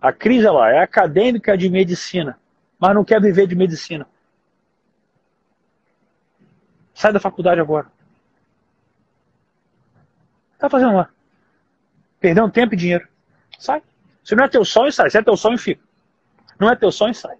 A 0.00 0.12
Cris, 0.12 0.44
ela 0.44 0.70
é 0.70 0.80
acadêmica 0.80 1.56
de 1.56 1.70
medicina, 1.70 2.38
mas 2.78 2.94
não 2.94 3.04
quer 3.04 3.22
viver 3.22 3.46
de 3.46 3.54
medicina. 3.54 4.06
Sai 6.92 7.12
da 7.12 7.18
faculdade 7.18 7.60
agora. 7.60 7.90
Tá 10.58 10.68
fazendo 10.68 10.94
lá? 10.94 11.10
Perdendo 12.20 12.50
tempo 12.50 12.74
e 12.74 12.76
dinheiro. 12.76 13.06
Sai. 13.58 13.82
Se 14.22 14.34
não 14.34 14.44
é 14.44 14.48
teu 14.48 14.64
sonho, 14.64 14.92
sai. 14.92 15.10
Se 15.10 15.18
é 15.18 15.22
teu 15.22 15.36
sonho, 15.36 15.58
fica. 15.58 15.82
Não 16.58 16.70
é 16.70 16.76
teu 16.76 16.90
sonho, 16.90 17.14
sai. 17.14 17.36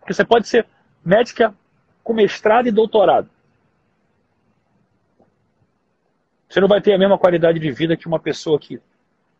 Porque 0.00 0.12
você 0.12 0.24
pode 0.24 0.46
ser 0.48 0.66
médica 1.04 1.54
com 2.02 2.12
mestrado 2.12 2.68
e 2.68 2.70
doutorado. 2.70 3.28
Você 6.48 6.60
não 6.60 6.68
vai 6.68 6.80
ter 6.80 6.92
a 6.92 6.98
mesma 6.98 7.18
qualidade 7.18 7.58
de 7.58 7.70
vida 7.70 7.96
que 7.96 8.06
uma 8.06 8.20
pessoa 8.20 8.58
que 8.58 8.80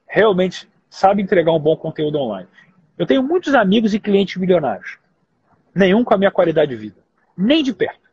realmente 0.09 0.68
sabe 0.89 1.23
entregar 1.23 1.53
um 1.53 1.59
bom 1.59 1.77
conteúdo 1.77 2.18
online. 2.18 2.49
Eu 2.99 3.07
tenho 3.07 3.23
muitos 3.23 3.55
amigos 3.55 3.95
e 3.95 4.01
clientes 4.01 4.37
milionários. 4.37 4.99
Nenhum 5.75 6.03
com 6.03 6.14
a 6.14 6.18
minha 6.18 6.31
qualidade 6.31 6.71
de 6.71 6.77
vida. 6.77 6.97
Nem 7.37 7.62
de 7.62 7.73
perto. 7.73 8.11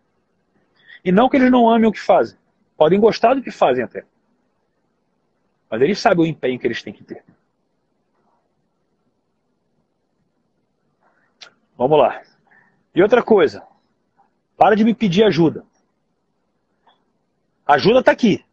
E 1.03 1.11
não 1.11 1.29
que 1.29 1.37
eles 1.37 1.51
não 1.51 1.69
amem 1.69 1.87
o 1.87 1.91
que 1.91 1.99
fazem. 1.99 2.37
Podem 2.77 2.99
gostar 2.99 3.33
do 3.33 3.41
que 3.41 3.51
fazem 3.51 3.83
até. 3.83 4.03
Mas 5.73 5.81
eles 5.81 5.97
sabem 5.97 6.23
o 6.23 6.27
empenho 6.27 6.59
que 6.59 6.67
eles 6.67 6.83
têm 6.83 6.93
que 6.93 7.03
ter. 7.03 7.25
Vamos 11.75 11.97
lá. 11.97 12.21
E 12.93 13.01
outra 13.01 13.23
coisa. 13.23 13.65
Para 14.55 14.75
de 14.75 14.83
me 14.83 14.93
pedir 14.93 15.23
ajuda. 15.23 15.65
Ajuda 17.65 18.01
está 18.01 18.11
aqui. 18.11 18.45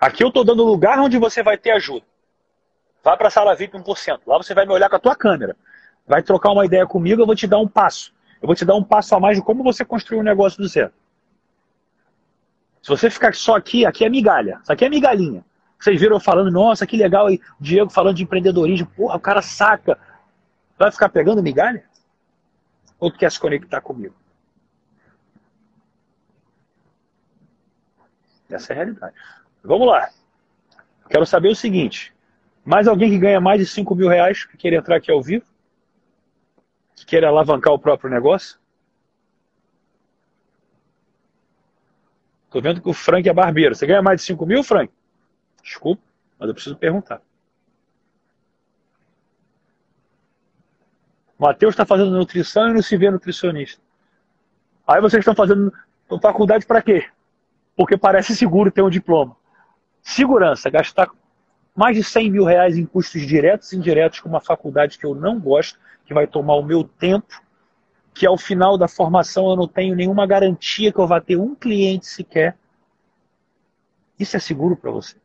Aqui 0.00 0.24
eu 0.24 0.28
estou 0.28 0.42
dando 0.42 0.64
lugar 0.64 0.98
onde 1.00 1.18
você 1.18 1.42
vai 1.42 1.58
ter 1.58 1.72
ajuda. 1.72 2.06
Vá 3.02 3.18
para 3.18 3.28
a 3.28 3.30
sala 3.30 3.54
VIP 3.54 3.76
1%. 3.76 4.22
Lá 4.26 4.38
você 4.38 4.54
vai 4.54 4.64
me 4.64 4.72
olhar 4.72 4.88
com 4.88 4.96
a 4.96 5.00
tua 5.00 5.14
câmera. 5.14 5.54
Vai 6.06 6.22
trocar 6.22 6.52
uma 6.52 6.64
ideia 6.64 6.86
comigo, 6.86 7.20
eu 7.20 7.26
vou 7.26 7.36
te 7.36 7.46
dar 7.46 7.58
um 7.58 7.68
passo. 7.68 8.14
Eu 8.40 8.46
vou 8.46 8.56
te 8.56 8.64
dar 8.64 8.74
um 8.74 8.82
passo 8.82 9.14
a 9.14 9.20
mais 9.20 9.36
de 9.36 9.44
como 9.44 9.62
você 9.62 9.84
construir 9.84 10.18
um 10.18 10.22
negócio 10.22 10.56
do 10.62 10.66
zero. 10.66 10.94
Se 12.84 12.90
você 12.90 13.08
ficar 13.08 13.34
só 13.34 13.56
aqui, 13.56 13.86
aqui 13.86 14.04
é 14.04 14.10
migalha. 14.10 14.60
Isso 14.62 14.70
aqui 14.70 14.84
é 14.84 14.90
migalhinha. 14.90 15.42
Vocês 15.80 15.98
viram 15.98 16.16
eu 16.16 16.20
falando, 16.20 16.50
nossa, 16.50 16.86
que 16.86 16.98
legal, 16.98 17.30
e 17.30 17.40
Diego 17.58 17.88
falando 17.88 18.16
de 18.16 18.24
empreendedorismo, 18.24 18.86
porra, 18.88 19.16
o 19.16 19.20
cara 19.20 19.40
saca. 19.40 19.98
Vai 20.78 20.92
ficar 20.92 21.08
pegando 21.08 21.42
migalha? 21.42 21.82
Ou 23.00 23.10
tu 23.10 23.18
quer 23.18 23.32
se 23.32 23.40
conectar 23.40 23.80
comigo? 23.80 24.14
Essa 28.50 28.74
é 28.74 28.74
a 28.74 28.76
realidade. 28.76 29.14
Vamos 29.62 29.86
lá. 29.86 30.10
Quero 31.08 31.24
saber 31.24 31.48
o 31.48 31.56
seguinte. 31.56 32.14
Mais 32.62 32.86
alguém 32.86 33.08
que 33.08 33.18
ganha 33.18 33.40
mais 33.40 33.58
de 33.58 33.66
5 33.66 33.94
mil 33.94 34.08
reais 34.08 34.44
que 34.44 34.58
queira 34.58 34.76
entrar 34.76 34.96
aqui 34.96 35.10
ao 35.10 35.22
vivo? 35.22 35.46
Que 36.94 37.06
queira 37.06 37.28
alavancar 37.28 37.72
o 37.72 37.78
próprio 37.78 38.10
negócio? 38.10 38.58
Tô 42.54 42.60
vendo 42.60 42.80
que 42.80 42.88
o 42.88 42.92
Frank 42.92 43.28
é 43.28 43.32
barbeiro. 43.32 43.74
Você 43.74 43.84
ganha 43.84 44.00
mais 44.00 44.20
de 44.20 44.26
5 44.28 44.46
mil, 44.46 44.62
Frank? 44.62 44.88
Desculpa, 45.60 46.00
mas 46.38 46.46
eu 46.46 46.54
preciso 46.54 46.76
perguntar. 46.76 47.20
Matheus 51.36 51.72
está 51.72 51.84
fazendo 51.84 52.12
nutrição 52.12 52.68
e 52.68 52.74
não 52.74 52.80
se 52.80 52.96
vê 52.96 53.10
nutricionista. 53.10 53.82
Aí 54.86 55.00
vocês 55.00 55.20
estão 55.20 55.34
fazendo 55.34 55.72
faculdade 56.22 56.64
para 56.64 56.80
quê? 56.80 57.08
Porque 57.74 57.96
parece 57.96 58.36
seguro 58.36 58.70
ter 58.70 58.82
um 58.82 58.88
diploma. 58.88 59.36
Segurança, 60.00 60.70
gastar 60.70 61.08
mais 61.74 61.96
de 61.96 62.04
100 62.04 62.30
mil 62.30 62.44
reais 62.44 62.78
em 62.78 62.86
custos 62.86 63.26
diretos 63.26 63.72
e 63.72 63.76
indiretos 63.76 64.20
com 64.20 64.28
uma 64.28 64.40
faculdade 64.40 64.96
que 64.96 65.04
eu 65.04 65.12
não 65.12 65.40
gosto, 65.40 65.76
que 66.06 66.14
vai 66.14 66.28
tomar 66.28 66.54
o 66.54 66.62
meu 66.62 66.84
tempo, 66.84 67.34
que 68.14 68.26
ao 68.26 68.38
final 68.38 68.78
da 68.78 68.86
formação 68.86 69.50
eu 69.50 69.56
não 69.56 69.66
tenho 69.66 69.96
nenhuma 69.96 70.26
garantia 70.26 70.92
que 70.92 70.98
eu 70.98 71.06
vá 71.06 71.20
ter 71.20 71.36
um 71.36 71.54
cliente 71.54 72.06
sequer. 72.06 72.56
Isso 74.18 74.36
é 74.36 74.40
seguro 74.40 74.76
para 74.76 74.92
você? 74.92 75.16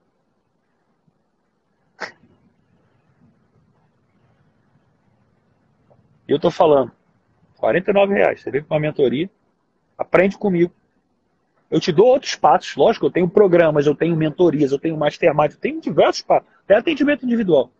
Eu 6.27 6.35
estou 6.35 6.51
falando, 6.51 6.91
49 7.57 8.13
reais. 8.13 8.41
Você 8.41 8.51
vem 8.51 8.63
com 8.63 8.73
uma 8.73 8.79
mentoria, 8.79 9.29
aprende 9.97 10.37
comigo. 10.37 10.73
Eu 11.69 11.79
te 11.79 11.91
dou 11.91 12.07
outros 12.07 12.35
passos, 12.35 12.75
lógico, 12.75 13.05
eu 13.05 13.11
tenho 13.11 13.29
programas, 13.29 13.85
eu 13.85 13.95
tenho 13.95 14.15
mentorias, 14.15 14.71
eu 14.71 14.79
tenho 14.79 14.97
mastermind, 14.97 15.51
eu 15.51 15.59
tenho 15.59 15.79
diversos 15.79 16.23
passos, 16.23 16.49
até 16.63 16.75
atendimento 16.75 17.23
individual. 17.23 17.71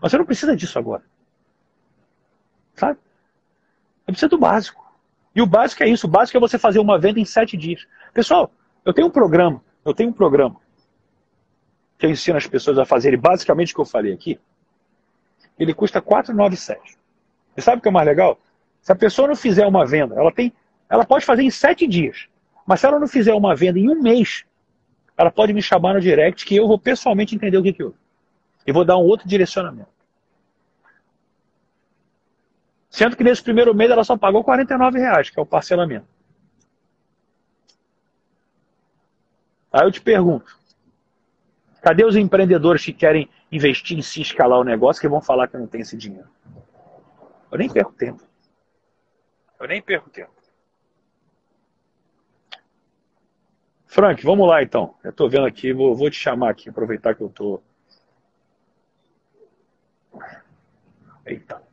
Mas 0.00 0.10
você 0.10 0.18
não 0.18 0.24
precisa 0.24 0.56
disso 0.56 0.78
agora. 0.78 1.02
Sabe? 2.74 2.98
Você 4.04 4.12
precisa 4.12 4.28
do 4.28 4.38
básico. 4.38 4.82
E 5.34 5.40
o 5.40 5.46
básico 5.46 5.82
é 5.82 5.88
isso, 5.88 6.06
o 6.06 6.10
básico 6.10 6.36
é 6.36 6.40
você 6.40 6.58
fazer 6.58 6.78
uma 6.78 6.98
venda 6.98 7.18
em 7.18 7.24
sete 7.24 7.56
dias. 7.56 7.86
Pessoal, 8.12 8.52
eu 8.84 8.92
tenho 8.92 9.08
um 9.08 9.10
programa, 9.10 9.62
eu 9.84 9.94
tenho 9.94 10.10
um 10.10 10.12
programa 10.12 10.56
que 11.98 12.06
eu 12.06 12.10
ensino 12.10 12.36
as 12.36 12.46
pessoas 12.46 12.78
a 12.78 12.84
fazerem 12.84 13.18
basicamente 13.18 13.72
o 13.72 13.76
que 13.76 13.80
eu 13.80 13.86
falei 13.86 14.12
aqui. 14.12 14.38
Ele 15.58 15.72
custa 15.72 16.00
497. 16.00 16.98
E 17.56 17.62
sabe 17.62 17.78
o 17.78 17.80
que 17.80 17.88
é 17.88 17.92
mais 17.92 18.06
legal? 18.06 18.38
Se 18.80 18.90
a 18.90 18.96
pessoa 18.96 19.28
não 19.28 19.36
fizer 19.36 19.66
uma 19.66 19.86
venda, 19.86 20.16
ela 20.16 20.32
tem, 20.32 20.52
ela 20.90 21.04
pode 21.04 21.24
fazer 21.24 21.42
em 21.44 21.50
sete 21.50 21.86
dias. 21.86 22.26
Mas 22.66 22.80
se 22.80 22.86
ela 22.86 22.98
não 22.98 23.06
fizer 23.06 23.32
uma 23.32 23.54
venda 23.54 23.78
em 23.78 23.88
um 23.88 24.02
mês, 24.02 24.44
ela 25.16 25.30
pode 25.30 25.52
me 25.52 25.62
chamar 25.62 25.94
no 25.94 26.00
direct 26.00 26.44
que 26.44 26.56
eu 26.56 26.66
vou 26.66 26.78
pessoalmente 26.78 27.34
entender 27.34 27.56
o 27.56 27.62
que 27.62 27.72
que 27.72 27.84
houve. 27.84 27.96
E 28.66 28.72
vou 28.72 28.84
dar 28.84 28.96
um 28.96 29.04
outro 29.04 29.28
direcionamento. 29.28 29.88
Sendo 32.92 33.16
que 33.16 33.24
nesse 33.24 33.42
primeiro 33.42 33.74
mês 33.74 33.90
ela 33.90 34.04
só 34.04 34.18
pagou 34.18 34.44
49 34.44 34.98
reais, 34.98 35.30
que 35.30 35.40
é 35.40 35.42
o 35.42 35.46
parcelamento. 35.46 36.06
Aí 39.72 39.86
eu 39.86 39.90
te 39.90 39.98
pergunto, 39.98 40.54
cadê 41.80 42.04
os 42.04 42.16
empreendedores 42.16 42.84
que 42.84 42.92
querem 42.92 43.30
investir 43.50 43.98
em 43.98 44.02
si, 44.02 44.20
escalar 44.20 44.58
o 44.58 44.64
negócio, 44.64 45.00
que 45.00 45.08
vão 45.08 45.22
falar 45.22 45.48
que 45.48 45.56
não 45.56 45.66
tem 45.66 45.80
esse 45.80 45.96
dinheiro? 45.96 46.28
Eu 47.50 47.56
nem 47.56 47.70
perco 47.70 47.94
tempo. 47.94 48.22
Eu 49.58 49.68
nem 49.68 49.80
perco 49.80 50.10
tempo. 50.10 50.34
Frank, 53.86 54.22
vamos 54.22 54.46
lá 54.46 54.62
então. 54.62 54.94
Eu 55.02 55.10
estou 55.10 55.30
vendo 55.30 55.46
aqui, 55.46 55.72
vou, 55.72 55.96
vou 55.96 56.10
te 56.10 56.16
chamar 56.16 56.50
aqui, 56.50 56.68
aproveitar 56.68 57.14
que 57.14 57.22
eu 57.22 57.28
estou. 57.28 57.62
Eita. 61.24 61.71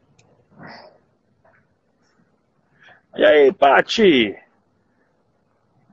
E 3.16 3.26
aí, 3.26 3.54
Pati? 3.54 4.36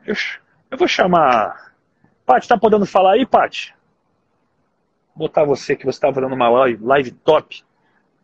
Eu, 0.06 0.14
vou 0.78 0.86
chamar. 0.86 1.74
Pati, 2.24 2.48
tá 2.48 2.58
podendo 2.58 2.86
falar 2.86 3.12
aí, 3.12 3.26
Pati? 3.26 3.74
Botar 5.14 5.44
você 5.44 5.74
que 5.74 5.84
você 5.84 5.96
está 5.96 6.12
fazendo 6.12 6.34
uma 6.34 6.48
live, 6.48 6.84
live 6.84 7.10
top. 7.10 7.64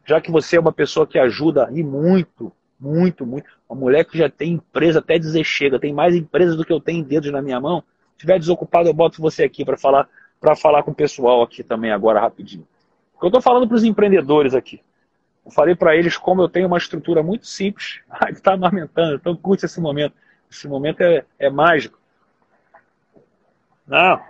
Já 0.05 0.21
que 0.21 0.31
você 0.31 0.57
é 0.57 0.61
uma 0.61 0.73
pessoa 0.73 1.07
que 1.07 1.19
ajuda 1.19 1.69
e 1.73 1.83
muito, 1.83 2.53
muito, 2.79 3.25
muito. 3.25 3.49
Uma 3.69 3.81
mulher 3.81 4.05
que 4.05 4.19
já 4.19 4.29
tem 4.29 4.53
empresa 4.53 4.99
até 4.99 5.19
dizer 5.19 5.45
chega, 5.45 5.79
tem 5.79 5.93
mais 5.93 6.15
empresas 6.15 6.57
do 6.57 6.65
que 6.65 6.73
eu 6.73 6.81
tenho 6.81 7.05
dedos 7.05 7.31
na 7.31 7.41
minha 7.41 7.61
mão 7.61 7.85
estiver 8.23 8.39
desocupado, 8.39 8.89
eu 8.89 8.95
boto 8.95 9.21
você 9.21 9.43
aqui 9.45 9.65
para 9.65 9.77
falar 9.77 10.09
para 10.41 10.57
falar 10.57 10.83
com 10.83 10.91
o 10.91 10.95
pessoal 10.95 11.41
aqui 11.43 11.63
também 11.63 11.93
agora 11.93 12.21
rapidinho. 12.21 12.67
Eu 13.21 13.29
estou 13.29 13.41
falando 13.41 13.69
para 13.69 13.77
os 13.77 13.85
empreendedores 13.85 14.55
aqui. 14.55 14.81
Eu 15.45 15.51
falei 15.51 15.75
para 15.75 15.97
eles 15.97 16.17
como 16.17 16.43
eu 16.43 16.49
tenho 16.49 16.67
uma 16.67 16.79
estrutura 16.79 17.23
muito 17.23 17.47
simples. 17.47 18.01
Ai, 18.09 18.33
está 18.33 18.55
amamentando, 18.55 19.17
então 19.17 19.37
curte 19.37 19.65
esse 19.65 19.81
momento. 19.81 20.15
Esse 20.51 20.69
momento 20.69 21.01
é, 21.01 21.25
é 21.39 21.51
mágico. 21.51 21.99
Não, 23.87 24.21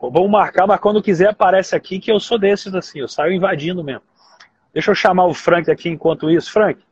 vamos 0.00 0.30
marcar, 0.30 0.66
mas 0.66 0.80
quando 0.80 1.02
quiser 1.02 1.28
aparece 1.28 1.76
aqui 1.76 2.00
que 2.00 2.10
eu 2.10 2.18
sou 2.18 2.38
desses 2.38 2.74
assim, 2.74 2.98
eu 2.98 3.08
saio 3.08 3.32
invadindo 3.32 3.84
mesmo. 3.84 4.02
Deixa 4.72 4.90
eu 4.90 4.94
chamar 4.94 5.26
o 5.26 5.34
Frank 5.34 5.70
aqui 5.70 5.88
enquanto 5.88 6.30
isso. 6.30 6.52
Frank, 6.52 6.82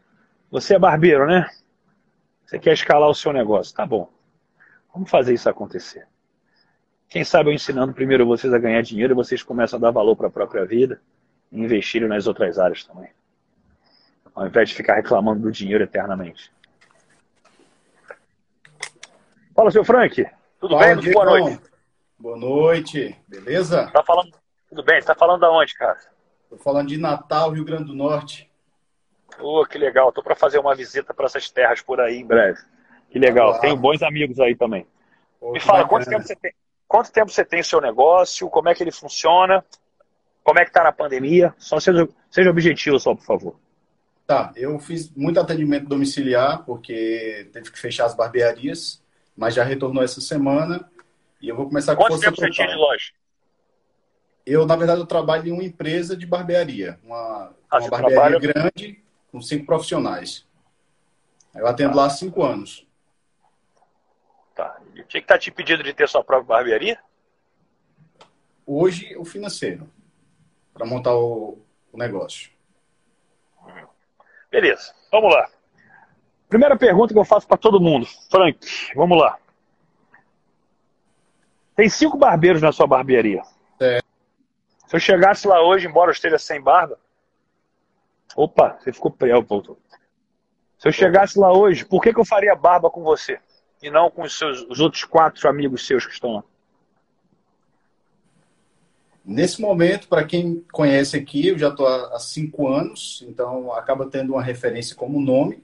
você 0.50 0.74
é 0.74 0.78
barbeiro, 0.78 1.26
né? 1.26 1.48
Você 2.44 2.58
quer 2.58 2.72
escalar 2.72 3.08
o 3.08 3.14
seu 3.14 3.32
negócio. 3.32 3.74
Tá 3.74 3.84
bom. 3.84 4.10
Vamos 4.92 5.10
fazer 5.10 5.34
isso 5.34 5.48
acontecer. 5.48 6.06
Quem 7.08 7.24
sabe 7.24 7.50
eu 7.50 7.54
ensinando 7.54 7.92
primeiro 7.92 8.26
vocês 8.26 8.52
a 8.52 8.58
ganhar 8.58 8.82
dinheiro, 8.82 9.14
vocês 9.14 9.42
começam 9.42 9.78
a 9.78 9.80
dar 9.80 9.90
valor 9.90 10.16
para 10.16 10.28
a 10.28 10.30
própria 10.30 10.64
vida 10.64 11.00
e 11.50 11.60
investirem 11.60 12.08
nas 12.08 12.26
outras 12.26 12.58
áreas 12.58 12.84
também. 12.84 13.10
Ao 14.38 14.46
invés 14.46 14.68
de 14.68 14.76
ficar 14.76 14.94
reclamando 14.94 15.42
do 15.42 15.50
dinheiro 15.50 15.82
eternamente. 15.82 16.52
Fala, 19.52 19.68
seu 19.72 19.84
Frank. 19.84 20.24
Tudo 20.60 20.78
Fala, 20.78 20.94
bem? 20.94 21.12
Boa 21.12 21.24
noite. 21.24 21.60
Boa 22.16 22.36
noite. 22.36 23.20
Beleza? 23.26 23.90
Tá 23.92 24.00
falando... 24.04 24.32
Tudo 24.68 24.84
bem. 24.84 25.00
Você 25.00 25.08
tá 25.08 25.14
falando 25.16 25.40
da 25.40 25.50
onde, 25.50 25.74
cara? 25.74 25.98
Tô 26.48 26.56
falando 26.56 26.86
de 26.86 26.96
Natal, 26.96 27.50
Rio 27.50 27.64
Grande 27.64 27.86
do 27.86 27.96
Norte. 27.96 28.48
Oh, 29.40 29.66
que 29.66 29.76
legal. 29.76 30.12
Tô 30.12 30.22
para 30.22 30.36
fazer 30.36 30.60
uma 30.60 30.72
visita 30.72 31.12
para 31.12 31.26
essas 31.26 31.50
terras 31.50 31.82
por 31.82 32.00
aí 32.00 32.18
em 32.20 32.24
breve. 32.24 32.60
Que 33.10 33.18
legal. 33.18 33.54
Ah, 33.54 33.58
Tenho 33.58 33.76
bons 33.76 34.04
amigos 34.04 34.38
aí 34.38 34.54
também. 34.54 34.86
Pô, 35.40 35.50
Me 35.50 35.58
fala, 35.58 35.84
quanto 35.88 36.08
tempo 36.08 36.22
você 36.22 36.36
tem? 36.36 36.54
Quanto 36.86 37.10
tempo 37.10 37.32
você 37.32 37.44
tem 37.44 37.60
seu 37.60 37.80
negócio? 37.80 38.48
Como 38.48 38.68
é 38.68 38.74
que 38.74 38.84
ele 38.84 38.92
funciona? 38.92 39.64
Como 40.44 40.60
é 40.60 40.62
que 40.62 40.70
está 40.70 40.84
na 40.84 40.92
pandemia? 40.92 41.52
Só 41.58 41.80
seja, 41.80 42.08
seja 42.30 42.50
objetivo 42.50 43.00
só, 43.00 43.16
por 43.16 43.24
favor. 43.24 43.56
Tá, 44.28 44.52
eu 44.56 44.78
fiz 44.78 45.10
muito 45.16 45.40
atendimento 45.40 45.88
domiciliar, 45.88 46.62
porque 46.66 47.48
teve 47.50 47.72
que 47.72 47.78
fechar 47.78 48.04
as 48.04 48.14
barbearias, 48.14 49.02
mas 49.34 49.54
já 49.54 49.64
retornou 49.64 50.04
essa 50.04 50.20
semana 50.20 50.86
e 51.40 51.48
eu 51.48 51.56
vou 51.56 51.66
começar 51.66 51.96
com 51.96 52.02
Quanto 52.02 52.20
tempo 52.20 52.36
total. 52.36 52.48
você 52.48 52.54
tinha 52.54 52.68
de 52.68 52.74
loja? 52.74 53.12
Eu, 54.44 54.66
na 54.66 54.76
verdade, 54.76 55.00
eu 55.00 55.06
trabalho 55.06 55.48
em 55.48 55.52
uma 55.52 55.64
empresa 55.64 56.14
de 56.14 56.26
barbearia. 56.26 57.00
Uma, 57.02 57.54
ah, 57.70 57.78
uma 57.78 57.88
barbearia 57.88 58.38
trabalha... 58.38 58.38
grande, 58.38 59.02
com 59.32 59.40
cinco 59.40 59.64
profissionais. 59.64 60.46
Eu 61.54 61.66
atendo 61.66 61.92
ah. 61.92 61.96
lá 61.96 62.04
há 62.04 62.10
cinco 62.10 62.44
anos. 62.44 62.86
Tá. 64.54 64.78
E 64.94 65.00
o 65.00 65.06
que 65.06 65.16
está 65.16 65.38
te 65.38 65.50
pedindo 65.50 65.82
de 65.82 65.94
ter 65.94 66.06
sua 66.06 66.22
própria 66.22 66.56
barbearia? 66.56 67.00
Hoje, 68.66 69.16
o 69.16 69.24
financeiro. 69.24 69.88
Para 70.74 70.84
montar 70.84 71.14
o, 71.14 71.58
o 71.90 71.96
negócio. 71.96 72.57
Beleza. 74.50 74.94
Vamos 75.10 75.34
lá. 75.34 75.48
Primeira 76.48 76.76
pergunta 76.76 77.12
que 77.12 77.18
eu 77.18 77.24
faço 77.24 77.46
para 77.46 77.56
todo 77.56 77.80
mundo. 77.80 78.06
Frank, 78.30 78.58
vamos 78.94 79.18
lá. 79.18 79.38
Tem 81.76 81.88
cinco 81.88 82.16
barbeiros 82.16 82.62
na 82.62 82.72
sua 82.72 82.86
barbearia. 82.86 83.42
É. 83.80 84.00
Se 84.86 84.96
eu 84.96 85.00
chegasse 85.00 85.46
lá 85.46 85.62
hoje, 85.62 85.86
embora 85.86 86.10
eu 86.10 86.14
esteja 86.14 86.38
sem 86.38 86.60
barba. 86.60 86.98
Opa, 88.34 88.78
você 88.78 88.92
ficou 88.92 89.10
preocupado. 89.10 89.78
Se 90.78 90.88
eu 90.88 90.92
chegasse 90.92 91.38
lá 91.38 91.52
hoje, 91.52 91.84
por 91.84 92.02
que, 92.02 92.12
que 92.12 92.20
eu 92.20 92.24
faria 92.24 92.54
barba 92.54 92.90
com 92.90 93.02
você? 93.02 93.40
e 93.82 93.90
não 93.90 94.10
com 94.10 94.22
os, 94.22 94.36
seus, 94.36 94.62
os 94.68 94.80
outros 94.80 95.04
quatro 95.04 95.48
amigos 95.48 95.86
seus 95.86 96.06
que 96.06 96.12
estão 96.12 96.34
lá? 96.34 96.44
Nesse 99.28 99.60
momento, 99.60 100.08
para 100.08 100.24
quem 100.24 100.64
conhece 100.72 101.14
aqui, 101.14 101.48
eu 101.48 101.58
já 101.58 101.68
estou 101.68 101.86
há 101.86 102.18
cinco 102.18 102.66
anos, 102.66 103.22
então 103.28 103.70
acaba 103.74 104.08
tendo 104.08 104.32
uma 104.32 104.42
referência 104.42 104.96
como 104.96 105.20
nome. 105.20 105.62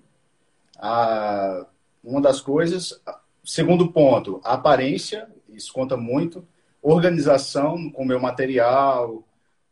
Ah, 0.79 1.65
uma 2.05 2.21
das 2.21 2.43
coisas. 2.43 3.01
Segundo 3.43 3.91
ponto, 3.91 4.39
a 4.45 4.53
aparência, 4.53 5.27
isso 5.49 5.73
conta 5.73 5.97
muito. 5.97 6.47
organização 6.83 7.91
com 7.91 8.03
o 8.03 8.07
meu 8.07 8.21
material, 8.21 9.25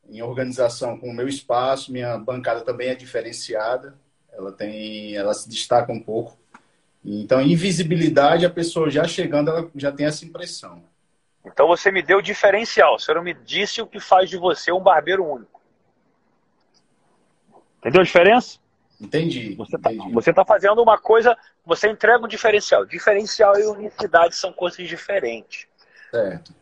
em 0.09 0.23
organização 0.23 0.99
com 0.99 1.11
o 1.11 1.15
meu 1.15 1.29
espaço. 1.29 1.93
Minha 1.93 2.17
bancada 2.17 2.63
também 2.63 2.89
é 2.89 2.95
diferenciada. 2.95 3.95
Ela 4.33 4.53
tem, 4.53 5.15
ela 5.15 5.35
se 5.35 5.47
destaca 5.47 5.93
um 5.93 6.01
pouco. 6.01 6.39
Então, 7.05 7.43
invisibilidade, 7.43 8.47
a 8.47 8.51
pessoa 8.51 8.89
já 8.89 9.05
chegando, 9.07 9.51
ela 9.51 9.71
já 9.77 9.93
tem 9.93 10.07
essa 10.07 10.25
impressão. 10.25 10.83
Então 11.45 11.67
você 11.67 11.91
me 11.91 12.03
deu 12.03 12.23
diferencial. 12.23 12.99
Você 12.99 13.13
não 13.13 13.23
me 13.23 13.35
disse 13.35 13.83
o 13.83 13.87
que 13.87 13.99
faz 13.99 14.31
de 14.31 14.37
você 14.37 14.73
um 14.73 14.81
barbeiro 14.81 15.25
único. 15.25 15.61
Entendeu 17.79 18.01
a 18.01 18.05
diferença? 18.05 18.59
Entendi. 19.01 19.57
Você 19.57 19.77
está 20.31 20.33
tá 20.33 20.45
fazendo 20.45 20.81
uma 20.81 20.97
coisa, 20.97 21.37
você 21.67 21.91
entrega 21.91 22.25
um 22.25 22.29
diferencial. 22.29 22.87
Diferencial 22.87 23.59
e 23.59 23.67
unicidade 23.67 24.37
são 24.37 24.53
coisas 24.53 24.87
diferentes. 24.87 25.67
Certo. 26.11 26.55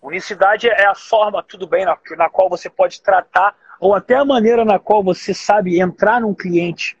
Unicidade 0.00 0.68
é 0.68 0.86
a 0.86 0.94
forma, 0.94 1.42
tudo 1.42 1.66
bem, 1.66 1.84
na, 1.84 1.98
na 2.16 2.30
qual 2.30 2.48
você 2.48 2.70
pode 2.70 3.02
tratar, 3.02 3.56
ou 3.80 3.94
até 3.94 4.14
a 4.14 4.24
maneira 4.24 4.64
na 4.64 4.78
qual 4.78 5.02
você 5.02 5.34
sabe 5.34 5.80
entrar 5.80 6.20
num 6.20 6.34
cliente 6.34 6.96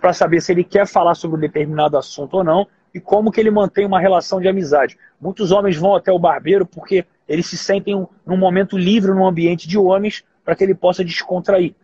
para 0.00 0.12
saber 0.12 0.42
se 0.42 0.52
ele 0.52 0.64
quer 0.64 0.86
falar 0.86 1.14
sobre 1.14 1.38
um 1.38 1.40
determinado 1.40 1.96
assunto 1.96 2.34
ou 2.34 2.44
não, 2.44 2.66
e 2.94 3.00
como 3.00 3.30
que 3.30 3.40
ele 3.40 3.50
mantém 3.50 3.84
uma 3.84 4.00
relação 4.00 4.40
de 4.40 4.48
amizade. 4.48 4.98
Muitos 5.20 5.50
homens 5.50 5.76
vão 5.76 5.94
até 5.94 6.12
o 6.12 6.18
barbeiro 6.18 6.66
porque 6.66 7.04
eles 7.28 7.46
se 7.46 7.58
sentem 7.58 7.94
um, 7.94 8.06
num 8.24 8.36
momento 8.36 8.76
livre 8.76 9.12
num 9.12 9.26
ambiente 9.26 9.68
de 9.68 9.78
homens 9.78 10.24
para 10.44 10.54
que 10.54 10.64
ele 10.64 10.74
possa 10.74 11.04
descontrair. 11.04 11.74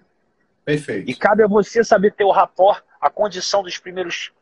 Perfeito. 0.65 1.11
E 1.11 1.15
cabe 1.15 1.43
a 1.43 1.49
você 1.49 1.83
saber 1.83 2.13
ter 2.13 2.25
o 2.25 2.31
rapport, 2.31 2.83
a 3.01 3.11
condição 3.11 3.63
dos 3.63 3.79
primeiros 3.79 4.33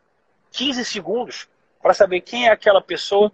15 0.53 0.85
segundos, 0.85 1.49
para 1.83 1.95
saber 1.95 2.21
quem 2.21 2.47
é 2.47 2.53
aquela 2.53 2.83
pessoa, 2.83 3.33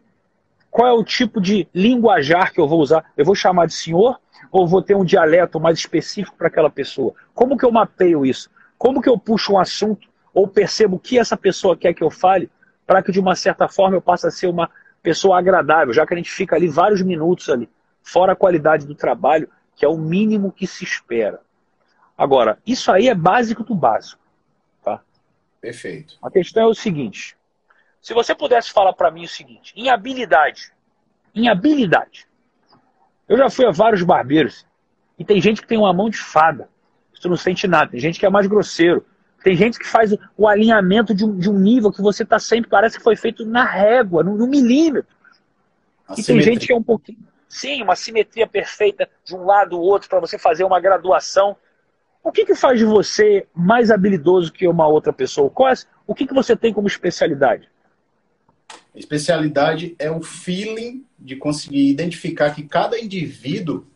qual 0.70 0.86
é 0.86 0.92
o 0.92 1.02
tipo 1.02 1.40
de 1.40 1.66
linguajar 1.74 2.52
que 2.52 2.60
eu 2.60 2.68
vou 2.68 2.80
usar. 2.80 3.04
Eu 3.16 3.24
vou 3.24 3.34
chamar 3.34 3.66
de 3.66 3.74
senhor 3.74 4.20
ou 4.50 4.66
vou 4.66 4.82
ter 4.82 4.94
um 4.94 5.04
dialeto 5.04 5.58
mais 5.58 5.78
específico 5.78 6.36
para 6.36 6.48
aquela 6.48 6.70
pessoa? 6.70 7.14
Como 7.34 7.56
que 7.56 7.64
eu 7.64 7.72
mapeio 7.72 8.24
isso? 8.24 8.50
Como 8.78 9.00
que 9.00 9.08
eu 9.08 9.18
puxo 9.18 9.54
um 9.54 9.58
assunto 9.58 10.08
ou 10.32 10.46
percebo 10.46 10.96
o 10.96 11.00
que 11.00 11.18
essa 11.18 11.36
pessoa 11.36 11.76
quer 11.76 11.94
que 11.94 12.02
eu 12.02 12.10
fale 12.10 12.50
para 12.86 13.02
que 13.02 13.10
de 13.10 13.18
uma 13.18 13.34
certa 13.34 13.68
forma 13.68 13.96
eu 13.96 14.02
passe 14.02 14.26
a 14.26 14.30
ser 14.30 14.46
uma 14.46 14.70
pessoa 15.02 15.38
agradável, 15.38 15.92
já 15.92 16.06
que 16.06 16.14
a 16.14 16.16
gente 16.16 16.30
fica 16.30 16.56
ali 16.56 16.68
vários 16.68 17.02
minutos 17.02 17.48
ali, 17.48 17.68
fora 18.02 18.32
a 18.32 18.36
qualidade 18.36 18.86
do 18.86 18.94
trabalho, 18.94 19.48
que 19.74 19.84
é 19.84 19.88
o 19.88 19.98
mínimo 19.98 20.52
que 20.52 20.66
se 20.66 20.84
espera. 20.84 21.40
Agora, 22.16 22.58
isso 22.66 22.90
aí 22.90 23.08
é 23.08 23.14
básico 23.14 23.62
do 23.62 23.74
básico. 23.74 24.22
Tá? 24.82 25.02
Perfeito. 25.60 26.16
A 26.22 26.30
questão 26.30 26.62
é 26.62 26.66
o 26.66 26.74
seguinte: 26.74 27.36
se 28.00 28.14
você 28.14 28.34
pudesse 28.34 28.72
falar 28.72 28.92
para 28.92 29.10
mim 29.10 29.24
o 29.24 29.28
seguinte, 29.28 29.72
em 29.76 29.90
habilidade, 29.90 30.72
em 31.34 31.48
habilidade, 31.48 32.26
eu 33.28 33.36
já 33.36 33.50
fui 33.50 33.66
a 33.66 33.70
vários 33.70 34.02
barbeiros 34.02 34.64
e 35.18 35.24
tem 35.24 35.40
gente 35.40 35.60
que 35.60 35.66
tem 35.66 35.78
uma 35.78 35.92
mão 35.92 36.08
de 36.08 36.18
fada, 36.18 36.68
você 37.12 37.28
não 37.28 37.36
sente 37.36 37.66
nada, 37.66 37.90
tem 37.90 38.00
gente 38.00 38.18
que 38.18 38.26
é 38.26 38.30
mais 38.30 38.46
grosseiro, 38.46 39.04
tem 39.46 39.54
gente 39.54 39.78
que 39.78 39.86
faz 39.86 40.12
o 40.36 40.48
alinhamento 40.48 41.14
de 41.14 41.24
um, 41.24 41.38
de 41.38 41.48
um 41.48 41.56
nível 41.56 41.92
que 41.92 42.02
você 42.02 42.24
está 42.24 42.36
sempre, 42.36 42.68
parece 42.68 42.98
que 42.98 43.04
foi 43.04 43.14
feito 43.14 43.46
na 43.46 43.64
régua, 43.64 44.24
no, 44.24 44.36
no 44.36 44.44
milímetro. 44.44 45.14
A 46.08 46.14
e 46.14 46.16
simetria. 46.16 46.34
tem 46.34 46.42
gente 46.42 46.66
que 46.66 46.72
é 46.72 46.76
um 46.76 46.82
pouquinho. 46.82 47.20
Sim, 47.48 47.80
uma 47.80 47.94
simetria 47.94 48.48
perfeita 48.48 49.08
de 49.24 49.36
um 49.36 49.44
lado 49.44 49.78
ou 49.78 49.84
outro 49.84 50.08
para 50.08 50.18
você 50.18 50.36
fazer 50.36 50.64
uma 50.64 50.80
graduação. 50.80 51.56
O 52.24 52.32
que, 52.32 52.44
que 52.44 52.56
faz 52.56 52.76
de 52.76 52.84
você 52.84 53.46
mais 53.54 53.88
habilidoso 53.92 54.52
que 54.52 54.66
uma 54.66 54.88
outra 54.88 55.12
pessoa? 55.12 55.48
Qual 55.48 55.68
é, 55.68 55.74
o 56.08 56.12
que, 56.12 56.26
que 56.26 56.34
você 56.34 56.56
tem 56.56 56.72
como 56.72 56.88
especialidade? 56.88 57.68
Especialidade 58.96 59.94
é 59.96 60.10
o 60.10 60.22
feeling 60.22 61.06
de 61.16 61.36
conseguir 61.36 61.88
identificar 61.88 62.52
que 62.52 62.64
cada 62.64 62.98
indivíduo 62.98 63.86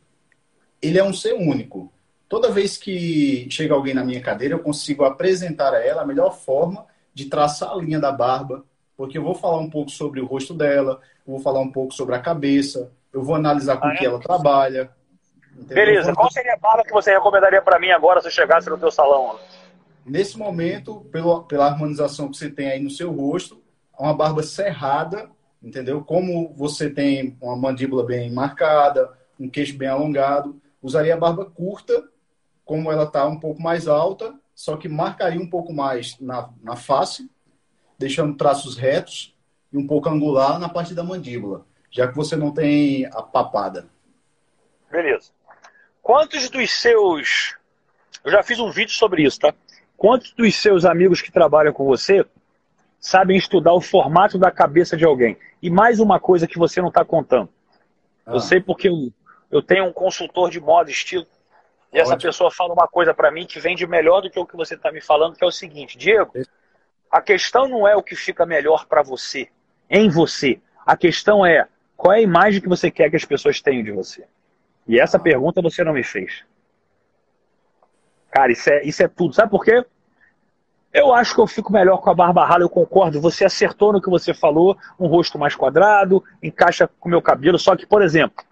ele 0.80 0.96
é 0.96 1.03
um 1.03 1.12
ser 1.12 1.32
único. 1.32 1.92
Toda 2.31 2.51
vez 2.51 2.78
que 2.78 3.49
chega 3.51 3.74
alguém 3.74 3.93
na 3.93 4.05
minha 4.05 4.20
cadeira, 4.22 4.55
eu 4.55 4.61
consigo 4.61 5.05
apresentar 5.05 5.74
a 5.74 5.85
ela 5.85 6.03
a 6.03 6.07
melhor 6.07 6.31
forma 6.31 6.87
de 7.12 7.26
traçar 7.26 7.72
a 7.72 7.74
linha 7.76 7.99
da 7.99 8.12
barba, 8.12 8.64
porque 8.97 9.18
eu 9.18 9.22
vou 9.22 9.35
falar 9.35 9.59
um 9.59 9.68
pouco 9.68 9.91
sobre 9.91 10.20
o 10.20 10.26
rosto 10.26 10.55
dela, 10.55 11.01
eu 11.26 11.33
vou 11.33 11.41
falar 11.41 11.59
um 11.59 11.72
pouco 11.72 11.93
sobre 11.93 12.14
a 12.14 12.20
cabeça, 12.20 12.93
eu 13.12 13.20
vou 13.20 13.35
analisar 13.35 13.78
com 13.78 13.89
o 13.89 13.91
ah, 13.91 13.97
que 13.97 14.05
é? 14.05 14.09
ela 14.09 14.20
trabalha, 14.20 14.93
Entendeu? 15.53 15.85
Beleza. 15.85 16.14
Qual 16.14 16.31
seria 16.31 16.55
a 16.55 16.57
barba 16.57 16.85
que 16.85 16.93
você 16.93 17.12
recomendaria 17.12 17.61
para 17.61 17.81
mim 17.81 17.91
agora 17.91 18.20
se 18.20 18.28
eu 18.28 18.33
chegasse 18.33 18.70
no 18.70 18.78
teu 18.78 18.93
salão? 18.93 19.39
Nesse 20.07 20.39
momento, 20.39 21.01
pelo, 21.12 21.43
pela 21.43 21.66
harmonização 21.66 22.31
que 22.31 22.37
você 22.37 22.49
tem 22.49 22.70
aí 22.70 22.81
no 22.81 22.91
seu 22.91 23.11
rosto, 23.12 23.61
uma 23.99 24.14
barba 24.14 24.43
cerrada, 24.45 25.28
entendeu? 25.61 26.03
Como 26.03 26.55
você 26.55 26.89
tem 26.89 27.37
uma 27.41 27.57
mandíbula 27.57 28.05
bem 28.05 28.31
marcada, 28.31 29.11
um 29.39 29.49
queixo 29.49 29.76
bem 29.76 29.89
alongado, 29.89 30.61
usaria 30.81 31.14
a 31.14 31.18
barba 31.18 31.45
curta, 31.45 32.09
como 32.71 32.93
ela 32.93 33.03
está 33.03 33.27
um 33.27 33.37
pouco 33.37 33.61
mais 33.61 33.89
alta, 33.89 34.33
só 34.55 34.77
que 34.77 34.89
marcaria 34.89 35.41
um 35.41 35.51
pouco 35.51 35.73
mais 35.73 36.16
na, 36.21 36.51
na 36.62 36.77
face, 36.77 37.29
deixando 37.99 38.37
traços 38.37 38.77
retos 38.77 39.37
e 39.73 39.77
um 39.77 39.85
pouco 39.85 40.09
angular 40.09 40.57
na 40.57 40.68
parte 40.68 40.95
da 40.95 41.03
mandíbula, 41.03 41.66
já 41.91 42.07
que 42.07 42.14
você 42.14 42.37
não 42.37 42.53
tem 42.53 43.07
a 43.07 43.23
papada. 43.25 43.89
Beleza. 44.89 45.33
Quantos 46.01 46.49
dos 46.49 46.71
seus. 46.71 47.57
Eu 48.23 48.31
já 48.31 48.41
fiz 48.41 48.61
um 48.61 48.71
vídeo 48.71 48.93
sobre 48.93 49.25
isso, 49.25 49.41
tá? 49.41 49.53
Quantos 49.97 50.33
dos 50.35 50.55
seus 50.55 50.85
amigos 50.85 51.21
que 51.21 51.33
trabalham 51.33 51.73
com 51.73 51.85
você 51.85 52.25
sabem 53.01 53.37
estudar 53.37 53.75
o 53.75 53.81
formato 53.81 54.39
da 54.39 54.53
cabeça 54.53 54.97
de 54.97 55.05
alguém? 55.05 55.37
E 55.61 55.68
mais 55.68 55.99
uma 55.99 56.21
coisa 56.21 56.47
que 56.47 56.57
você 56.57 56.81
não 56.81 56.89
está 56.89 57.05
contando. 57.05 57.49
Ah. 58.25 58.35
Eu 58.35 58.39
sei 58.39 58.61
porque 58.61 58.89
eu, 58.89 59.12
eu 59.51 59.61
tenho 59.61 59.87
um 59.87 59.93
consultor 59.93 60.53
de 60.53 60.61
moda 60.61 60.89
estilo. 60.89 61.27
E 61.93 61.99
essa 61.99 62.16
pessoa 62.16 62.51
fala 62.51 62.72
uma 62.72 62.86
coisa 62.86 63.12
para 63.12 63.30
mim 63.30 63.47
que 63.47 63.59
vende 63.59 63.86
melhor 63.86 64.20
do 64.20 64.30
que 64.30 64.38
o 64.38 64.47
que 64.47 64.57
você 64.57 64.74
está 64.74 64.93
me 64.93 65.01
falando, 65.01 65.36
que 65.36 65.45
é 65.45 65.47
o 65.47 65.51
seguinte, 65.51 65.99
Diego, 65.99 66.32
a 67.11 67.20
questão 67.20 67.66
não 67.66 67.86
é 67.86 67.97
o 67.97 68.03
que 68.03 68.14
fica 68.14 68.47
melhor 68.47 68.86
para 68.86 69.03
você, 69.03 69.49
em 69.88 70.09
você. 70.09 70.61
A 70.86 70.97
questão 70.97 71.45
é 71.45 71.66
qual 71.97 72.14
é 72.14 72.18
a 72.18 72.22
imagem 72.22 72.61
que 72.61 72.68
você 72.68 72.91
quer 72.91 73.11
que 73.11 73.16
as 73.16 73.24
pessoas 73.24 73.61
tenham 73.61 73.82
de 73.82 73.91
você. 73.91 74.24
E 74.86 75.01
essa 75.01 75.18
pergunta 75.18 75.61
você 75.61 75.82
não 75.82 75.93
me 75.93 76.05
fez. 76.05 76.45
Cara, 78.30 78.53
isso 78.53 78.70
é, 78.70 78.84
isso 78.84 79.03
é 79.03 79.09
tudo. 79.09 79.34
Sabe 79.34 79.51
por 79.51 79.64
quê? 79.64 79.84
Eu 80.93 81.12
acho 81.14 81.34
que 81.34 81.41
eu 81.41 81.47
fico 81.47 81.72
melhor 81.72 81.99
com 81.99 82.11
a 82.11 82.14
barba 82.14 82.45
rala, 82.45 82.62
eu 82.62 82.68
concordo. 82.68 83.20
Você 83.20 83.45
acertou 83.45 83.93
no 83.93 84.01
que 84.01 84.11
você 84.11 84.32
falou, 84.32 84.76
um 84.99 85.07
rosto 85.07 85.38
mais 85.38 85.55
quadrado, 85.55 86.22
encaixa 86.43 86.88
com 86.88 87.09
o 87.09 87.11
meu 87.11 87.22
cabelo. 87.22 87.59
Só 87.59 87.76
que, 87.76 87.86
por 87.86 88.03
exemplo, 88.03 88.45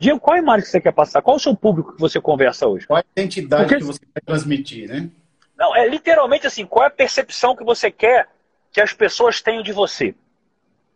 Diego, 0.00 0.20
qual 0.20 0.36
a 0.36 0.38
imagem 0.38 0.64
que 0.64 0.70
você 0.70 0.80
quer 0.80 0.92
passar? 0.92 1.22
Qual 1.22 1.36
o 1.36 1.40
seu 1.40 1.56
público 1.56 1.94
que 1.94 2.00
você 2.00 2.20
conversa 2.20 2.66
hoje? 2.66 2.86
Qual 2.86 2.98
a 2.98 3.04
identidade 3.16 3.64
Porque... 3.64 3.78
que 3.78 3.84
você 3.84 4.00
quer 4.14 4.22
transmitir, 4.24 4.88
né? 4.88 5.08
Não, 5.56 5.74
é 5.74 5.88
literalmente 5.88 6.46
assim, 6.46 6.64
qual 6.64 6.84
é 6.84 6.86
a 6.86 6.90
percepção 6.90 7.56
que 7.56 7.64
você 7.64 7.90
quer 7.90 8.28
que 8.70 8.80
as 8.80 8.92
pessoas 8.92 9.42
tenham 9.42 9.62
de 9.62 9.72
você? 9.72 10.14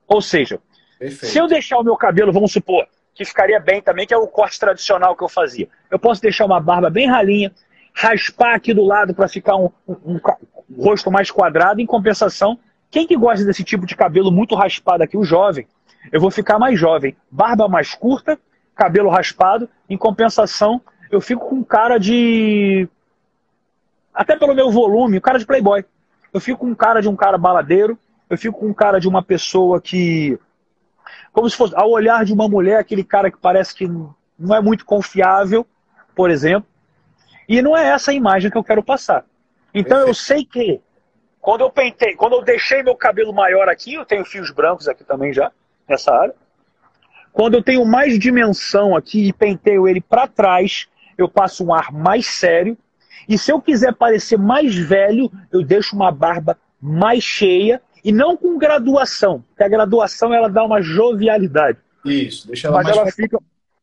Ou 0.07 0.23
seja, 0.23 0.61
Perfeito. 0.99 1.33
se 1.33 1.39
eu 1.39 1.49
deixar 1.49 1.79
o 1.79 1.83
meu 1.83 1.97
cabelo, 1.97 2.33
vamos 2.33 2.53
supor, 2.53 2.87
que 3.15 3.25
ficaria 3.25 3.59
bem 3.59 3.83
também, 3.83 4.07
que 4.07 4.15
é 4.15 4.17
o 4.17 4.29
corte 4.29 4.59
tradicional 4.61 5.17
que 5.17 5.25
eu 5.25 5.29
fazia. 5.29 5.69
Eu 5.91 5.99
posso 5.99 6.23
deixar 6.23 6.45
uma 6.45 6.61
barba 6.61 6.89
bem 6.89 7.09
ralinha, 7.09 7.53
raspar 7.93 8.55
aqui 8.55 8.73
do 8.73 8.85
lado 8.85 9.15
para 9.15 9.29
ficar 9.29 9.57
um, 9.57 9.69
um, 9.87 9.97
um, 10.05 10.21
um, 10.71 10.83
rosto 10.83 11.11
mais 11.11 11.31
quadrado. 11.31 11.81
Em 11.81 11.87
compensação, 11.87 12.59
quem 12.91 13.07
que 13.07 13.17
gosta 13.17 13.45
desse 13.45 13.65
tipo 13.65 13.85
de 13.85 13.97
cabelo 13.97 14.31
muito 14.31 14.55
raspado 14.55 15.03
aqui? 15.03 15.17
O 15.17 15.25
jovem. 15.25 15.67
Eu 16.11 16.21
vou 16.21 16.31
ficar 16.31 16.59
mais 16.59 16.79
jovem. 16.79 17.17
Barba 17.31 17.69
mais 17.69 17.95
curta, 17.95 18.39
cabelo 18.75 19.11
raspado. 19.11 19.69
Em 19.89 19.97
compensação, 19.97 20.81
eu 21.11 21.21
fico 21.21 21.49
com 21.49 21.63
cara 21.63 21.99
de. 21.99 22.89
Até 24.15 24.37
pelo 24.37 24.55
meu 24.55 24.71
volume, 24.71 25.21
cara 25.21 25.39
de 25.39 25.47
playboy. 25.47 25.85
Eu 26.33 26.41
fico 26.41 26.61
com 26.61 26.75
cara 26.75 27.01
de 27.01 27.09
um 27.09 27.17
cara 27.17 27.39
baladeiro. 27.39 27.99
Eu 28.29 28.39
fico 28.39 28.59
com 28.59 28.73
cara 28.73 28.99
de 28.99 29.09
uma 29.09 29.23
pessoa 29.23 29.81
que 29.81 30.39
como 31.33 31.49
se 31.49 31.57
fosse 31.57 31.75
ao 31.75 31.91
olhar 31.91 32.25
de 32.25 32.33
uma 32.33 32.49
mulher, 32.49 32.79
aquele 32.79 33.03
cara 33.03 33.31
que 33.31 33.39
parece 33.39 33.75
que 33.75 33.89
não 33.89 34.55
é 34.55 34.61
muito 34.61 34.85
confiável, 34.85 35.67
por 36.15 36.31
exemplo. 36.31 36.69
E 37.49 37.63
não 37.63 37.77
é 37.77 37.89
essa 37.89 38.11
a 38.11 38.15
imagem 38.15 38.51
que 38.51 38.57
eu 38.57 38.65
quero 38.65 38.83
passar. 38.83 39.25
Então 39.75 40.07
eu 40.07 40.15
sei 40.15 40.45
que 40.45 40.81
quando 41.41 41.63
eu 41.63 41.71
pentei, 41.71 42.15
quando 42.15 42.35
eu 42.35 42.43
deixei 42.43 42.83
meu 42.83 42.95
cabelo 42.95 43.33
maior 43.33 43.69
aqui, 43.69 43.95
eu 43.95 44.05
tenho 44.05 44.25
fios 44.25 44.51
brancos 44.51 44.87
aqui 44.89 45.03
também 45.03 45.33
já, 45.33 45.51
nessa 45.89 46.15
área. 46.15 46.35
Quando 47.33 47.55
eu 47.55 47.63
tenho 47.63 47.85
mais 47.85 48.19
dimensão 48.19 48.95
aqui 48.95 49.29
e 49.29 49.33
penteio 49.33 49.89
ele 49.89 50.01
para 50.01 50.27
trás, 50.27 50.87
eu 51.17 51.29
passo 51.29 51.65
um 51.65 51.75
ar 51.75 51.91
mais 51.93 52.27
sério. 52.27 52.77
E 53.29 53.39
se 53.39 53.51
eu 53.51 53.61
quiser 53.61 53.95
parecer 53.95 54.39
mais 54.39 54.75
velho, 54.75 55.31
eu 55.51 55.63
deixo 55.63 55.97
uma 55.97 56.11
barba 56.11 56.59
mais 56.81 57.23
cheia 57.23 57.81
e 58.05 58.13
não 58.13 58.37
com 58.37 58.59
graduação, 58.59 59.45
porque 59.49 59.63
a 59.63 59.69
graduação 59.69 60.35
ela 60.35 60.49
dá 60.49 60.65
uma 60.65 60.83
jovialidade. 60.83 61.79
Isso, 62.05 62.49
deixa 62.49 62.67
ela 62.67 62.79
mas 62.79 62.87
mais... 62.87 62.99
ela 62.99 63.13
fica, 63.13 63.39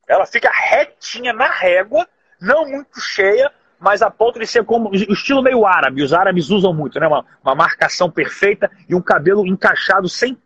ela 0.07 0.25
fica 0.25 0.51
retinha 0.51 1.31
na 1.31 1.47
régua, 1.47 2.05
não 2.41 2.67
muito 2.67 2.99
cheia, 2.99 3.49
mas 3.79 4.01
a 4.01 4.11
ponto 4.11 4.37
de 4.37 4.45
ser 4.45 4.65
como 4.65 4.89
o 4.89 4.95
estilo 4.95 5.41
meio 5.41 5.65
árabe. 5.65 6.03
Os 6.03 6.13
árabes 6.13 6.49
usam 6.49 6.73
muito, 6.73 6.99
né? 6.99 7.07
Uma, 7.07 7.25
uma 7.41 7.55
marcação 7.55 8.11
perfeita 8.11 8.69
e 8.89 8.93
um 8.93 9.01
cabelo 9.01 9.47
encaixado 9.47 10.09
sem 10.09 10.37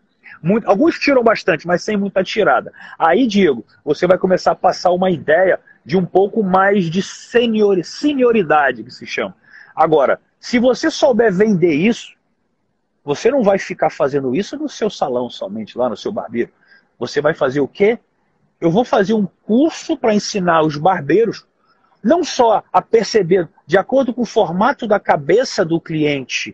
muito, 0.43 0.69
alguns 0.69 0.99
tiram 0.99 1.23
bastante, 1.23 1.65
mas 1.65 1.83
sem 1.83 1.95
muita 1.95 2.21
tirada. 2.21 2.73
Aí, 2.99 3.25
Diego, 3.25 3.65
você 3.83 4.05
vai 4.05 4.17
começar 4.17 4.51
a 4.51 4.55
passar 4.55 4.91
uma 4.91 5.09
ideia 5.09 5.57
de 5.85 5.97
um 5.97 6.05
pouco 6.05 6.43
mais 6.43 6.89
de 6.89 7.01
senior, 7.01 7.81
senioridade, 7.83 8.83
que 8.83 8.91
se 8.91 9.07
chama. 9.07 9.35
Agora, 9.73 10.19
se 10.39 10.59
você 10.59 10.91
souber 10.91 11.33
vender 11.33 11.73
isso, 11.73 12.13
você 13.05 13.31
não 13.31 13.41
vai 13.41 13.57
ficar 13.57 13.89
fazendo 13.89 14.35
isso 14.35 14.57
no 14.57 14.67
seu 14.67 14.89
salão 14.89 15.29
somente, 15.29 15.77
lá 15.77 15.89
no 15.89 15.95
seu 15.95 16.11
barbeiro. 16.11 16.51
Você 16.99 17.21
vai 17.21 17.33
fazer 17.33 17.61
o 17.61 17.67
quê? 17.67 17.97
Eu 18.59 18.69
vou 18.69 18.83
fazer 18.83 19.13
um 19.13 19.27
curso 19.45 19.97
para 19.97 20.13
ensinar 20.13 20.61
os 20.61 20.77
barbeiros 20.77 21.45
não 22.03 22.21
só 22.21 22.63
a 22.71 22.81
perceber, 22.81 23.47
de 23.65 23.77
acordo 23.77 24.13
com 24.13 24.23
o 24.23 24.25
formato 24.25 24.85
da 24.85 24.99
cabeça 24.99 25.63
do 25.63 25.79
cliente, 25.79 26.53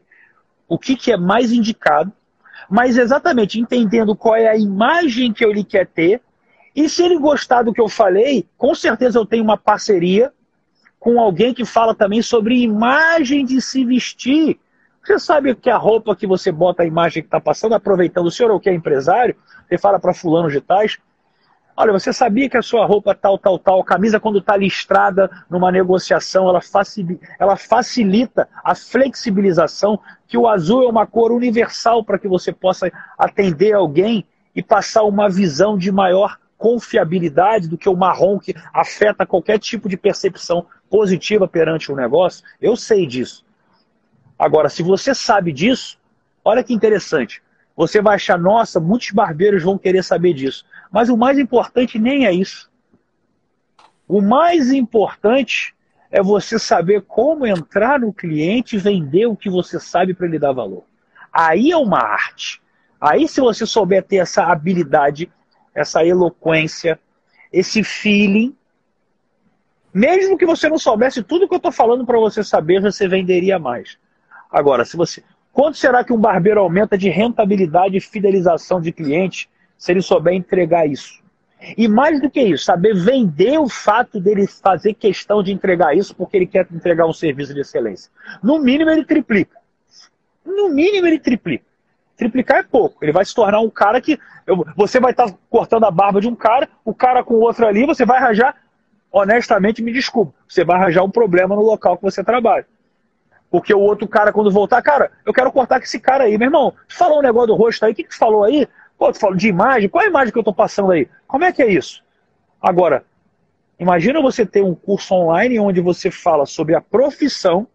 o 0.68 0.78
que, 0.78 0.96
que 0.96 1.12
é 1.12 1.18
mais 1.18 1.52
indicado, 1.52 2.14
mas 2.70 2.97
exatamente 2.97 3.60
entendendo 3.60 4.16
qual 4.16 4.36
é 4.36 4.47
a 4.47 4.57
imagem 4.57 5.32
que 5.32 5.45
ele 5.45 5.64
quer 5.64 5.88
ter. 5.88 6.22
E 6.76 6.88
se 6.89 7.03
ele 7.03 7.20
gostar 7.20 7.64
do 7.64 7.74
que 7.74 7.82
eu 7.82 7.89
falei, 7.89 8.47
com 8.57 8.74
certeza 8.74 9.20
eu 9.20 9.26
tenho 9.26 9.43
uma 9.43 9.57
parceria 9.57 10.32
com 10.99 11.20
alguém 11.20 11.53
que 11.53 11.66
fala 11.66 11.95
também 11.95 12.22
sobre 12.22 12.62
imagem 12.62 13.45
de 13.45 13.62
se 13.62 13.86
vestir. 13.86 14.60
Você 15.03 15.18
sabe 15.18 15.55
que 15.55 15.70
a 15.70 15.78
roupa 15.78 16.16
que 16.16 16.28
você 16.28 16.51
bota 16.51 16.84
a 16.84 16.86
imagem 16.86 17.24
que 17.24 17.28
está 17.28 17.39
passando, 17.39 17.74
aproveitando 17.74 18.28
o 18.28 18.32
senhor 18.32 18.51
ou 18.51 18.60
que 18.60 18.70
é 18.70 18.74
empresário, 18.74 19.36
você 19.68 19.78
fala 19.78 19.99
para 19.99 20.14
fulano 20.14 20.49
de 20.49 20.60
tais, 20.60 20.97
olha, 21.80 21.93
você 21.93 22.11
sabia 22.11 22.49
que 22.49 22.57
a 22.57 22.61
sua 22.61 22.86
roupa 22.86 23.15
tal, 23.15 23.38
tal, 23.39 23.57
tal, 23.57 23.82
camisa 23.86 24.19
quando 24.19 24.39
está 24.39 24.57
listrada 24.57 25.32
numa 25.49 25.71
negociação, 25.71 26.49
ela, 26.49 26.59
facilita, 26.59 27.25
ela 27.39 27.55
facilita 27.55 28.49
a 28.61 28.75
flexibilização, 28.75 29.97
que 30.27 30.38
o 30.38 30.45
azul 30.45 30.84
é 30.84 30.89
uma 30.89 31.07
cor 31.07 31.32
universal 31.32 32.03
para 32.03 32.19
que 32.19 32.27
você 32.27 32.51
possa 32.51 32.91
atender 33.17 33.71
alguém 33.71 34.25
e 34.53 34.61
passar 34.61 35.03
uma 35.03 35.30
visão 35.30 35.77
de 35.77 35.89
maior 35.89 36.38
confiabilidade 36.57 37.69
do 37.69 37.77
que 37.77 37.88
o 37.88 37.95
marrom 37.95 38.39
que 38.39 38.53
afeta 38.73 39.25
qualquer 39.25 39.57
tipo 39.57 39.88
de 39.88 39.95
percepção 39.95 40.65
positiva 40.89 41.47
perante 41.47 41.89
o 41.89 41.93
um 41.93 41.97
negócio. 41.97 42.43
Eu 42.59 42.75
sei 42.75 43.07
disso. 43.07 43.45
Agora, 44.38 44.67
se 44.67 44.84
você 44.84 45.15
sabe 45.15 45.53
disso, 45.53 45.97
olha 46.43 46.61
que 46.61 46.73
interessante. 46.73 47.41
Você 47.73 48.01
vai 48.01 48.15
achar, 48.15 48.38
nossa, 48.38 48.77
muitos 48.77 49.11
barbeiros 49.11 49.63
vão 49.63 49.77
querer 49.77 50.03
saber 50.03 50.34
disso. 50.34 50.65
Mas 50.92 51.10
o 51.10 51.18
mais 51.18 51.38
importante 51.38 52.00
nem 52.00 52.26
é 52.26 52.32
isso. 52.32 52.70
O 54.08 54.22
mais 54.22 54.72
importante 54.72 55.76
é 56.12 56.22
você 56.22 56.58
saber 56.58 57.04
como 57.04 57.46
entrar 57.46 58.00
no 58.00 58.12
cliente 58.12 58.76
e 58.76 58.80
vender 58.80 59.28
o 59.28 59.36
que 59.36 59.50
você 59.50 59.80
sabe 59.80 60.14
para 60.14 60.26
ele 60.26 60.40
dar 60.40 60.52
valor. 60.52 60.84
Aí 61.32 61.72
é 61.72 61.78
uma 61.78 62.00
arte. 62.00 62.62
Aí, 63.00 63.28
se 63.28 63.40
você 63.40 63.66
souber 63.66 64.04
ter 64.04 64.18
essa 64.18 64.44
habilidade, 64.44 65.32
essa 65.74 66.04
eloquência, 66.04 67.00
esse 67.54 67.84
feeling, 67.84 68.56
mesmo 69.94 70.38
que 70.38 70.46
você 70.46 70.68
não 70.68 70.78
soubesse 70.78 71.24
tudo 71.24 71.48
que 71.48 71.54
eu 71.54 71.58
estou 71.58 71.72
falando 71.72 72.06
para 72.06 72.18
você 72.18 72.44
saber, 72.44 72.82
você 72.82 73.08
venderia 73.08 73.58
mais. 73.60 73.98
Agora, 74.52 74.84
se 74.84 74.98
você. 74.98 75.24
Quanto 75.54 75.78
será 75.78 76.04
que 76.04 76.14
um 76.14 76.20
barbeiro 76.20 76.60
aumenta 76.60 76.98
de 76.98 77.10
rentabilidade 77.10 77.98
e 77.98 78.02
fidelização 78.02 78.82
de 78.82 78.92
clientes 78.92 79.48
se 79.80 79.93
ele 79.93 80.01
souber 80.01 80.34
entregar 80.34 80.86
isso. 80.86 81.19
E 81.77 81.88
mais 81.88 82.21
do 82.21 82.30
que 82.30 82.41
isso, 82.41 82.65
saber 82.65 82.93
vender 82.93 83.57
o 83.57 83.67
fato 83.67 84.19
dele 84.19 84.45
fazer 84.45 84.93
questão 84.93 85.41
de 85.41 85.51
entregar 85.51 85.95
isso 85.95 86.15
porque 86.15 86.38
ele 86.38 86.45
quer 86.45 86.67
entregar 86.71 87.05
um 87.05 87.13
serviço 87.13 87.53
de 87.53 87.61
excelência. 87.61 88.11
No 88.43 88.59
mínimo, 88.59 88.89
ele 88.91 89.03
triplica. 89.03 89.57
No 90.45 90.69
mínimo, 90.69 91.07
ele 91.07 91.19
triplica. 91.19 91.65
Triplicar 92.15 92.59
é 92.59 92.63
pouco. 92.63 93.03
Ele 93.03 93.11
vai 93.11 93.23
se 93.23 93.34
tornar 93.34 93.61
um 93.61 93.69
cara 93.69 94.01
que. 94.01 94.19
Você 94.75 94.99
vai 94.99 95.11
estar 95.11 95.34
cortando 95.49 95.86
a 95.86 95.91
barba 95.91 96.19
de 96.19 96.27
um 96.27 96.36
cara, 96.36 96.67
o 96.84 96.93
cara 96.93 97.23
com 97.23 97.36
o 97.36 97.41
outro 97.41 97.65
ali, 97.65 97.86
você 97.86 98.05
vai 98.05 98.17
arranjar. 98.17 98.55
Honestamente, 99.11 99.82
me 99.82 99.93
desculpe. 99.93 100.34
Você 100.47 100.63
vai 100.63 100.77
arranjar 100.77 101.03
um 101.03 101.09
problema 101.09 101.55
no 101.55 101.61
local 101.61 101.97
que 101.97 102.03
você 102.03 102.23
trabalha. 102.23 102.65
Porque 103.49 103.73
o 103.73 103.80
outro 103.80 104.07
cara, 104.07 104.32
quando 104.32 104.51
voltar, 104.51 104.82
cara, 104.82 105.11
eu 105.25 105.34
quero 105.34 105.51
cortar 105.51 105.80
com 105.80 105.86
esse 105.86 105.99
cara 105.99 106.25
aí. 106.25 106.38
Meu 106.38 106.47
irmão, 106.47 106.73
tu 106.88 106.95
falou 106.95 107.19
um 107.19 107.23
negócio 107.23 107.47
do 107.47 107.55
rosto 107.55 107.84
aí, 107.86 107.91
o 107.91 107.95
que 107.95 108.03
tu 108.03 108.17
falou 108.17 108.43
aí? 108.43 108.67
Pô, 109.00 109.14
tu 109.14 109.18
fala 109.18 109.36
de 109.38 109.47
imagem, 109.47 109.88
qual 109.88 110.04
é 110.04 110.08
a 110.08 110.10
imagem 110.10 110.34
que 110.34 110.38
eu 110.38 110.41
estou 110.41 110.54
passando 110.54 110.91
aí? 110.91 111.08
Como 111.26 111.45
é 111.45 111.54
que 111.54 111.64
é 111.64 111.72
isso? 111.72 112.04
Agora, 112.62 113.06
imagina 113.80 114.22
você 114.22 114.45
ter 114.45 114.62
um 114.62 114.76
curso 114.76 115.16
online 115.16 115.58
onde 115.58 115.80
você 115.80 116.12
fala 116.12 116.45
sobre 116.45 116.76
a 116.76 116.82
profissão, 116.82 117.66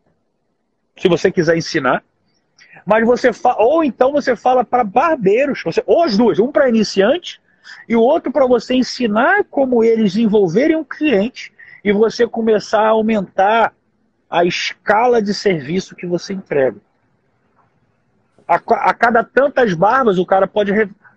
se 0.94 1.08
você 1.08 1.32
quiser 1.32 1.56
ensinar, 1.56 2.04
mas 2.84 3.06
você 3.06 3.32
fa... 3.32 3.56
ou 3.58 3.82
então 3.82 4.12
você 4.12 4.36
fala 4.36 4.62
para 4.62 4.84
barbeiros, 4.84 5.62
você... 5.64 5.82
ou 5.86 6.02
as 6.02 6.14
duas, 6.14 6.38
um 6.38 6.52
para 6.52 6.68
iniciante 6.68 7.40
e 7.88 7.96
o 7.96 8.02
outro 8.02 8.30
para 8.30 8.46
você 8.46 8.74
ensinar 8.74 9.44
como 9.44 9.82
eles 9.82 10.12
desenvolverem 10.12 10.76
um 10.76 10.84
cliente 10.84 11.54
e 11.82 11.90
você 11.90 12.26
começar 12.26 12.82
a 12.82 12.90
aumentar 12.90 13.72
a 14.28 14.44
escala 14.44 15.22
de 15.22 15.32
serviço 15.32 15.96
que 15.96 16.06
você 16.06 16.34
entrega. 16.34 16.76
A, 18.46 18.56
a 18.56 18.92
cada 18.92 19.24
tantas 19.24 19.72
barbas, 19.72 20.18
o 20.18 20.26
cara 20.26 20.46
pode 20.46 20.70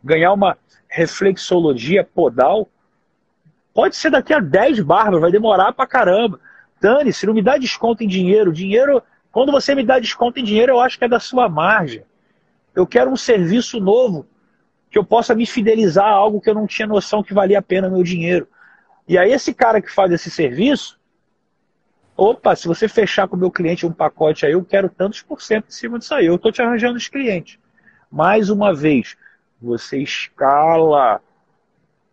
ganhar 0.07 0.33
uma 0.33 0.57
reflexologia 0.89 2.03
podal, 2.03 2.67
pode 3.73 3.95
ser 3.95 4.09
daqui 4.09 4.33
a 4.33 4.39
10 4.39 4.79
barbas, 4.79 5.21
vai 5.21 5.31
demorar 5.31 5.73
pra 5.73 5.85
caramba. 5.85 6.39
Dane-se, 6.81 7.25
não 7.25 7.33
me 7.33 7.41
dá 7.41 7.57
desconto 7.57 8.03
em 8.03 8.07
dinheiro. 8.07 8.51
Dinheiro, 8.51 9.03
quando 9.31 9.51
você 9.51 9.75
me 9.75 9.83
dá 9.83 9.99
desconto 9.99 10.39
em 10.39 10.43
dinheiro, 10.43 10.71
eu 10.71 10.79
acho 10.79 10.97
que 10.97 11.05
é 11.05 11.07
da 11.07 11.19
sua 11.19 11.47
margem. 11.49 12.03
Eu 12.73 12.87
quero 12.87 13.11
um 13.11 13.17
serviço 13.17 13.79
novo 13.79 14.25
que 14.89 14.97
eu 14.97 15.03
possa 15.03 15.35
me 15.35 15.45
fidelizar 15.45 16.05
a 16.05 16.11
algo 16.11 16.39
que 16.39 16.49
eu 16.49 16.55
não 16.55 16.65
tinha 16.65 16.87
noção 16.87 17.21
que 17.21 17.33
valia 17.33 17.59
a 17.59 17.61
pena 17.61 17.89
meu 17.89 18.03
dinheiro. 18.03 18.47
E 19.07 19.17
aí 19.17 19.31
esse 19.31 19.53
cara 19.53 19.81
que 19.81 19.91
faz 19.91 20.11
esse 20.11 20.29
serviço, 20.29 20.99
opa, 22.15 22.55
se 22.55 22.67
você 22.67 22.87
fechar 22.87 23.27
com 23.27 23.35
o 23.35 23.39
meu 23.39 23.51
cliente 23.51 23.85
um 23.85 23.91
pacote 23.91 24.45
aí, 24.45 24.53
eu 24.53 24.63
quero 24.63 24.89
tantos 24.89 25.21
por 25.21 25.41
cento 25.41 25.67
em 25.67 25.71
cima 25.71 25.99
disso 25.99 26.13
aí. 26.13 26.25
Eu 26.25 26.35
estou 26.35 26.51
te 26.51 26.61
arranjando 26.61 26.97
os 26.97 27.07
clientes. 27.07 27.59
Mais 28.11 28.49
uma 28.49 28.73
vez, 28.73 29.17
você 29.61 29.97
escala 29.97 31.21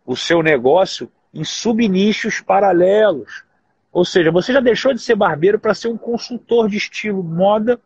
o 0.05 0.15
seu 0.15 0.41
negócio 0.41 1.11
em 1.33 1.43
subnichos 1.43 2.39
paralelos. 2.39 3.43
Ou 3.91 4.05
seja, 4.05 4.31
você 4.31 4.53
já 4.53 4.59
deixou 4.59 4.93
de 4.93 5.01
ser 5.01 5.15
barbeiro 5.15 5.59
para 5.59 5.73
ser 5.73 5.87
um 5.87 5.97
consultor 5.97 6.69
de 6.69 6.77
estilo 6.77 7.23
moda. 7.23 7.79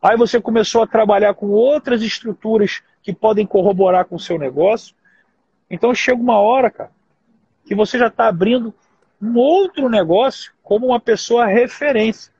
Aí 0.00 0.16
você 0.16 0.40
começou 0.40 0.82
a 0.82 0.86
trabalhar 0.86 1.34
com 1.34 1.48
outras 1.48 2.02
estruturas 2.02 2.82
que 3.02 3.12
podem 3.12 3.46
corroborar 3.46 4.04
com 4.04 4.16
o 4.16 4.20
seu 4.20 4.38
negócio. 4.38 4.94
Então 5.70 5.94
chega 5.94 6.20
uma 6.20 6.38
hora, 6.38 6.70
cara, 6.70 6.90
que 7.64 7.74
você 7.74 7.98
já 7.98 8.06
está 8.08 8.28
abrindo 8.28 8.72
um 9.20 9.36
outro 9.36 9.88
negócio 9.88 10.52
como 10.62 10.86
uma 10.86 11.00
pessoa 11.00 11.46
referência. 11.46 12.32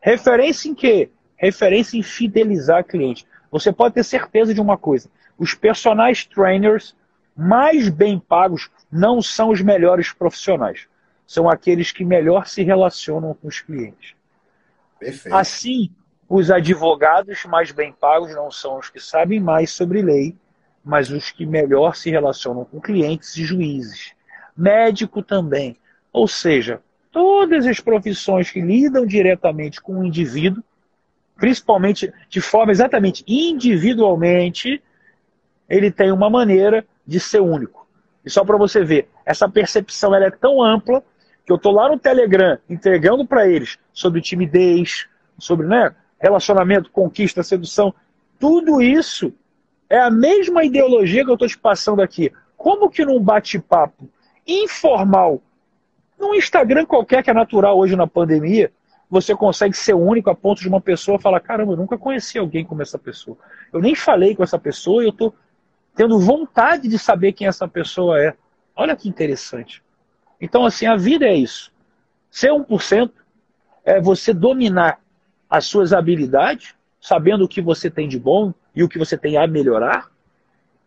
Referência 0.00 0.68
em 0.68 0.74
quê? 0.74 1.10
Referência 1.36 1.96
em 1.96 2.02
fidelizar 2.02 2.84
cliente. 2.84 3.26
Você 3.52 3.70
pode 3.70 3.94
ter 3.94 4.02
certeza 4.02 4.54
de 4.54 4.60
uma 4.60 4.78
coisa: 4.78 5.10
os 5.38 5.54
personagens 5.54 6.24
trainers 6.24 6.96
mais 7.36 7.90
bem 7.90 8.18
pagos 8.18 8.70
não 8.90 9.20
são 9.20 9.50
os 9.50 9.60
melhores 9.60 10.10
profissionais. 10.10 10.88
São 11.26 11.48
aqueles 11.48 11.92
que 11.92 12.04
melhor 12.04 12.46
se 12.46 12.62
relacionam 12.62 13.34
com 13.34 13.46
os 13.46 13.60
clientes. 13.60 14.14
Perfeito. 14.98 15.34
Assim, 15.34 15.90
os 16.28 16.50
advogados 16.50 17.44
mais 17.44 17.70
bem 17.70 17.92
pagos 17.92 18.34
não 18.34 18.50
são 18.50 18.78
os 18.78 18.88
que 18.88 18.98
sabem 18.98 19.38
mais 19.38 19.70
sobre 19.70 20.02
lei, 20.02 20.36
mas 20.84 21.10
os 21.10 21.30
que 21.30 21.46
melhor 21.46 21.94
se 21.94 22.10
relacionam 22.10 22.64
com 22.64 22.80
clientes 22.80 23.36
e 23.36 23.44
juízes. 23.44 24.14
Médico 24.56 25.22
também. 25.22 25.76
Ou 26.12 26.26
seja, 26.26 26.82
todas 27.10 27.66
as 27.66 27.80
profissões 27.80 28.50
que 28.50 28.60
lidam 28.60 29.06
diretamente 29.06 29.80
com 29.80 29.98
o 29.98 30.04
indivíduo 30.04 30.62
principalmente 31.42 32.12
de 32.28 32.40
forma 32.40 32.70
exatamente 32.70 33.24
individualmente, 33.26 34.80
ele 35.68 35.90
tem 35.90 36.12
uma 36.12 36.30
maneira 36.30 36.86
de 37.04 37.18
ser 37.18 37.40
único. 37.40 37.84
E 38.24 38.30
só 38.30 38.44
para 38.44 38.56
você 38.56 38.84
ver, 38.84 39.08
essa 39.26 39.48
percepção 39.48 40.14
ela 40.14 40.26
é 40.26 40.30
tão 40.30 40.62
ampla 40.62 41.02
que 41.44 41.50
eu 41.50 41.56
estou 41.56 41.72
lá 41.72 41.88
no 41.88 41.98
Telegram 41.98 42.56
entregando 42.70 43.26
para 43.26 43.48
eles 43.48 43.76
sobre 43.92 44.20
timidez, 44.20 45.08
sobre 45.36 45.66
né, 45.66 45.92
relacionamento, 46.20 46.92
conquista, 46.92 47.42
sedução. 47.42 47.92
Tudo 48.38 48.80
isso 48.80 49.34
é 49.90 49.98
a 49.98 50.12
mesma 50.12 50.62
ideologia 50.62 51.24
que 51.24 51.30
eu 51.30 51.34
estou 51.34 51.48
te 51.48 51.58
passando 51.58 52.02
aqui. 52.02 52.30
Como 52.56 52.88
que 52.88 53.04
num 53.04 53.20
bate-papo 53.20 54.08
informal, 54.46 55.42
num 56.16 56.36
Instagram 56.36 56.86
qualquer 56.86 57.24
que 57.24 57.30
é 57.30 57.34
natural 57.34 57.76
hoje 57.76 57.96
na 57.96 58.06
pandemia, 58.06 58.70
você 59.12 59.36
consegue 59.36 59.76
ser 59.76 59.92
único 59.92 60.30
a 60.30 60.34
ponto 60.34 60.62
de 60.62 60.68
uma 60.68 60.80
pessoa 60.80 61.18
falar: 61.18 61.38
caramba, 61.40 61.74
eu 61.74 61.76
nunca 61.76 61.98
conheci 61.98 62.38
alguém 62.38 62.64
como 62.64 62.80
essa 62.80 62.98
pessoa. 62.98 63.36
Eu 63.70 63.78
nem 63.78 63.94
falei 63.94 64.34
com 64.34 64.42
essa 64.42 64.58
pessoa 64.58 65.02
e 65.02 65.06
eu 65.06 65.10
estou 65.10 65.34
tendo 65.94 66.18
vontade 66.18 66.88
de 66.88 66.98
saber 66.98 67.34
quem 67.34 67.46
essa 67.46 67.68
pessoa 67.68 68.18
é. 68.18 68.34
Olha 68.74 68.96
que 68.96 69.10
interessante. 69.10 69.82
Então, 70.40 70.64
assim, 70.64 70.86
a 70.86 70.96
vida 70.96 71.26
é 71.26 71.34
isso. 71.34 71.70
Ser 72.30 72.52
1% 72.52 73.10
é 73.84 74.00
você 74.00 74.32
dominar 74.32 74.98
as 75.48 75.66
suas 75.66 75.92
habilidades, 75.92 76.74
sabendo 76.98 77.44
o 77.44 77.48
que 77.48 77.60
você 77.60 77.90
tem 77.90 78.08
de 78.08 78.18
bom 78.18 78.54
e 78.74 78.82
o 78.82 78.88
que 78.88 78.98
você 78.98 79.18
tem 79.18 79.36
a 79.36 79.46
melhorar, 79.46 80.10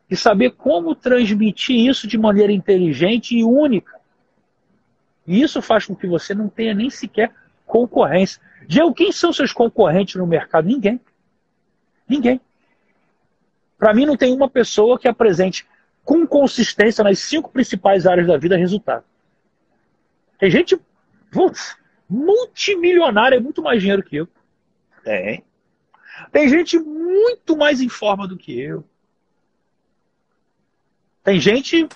e 0.09 0.17
saber 0.17 0.53
como 0.53 0.95
transmitir 0.95 1.77
isso 1.77 2.07
de 2.07 2.17
maneira 2.17 2.51
inteligente 2.51 3.37
e 3.37 3.43
única. 3.43 3.99
E 5.27 5.43
isso 5.43 5.61
faz 5.61 5.85
com 5.85 5.95
que 5.95 6.07
você 6.07 6.33
não 6.33 6.49
tenha 6.49 6.73
nem 6.73 6.89
sequer 6.89 7.31
concorrência. 7.65 8.41
Diego, 8.67 8.93
quem 8.93 9.11
são 9.11 9.33
seus 9.33 9.51
concorrentes 9.51 10.15
no 10.15 10.27
mercado? 10.27 10.67
Ninguém. 10.67 10.99
Ninguém. 12.07 12.39
Para 13.77 13.93
mim, 13.93 14.05
não 14.05 14.15
tem 14.15 14.33
uma 14.33 14.49
pessoa 14.49 14.97
que 14.97 15.07
apresente 15.07 15.67
com 16.03 16.25
consistência 16.25 17.03
nas 17.03 17.19
cinco 17.19 17.51
principais 17.51 18.05
áreas 18.05 18.27
da 18.27 18.37
vida 18.37 18.55
resultado. 18.55 19.03
Tem 20.37 20.49
gente 20.49 20.79
putz, 21.31 21.75
multimilionária, 22.09 23.41
muito 23.41 23.61
mais 23.61 23.81
dinheiro 23.81 24.03
que 24.03 24.15
eu. 24.15 24.27
Tem. 25.03 25.43
Tem 26.31 26.47
gente 26.47 26.79
muito 26.79 27.57
mais 27.57 27.81
em 27.81 27.89
forma 27.89 28.25
do 28.25 28.37
que 28.37 28.57
eu. 28.57 28.85
Tem 31.23 31.39
gente 31.39 31.87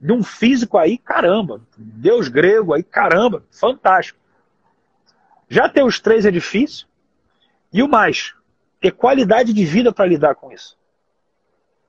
de 0.00 0.12
um 0.12 0.22
físico 0.22 0.78
aí, 0.78 0.96
caramba. 0.96 1.60
Deus 1.76 2.28
grego 2.28 2.72
aí, 2.72 2.82
caramba. 2.82 3.44
Fantástico. 3.50 4.18
Já 5.52 5.68
ter 5.68 5.84
os 5.84 6.00
três 6.00 6.24
é 6.24 6.30
difícil. 6.30 6.86
E 7.70 7.82
o 7.82 7.88
mais, 7.88 8.34
ter 8.80 8.90
qualidade 8.90 9.52
de 9.52 9.64
vida 9.66 9.92
para 9.92 10.06
lidar 10.06 10.34
com 10.34 10.50
isso. 10.50 10.78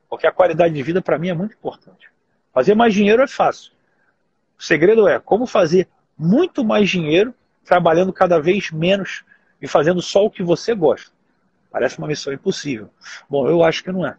Porque 0.09 0.27
a 0.27 0.33
qualidade 0.33 0.73
de 0.73 0.83
vida 0.83 1.01
para 1.01 1.17
mim 1.17 1.29
é 1.29 1.33
muito 1.33 1.53
importante. 1.53 2.09
Fazer 2.51 2.75
mais 2.75 2.93
dinheiro 2.93 3.23
é 3.23 3.27
fácil. 3.27 3.71
O 4.59 4.61
segredo 4.61 5.07
é 5.07 5.17
como 5.17 5.47
fazer 5.47 5.87
muito 6.17 6.61
mais 6.65 6.89
dinheiro 6.89 7.33
trabalhando 7.63 8.11
cada 8.11 8.37
vez 8.37 8.69
menos 8.69 9.23
e 9.61 9.65
fazendo 9.65 10.01
só 10.01 10.25
o 10.25 10.29
que 10.29 10.43
você 10.43 10.75
gosta. 10.75 11.13
Parece 11.71 11.97
uma 11.99 12.07
missão 12.07 12.33
impossível. 12.33 12.89
Bom, 13.29 13.47
eu 13.47 13.63
acho 13.63 13.81
que 13.81 13.93
não 13.93 14.05
é. 14.05 14.17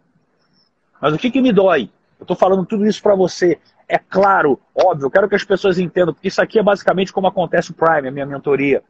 Mas 0.99 1.13
o 1.13 1.19
que, 1.19 1.29
que 1.29 1.39
me 1.39 1.53
dói? 1.53 1.91
Eu 2.17 2.23
estou 2.23 2.35
falando 2.35 2.65
tudo 2.65 2.83
isso 2.87 2.99
para 2.99 3.13
você. 3.13 3.59
É 3.87 3.99
claro, 3.99 4.59
óbvio, 4.73 5.05
eu 5.05 5.11
quero 5.11 5.29
que 5.29 5.35
as 5.35 5.43
pessoas 5.43 5.77
entendam, 5.77 6.15
porque 6.15 6.29
isso 6.29 6.41
aqui 6.41 6.57
é 6.57 6.63
basicamente 6.63 7.13
como 7.13 7.27
acontece 7.27 7.69
o 7.69 7.75
Prime, 7.75 8.07
a 8.07 8.11
minha 8.11 8.25
mentoria. 8.25 8.83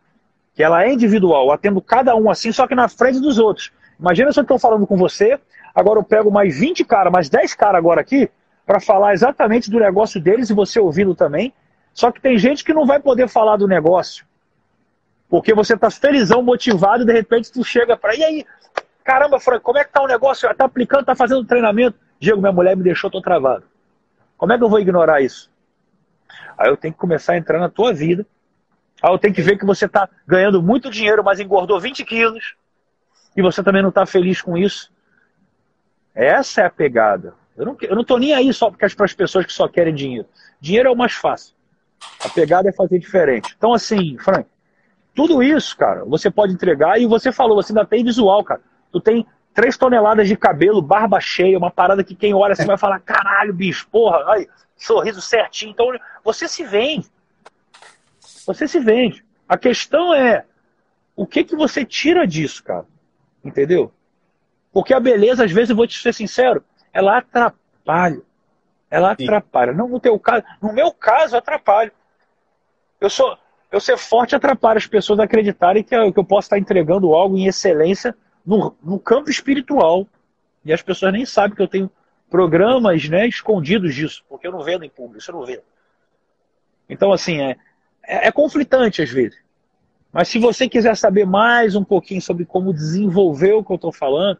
Que 0.55 0.63
ela 0.63 0.83
é 0.83 0.91
individual, 0.91 1.51
atendo 1.51 1.81
cada 1.81 2.15
um 2.15 2.29
assim, 2.29 2.51
só 2.51 2.65
que 2.65 2.73
na 2.73 2.87
frente 2.87 3.19
dos 3.19 3.37
outros. 3.37 3.71
Imagina 3.99 4.31
se 4.31 4.39
eu 4.39 4.43
estou 4.43 4.57
falando 4.57 4.87
com 4.87 4.97
você, 4.97 5.39
agora 5.73 5.99
eu 5.99 6.03
pego 6.03 6.31
mais 6.31 6.57
20 6.57 6.83
caras, 6.85 7.11
mais 7.11 7.29
10 7.29 7.53
caras 7.53 7.77
agora 7.77 8.01
aqui, 8.01 8.29
para 8.65 8.79
falar 8.79 9.13
exatamente 9.13 9.69
do 9.69 9.79
negócio 9.79 10.19
deles 10.19 10.49
e 10.49 10.53
você 10.53 10.79
ouvindo 10.79 11.13
também. 11.13 11.53
Só 11.93 12.11
que 12.11 12.19
tem 12.19 12.37
gente 12.37 12.63
que 12.63 12.73
não 12.73 12.85
vai 12.85 12.99
poder 12.99 13.27
falar 13.27 13.57
do 13.57 13.67
negócio. 13.67 14.25
Porque 15.29 15.53
você 15.53 15.73
está 15.73 15.89
felizão, 15.89 16.41
motivado, 16.41 17.03
e 17.03 17.05
de 17.05 17.13
repente 17.13 17.51
tu 17.51 17.63
chega 17.63 17.97
para. 17.97 18.15
E 18.15 18.23
aí? 18.23 18.45
Caramba, 19.03 19.39
Frank, 19.39 19.61
como 19.61 19.77
é 19.77 19.83
que 19.83 19.91
tá 19.91 20.01
o 20.01 20.07
negócio? 20.07 20.53
Tá 20.55 20.65
aplicando, 20.65 21.05
tá 21.05 21.15
fazendo 21.15 21.45
treinamento. 21.45 21.97
Diego, 22.19 22.39
minha 22.39 22.51
mulher 22.51 22.75
me 22.75 22.83
deixou, 22.83 23.09
tô 23.09 23.21
travado. 23.21 23.63
Como 24.37 24.51
é 24.51 24.57
que 24.57 24.63
eu 24.63 24.69
vou 24.69 24.79
ignorar 24.79 25.21
isso? 25.21 25.49
Aí 26.57 26.69
eu 26.69 26.77
tenho 26.77 26.93
que 26.93 26.99
começar 26.99 27.33
a 27.33 27.37
entrar 27.37 27.59
na 27.59 27.69
tua 27.69 27.93
vida. 27.93 28.25
Aí 29.05 29.13
eu 29.13 29.19
tenho 29.19 29.35
que 29.35 29.41
ver 29.43 29.55
que 29.55 29.65
você 29.67 29.85
está 29.85 30.09
ganhando 30.25 30.63
muito 30.63 30.89
dinheiro, 30.89 31.23
mas 31.23 31.39
engordou 31.39 31.79
20 31.79 32.03
quilos. 32.03 32.55
E 33.37 33.41
você 33.41 33.61
também 33.61 33.83
não 33.83 33.89
está 33.89 34.03
feliz 34.03 34.41
com 34.41 34.57
isso. 34.57 34.91
Essa 36.15 36.61
é 36.61 36.65
a 36.65 36.71
pegada. 36.71 37.35
Eu 37.55 37.67
não, 37.67 37.77
eu 37.81 37.95
não 37.95 38.03
tô 38.03 38.17
nem 38.17 38.33
aí 38.33 38.51
só 38.51 38.71
para 38.71 38.87
as 39.05 39.13
pessoas 39.13 39.45
que 39.45 39.53
só 39.53 39.67
querem 39.67 39.93
dinheiro. 39.93 40.27
Dinheiro 40.59 40.89
é 40.89 40.91
o 40.91 40.95
mais 40.95 41.13
fácil. 41.13 41.53
A 42.19 42.29
pegada 42.29 42.67
é 42.67 42.71
fazer 42.71 42.97
diferente. 42.97 43.53
Então, 43.55 43.73
assim, 43.73 44.17
Frank, 44.17 44.49
tudo 45.13 45.43
isso, 45.43 45.77
cara, 45.77 46.03
você 46.03 46.31
pode 46.31 46.53
entregar 46.53 46.99
e 46.99 47.05
você 47.05 47.31
falou, 47.31 47.61
você 47.61 47.73
ainda 47.73 47.85
tem 47.85 48.03
visual, 48.03 48.43
cara. 48.43 48.61
Tu 48.91 48.99
tem 48.99 49.23
três 49.53 49.77
toneladas 49.77 50.27
de 50.27 50.35
cabelo, 50.35 50.81
barba 50.81 51.19
cheia, 51.19 51.59
uma 51.59 51.69
parada 51.69 52.03
que 52.03 52.15
quem 52.15 52.33
olha 52.33 52.53
assim 52.53 52.65
vai 52.65 52.77
falar, 52.77 52.99
caralho, 53.01 53.53
bicho, 53.53 53.87
porra, 53.91 54.23
ai, 54.29 54.47
sorriso 54.75 55.21
certinho. 55.21 55.69
Então, 55.69 55.91
você 56.23 56.47
se 56.47 56.63
vende. 56.63 57.13
Você 58.45 58.67
se 58.67 58.79
vende. 58.79 59.25
A 59.47 59.57
questão 59.57 60.13
é, 60.13 60.45
o 61.15 61.25
que 61.25 61.43
que 61.43 61.55
você 61.55 61.85
tira 61.85 62.27
disso, 62.27 62.63
cara? 62.63 62.85
Entendeu? 63.43 63.91
Porque 64.71 64.93
a 64.93 64.99
beleza, 64.99 65.45
às 65.45 65.51
vezes, 65.51 65.69
eu 65.69 65.75
vou 65.75 65.87
te 65.87 65.97
ser 65.99 66.13
sincero, 66.13 66.63
ela 66.91 67.17
atrapalha. 67.17 68.21
Ela 68.89 69.11
atrapalha. 69.11 69.73
Não 69.73 69.87
no 69.87 69.99
teu 69.99 70.19
caso, 70.19 70.43
no 70.61 70.73
meu 70.73 70.91
caso, 70.91 71.37
atrapalha. 71.37 71.91
Eu 72.99 73.09
sou, 73.09 73.37
eu 73.71 73.79
ser 73.79 73.97
forte 73.97 74.35
atrapalha 74.35 74.77
as 74.77 74.87
pessoas 74.87 75.19
acreditarem 75.19 75.83
que 75.83 75.95
eu, 75.95 76.11
que 76.11 76.19
eu 76.19 76.25
posso 76.25 76.47
estar 76.47 76.57
entregando 76.57 77.13
algo 77.13 77.37
em 77.37 77.47
excelência 77.47 78.15
no, 78.45 78.75
no 78.81 78.99
campo 78.99 79.29
espiritual. 79.29 80.07
E 80.63 80.73
as 80.73 80.81
pessoas 80.81 81.13
nem 81.13 81.25
sabem 81.25 81.55
que 81.55 81.61
eu 81.61 81.67
tenho 81.67 81.91
programas 82.29 83.07
né, 83.07 83.27
escondidos 83.27 83.93
disso, 83.93 84.23
porque 84.27 84.47
eu 84.47 84.51
não 84.51 84.63
vendo 84.63 84.83
em 84.83 84.89
público, 84.89 85.19
isso 85.19 85.31
eu 85.31 85.35
não 85.35 85.45
vendo. 85.45 85.63
Então, 86.89 87.11
assim, 87.11 87.39
é, 87.39 87.55
é, 88.07 88.27
é 88.27 88.31
conflitante 88.31 89.01
às 89.01 89.09
vezes. 89.09 89.37
Mas 90.11 90.29
se 90.29 90.39
você 90.39 90.69
quiser 90.69 90.95
saber 90.95 91.25
mais 91.25 91.75
um 91.75 91.83
pouquinho 91.83 92.21
sobre 92.21 92.45
como 92.45 92.73
desenvolver 92.73 93.53
o 93.53 93.63
que 93.63 93.71
eu 93.71 93.75
estou 93.75 93.91
falando, 93.91 94.39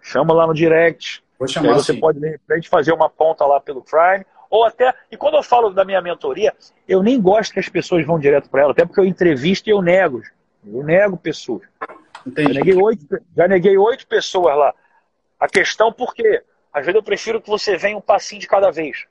chama 0.00 0.34
lá 0.34 0.46
no 0.46 0.54
direct. 0.54 1.22
Vou 1.38 1.46
chamar 1.46 1.74
você 1.74 1.94
pode, 1.94 2.18
de 2.18 2.28
repente, 2.28 2.68
fazer 2.68 2.92
uma 2.92 3.08
ponta 3.08 3.46
lá 3.46 3.60
pelo 3.60 3.82
Prime. 3.82 4.26
Ou 4.50 4.64
até, 4.64 4.92
e 5.10 5.16
quando 5.16 5.36
eu 5.36 5.42
falo 5.42 5.70
da 5.70 5.84
minha 5.84 6.02
mentoria, 6.02 6.52
eu 6.86 7.02
nem 7.02 7.20
gosto 7.20 7.52
que 7.52 7.60
as 7.60 7.68
pessoas 7.68 8.04
vão 8.04 8.18
direto 8.18 8.50
para 8.50 8.62
ela, 8.62 8.72
até 8.72 8.84
porque 8.84 9.00
eu 9.00 9.04
entrevisto 9.04 9.68
e 9.68 9.72
eu 9.72 9.80
nego. 9.80 10.20
Eu 10.66 10.82
nego 10.82 11.16
pessoas. 11.16 11.62
Já 11.80 11.96
Entendi. 12.26 12.54
neguei, 12.54 12.74
oito, 12.74 13.20
já 13.36 13.48
neguei 13.48 13.78
oito 13.78 14.06
pessoas 14.06 14.56
lá. 14.56 14.74
A 15.40 15.48
questão 15.48 15.92
por 15.92 16.14
quê? 16.14 16.42
Às 16.72 16.84
vezes 16.84 16.96
eu 16.96 17.02
prefiro 17.02 17.40
que 17.40 17.48
você 17.48 17.76
venha 17.76 17.96
um 17.96 18.00
passinho 18.00 18.40
de 18.40 18.46
cada 18.46 18.70
vez. 18.70 19.06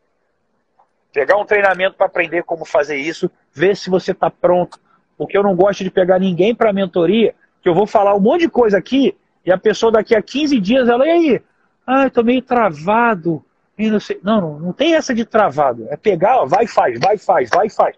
Pegar 1.14 1.38
um 1.38 1.45
treinamento 1.45 1.97
para 1.97 2.05
aprender 2.05 2.43
como 2.43 2.66
fazer 2.66 2.95
isso, 2.95 3.30
ver 3.53 3.76
se 3.76 3.89
você 3.89 4.12
está 4.12 4.30
pronto. 4.30 4.80
Porque 5.18 5.38
eu 5.38 5.43
não 5.43 5.55
gosto 5.55 5.84
de 5.84 5.91
pegar 5.91 6.20
ninguém 6.20 6.55
para 6.55 6.74
mentoria, 6.74 7.36
que 7.62 7.70
eu 7.70 7.74
vou 7.74 7.86
falar 7.86 8.16
um 8.16 8.20
monte 8.20 8.41
de 8.41 8.49
coisa 8.49 8.78
aqui, 8.78 9.16
e 9.45 9.51
a 9.51 9.57
pessoa 9.57 9.91
daqui 9.91 10.16
a 10.16 10.22
15 10.22 10.59
dias, 10.59 10.88
ela, 10.88 11.05
e 11.05 11.09
aí? 11.09 11.41
Ah, 11.86 12.03
eu 12.03 12.12
tô 12.12 12.24
meio 12.24 12.41
travado. 12.41 13.43
Não, 13.78 13.99
não, 14.24 14.41
não, 14.41 14.59
não 14.59 14.74
tem 14.74 14.95
essa 14.95 15.14
de 15.14 15.26
travado. 15.26 15.88
É 15.89 15.97
pegar, 15.97 16.41
ó, 16.41 16.45
vai 16.45 16.66
e 16.66 16.68
faz, 16.68 16.99
vai 16.99 17.16
e 17.16 17.18
faz, 17.18 17.49
vai 17.49 17.68
e 17.68 17.70
faz. 17.70 17.95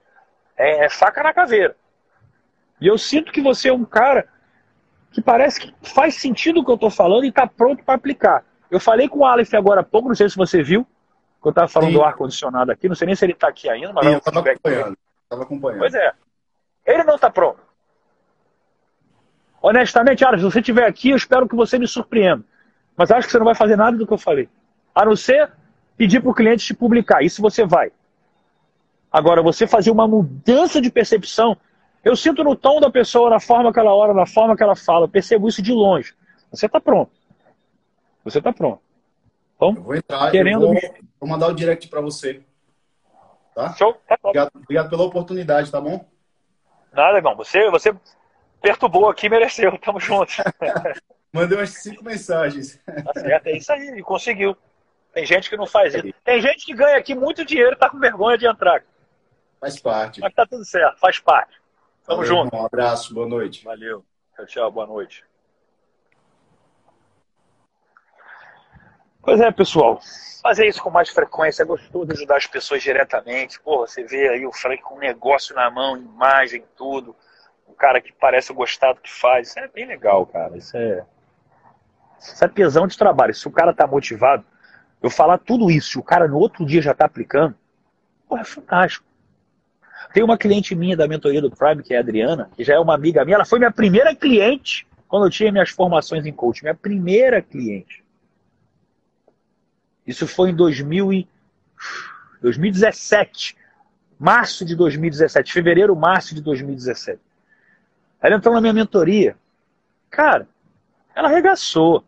É, 0.57 0.85
é 0.85 0.89
faca 0.89 1.21
na 1.21 1.33
caveira. 1.33 1.75
E 2.79 2.87
eu 2.87 2.97
sinto 2.97 3.31
que 3.31 3.41
você 3.41 3.69
é 3.69 3.73
um 3.73 3.85
cara 3.85 4.27
que 5.11 5.21
parece 5.21 5.59
que 5.59 5.73
faz 5.81 6.15
sentido 6.15 6.59
o 6.59 6.65
que 6.65 6.71
eu 6.71 6.75
estou 6.75 6.89
falando 6.89 7.23
e 7.25 7.29
está 7.29 7.45
pronto 7.45 7.83
para 7.83 7.95
aplicar. 7.95 8.43
Eu 8.69 8.79
falei 8.79 9.07
com 9.07 9.19
o 9.19 9.25
Aleph 9.25 9.53
agora 9.53 9.81
há 9.81 9.83
pouco, 9.83 10.07
não 10.07 10.15
sei 10.15 10.27
se 10.27 10.35
você 10.35 10.63
viu, 10.63 10.85
eu 11.47 11.51
estava 11.51 11.67
falando 11.67 11.89
Sim. 11.89 11.95
do 11.95 12.03
ar-condicionado 12.03 12.71
aqui, 12.71 12.87
não 12.87 12.95
sei 12.95 13.07
nem 13.07 13.15
se 13.15 13.25
ele 13.25 13.33
está 13.33 13.47
aqui 13.47 13.69
ainda, 13.69 13.93
mas 13.93 14.05
Sim, 14.05 14.11
eu 14.13 14.17
estava 14.17 14.39
acompanhando. 14.39 14.97
Tava 15.29 15.43
acompanhando. 15.43 15.79
Pois 15.79 15.93
é. 15.93 16.13
Ele 16.85 17.03
não 17.03 17.15
está 17.15 17.29
pronto. 17.29 17.59
Honestamente, 19.61 20.25
Aleph, 20.25 20.41
se 20.41 20.45
você 20.45 20.59
estiver 20.59 20.85
aqui, 20.85 21.11
eu 21.11 21.15
espero 21.15 21.47
que 21.47 21.55
você 21.55 21.79
me 21.79 21.87
surpreenda. 21.87 22.43
Mas 22.95 23.11
acho 23.11 23.27
que 23.27 23.31
você 23.31 23.39
não 23.39 23.45
vai 23.45 23.55
fazer 23.55 23.75
nada 23.75 23.97
do 23.97 24.05
que 24.05 24.13
eu 24.13 24.17
falei. 24.17 24.49
A 24.93 25.05
não 25.05 25.15
ser 25.15 25.51
pedir 25.97 26.21
para 26.21 26.29
o 26.29 26.33
cliente 26.33 26.65
te 26.65 26.73
publicar. 26.73 27.23
Isso 27.23 27.41
você 27.41 27.65
vai. 27.65 27.91
Agora, 29.11 29.41
você 29.41 29.65
fazer 29.65 29.91
uma 29.91 30.07
mudança 30.07 30.81
de 30.81 30.91
percepção, 30.91 31.55
eu 32.03 32.15
sinto 32.15 32.43
no 32.43 32.55
tom 32.55 32.79
da 32.79 32.89
pessoa, 32.89 33.29
na 33.29 33.39
forma 33.39 33.71
que 33.71 33.79
ela 33.79 33.93
ora, 33.95 34.13
na 34.13 34.25
forma 34.25 34.55
que 34.55 34.63
ela 34.63 34.75
fala, 34.75 35.05
eu 35.05 35.09
percebo 35.09 35.47
isso 35.47 35.61
de 35.61 35.71
longe. 35.71 36.13
Você 36.51 36.65
está 36.65 36.81
pronto. 36.81 37.11
Você 38.23 38.39
está 38.39 38.51
pronto. 38.51 38.81
Eu 39.67 39.71
Então, 39.71 39.83
vou 39.83 39.95
entrar, 39.95 40.31
Querendo 40.31 40.65
eu 40.65 40.73
vou, 40.73 40.95
vou 41.19 41.29
mandar 41.29 41.47
o 41.47 41.53
direct 41.53 41.87
para 41.87 42.01
você. 42.01 42.41
Tá? 43.55 43.73
show? 43.73 43.93
Tá 44.07 44.17
bom. 44.21 44.29
Obrigado, 44.29 44.51
obrigado 44.55 44.89
pela 44.89 45.03
oportunidade, 45.03 45.71
tá 45.71 45.79
bom? 45.79 46.05
Nada, 46.91 47.17
irmão. 47.17 47.35
Você, 47.35 47.69
você 47.69 47.95
perturbou 48.61 49.09
aqui, 49.09 49.29
mereceu. 49.29 49.77
Tamo 49.79 49.99
junto. 49.99 50.33
Mandei 51.31 51.57
umas 51.57 51.71
cinco 51.71 52.03
mensagens. 52.03 52.79
Tá 52.85 53.19
certo, 53.19 53.47
é 53.47 53.57
isso 53.57 53.71
aí, 53.73 53.87
ele 53.87 54.03
conseguiu. 54.03 54.55
Tem 55.13 55.25
gente 55.25 55.49
que 55.49 55.57
não 55.57 55.65
faz 55.65 55.93
isso. 55.93 56.13
Tem 56.23 56.41
gente 56.41 56.65
que 56.65 56.73
ganha 56.73 56.97
aqui 56.97 57.15
muito 57.15 57.43
dinheiro 57.43 57.73
e 57.73 57.75
tá 57.75 57.89
com 57.89 57.99
vergonha 57.99 58.37
de 58.37 58.45
entrar. 58.47 58.83
Faz 59.59 59.79
parte. 59.79 60.19
Mas 60.19 60.33
tá 60.33 60.45
tudo 60.45 60.63
certo, 60.63 60.99
faz 60.99 61.19
parte. 61.19 61.59
Tamo 62.05 62.17
Valeu, 62.17 62.43
junto. 62.43 62.55
Um 62.55 62.65
abraço, 62.65 63.13
boa 63.13 63.27
noite. 63.27 63.63
Valeu. 63.63 64.03
Tchau, 64.35 64.45
tchau, 64.45 64.71
boa 64.71 64.85
noite. 64.85 65.23
Pois 69.23 69.39
é, 69.39 69.49
pessoal. 69.51 70.01
Fazer 70.41 70.67
isso 70.67 70.83
com 70.83 70.89
mais 70.89 71.07
frequência 71.07 71.63
é 71.63 71.65
gostoso 71.65 72.11
ajudar 72.11 72.35
as 72.35 72.45
pessoas 72.45 72.83
diretamente. 72.83 73.57
Pô, 73.61 73.87
você 73.87 74.03
vê 74.03 74.27
aí 74.27 74.45
o 74.45 74.51
Frank 74.51 74.83
com 74.83 74.95
um 74.95 74.99
negócio 74.99 75.55
na 75.55 75.71
mão, 75.71 75.95
imagem, 75.95 76.65
tudo. 76.75 77.15
Um 77.65 77.73
cara 77.73 78.01
que 78.01 78.11
parece 78.11 78.51
gostar 78.53 78.91
do 78.91 78.99
que 78.99 79.09
faz. 79.09 79.47
Isso 79.47 79.59
é 79.59 79.67
bem 79.69 79.87
legal, 79.87 80.25
cara. 80.25 80.57
Isso 80.57 80.75
é. 80.75 81.05
Isso 82.19 82.43
é 82.43 82.47
tesão 82.49 82.85
de 82.85 82.97
trabalho. 82.97 83.33
Se 83.33 83.47
o 83.47 83.51
cara 83.51 83.73
tá 83.73 83.87
motivado, 83.87 84.43
eu 85.01 85.09
falar 85.09 85.37
tudo 85.37 85.71
isso, 85.71 85.91
se 85.91 85.97
o 85.97 86.03
cara 86.03 86.27
no 86.27 86.37
outro 86.37 86.65
dia 86.65 86.81
já 86.81 86.93
tá 86.93 87.05
aplicando, 87.05 87.55
pô, 88.27 88.37
é 88.37 88.43
fantástico. 88.43 89.05
Tem 90.13 90.21
uma 90.21 90.37
cliente 90.37 90.75
minha 90.75 90.97
da 90.97 91.07
mentoria 91.07 91.41
do 91.41 91.49
Prime, 91.49 91.81
que 91.81 91.93
é 91.93 91.97
a 91.97 92.01
Adriana, 92.01 92.49
que 92.57 92.63
já 92.65 92.73
é 92.73 92.79
uma 92.79 92.93
amiga 92.93 93.23
minha. 93.23 93.35
Ela 93.35 93.45
foi 93.45 93.57
minha 93.57 93.71
primeira 93.71 94.13
cliente 94.13 94.85
quando 95.07 95.27
eu 95.27 95.29
tinha 95.29 95.49
minhas 95.49 95.69
formações 95.69 96.25
em 96.25 96.33
coaching. 96.33 96.65
Minha 96.65 96.75
primeira 96.75 97.41
cliente. 97.41 98.02
Isso 100.05 100.27
foi 100.27 100.49
em 100.49 100.55
2000 100.55 101.13
e... 101.13 101.27
2017. 102.41 103.57
Março 104.19 104.65
de 104.65 104.75
2017. 104.75 105.51
Fevereiro, 105.51 105.95
março 105.95 106.35
de 106.35 106.41
2017. 106.41 107.19
Ela 108.21 108.35
entrou 108.35 108.53
na 108.53 108.61
minha 108.61 108.73
mentoria. 108.73 109.35
Cara, 110.09 110.47
ela 111.15 111.27
arregaçou. 111.27 112.03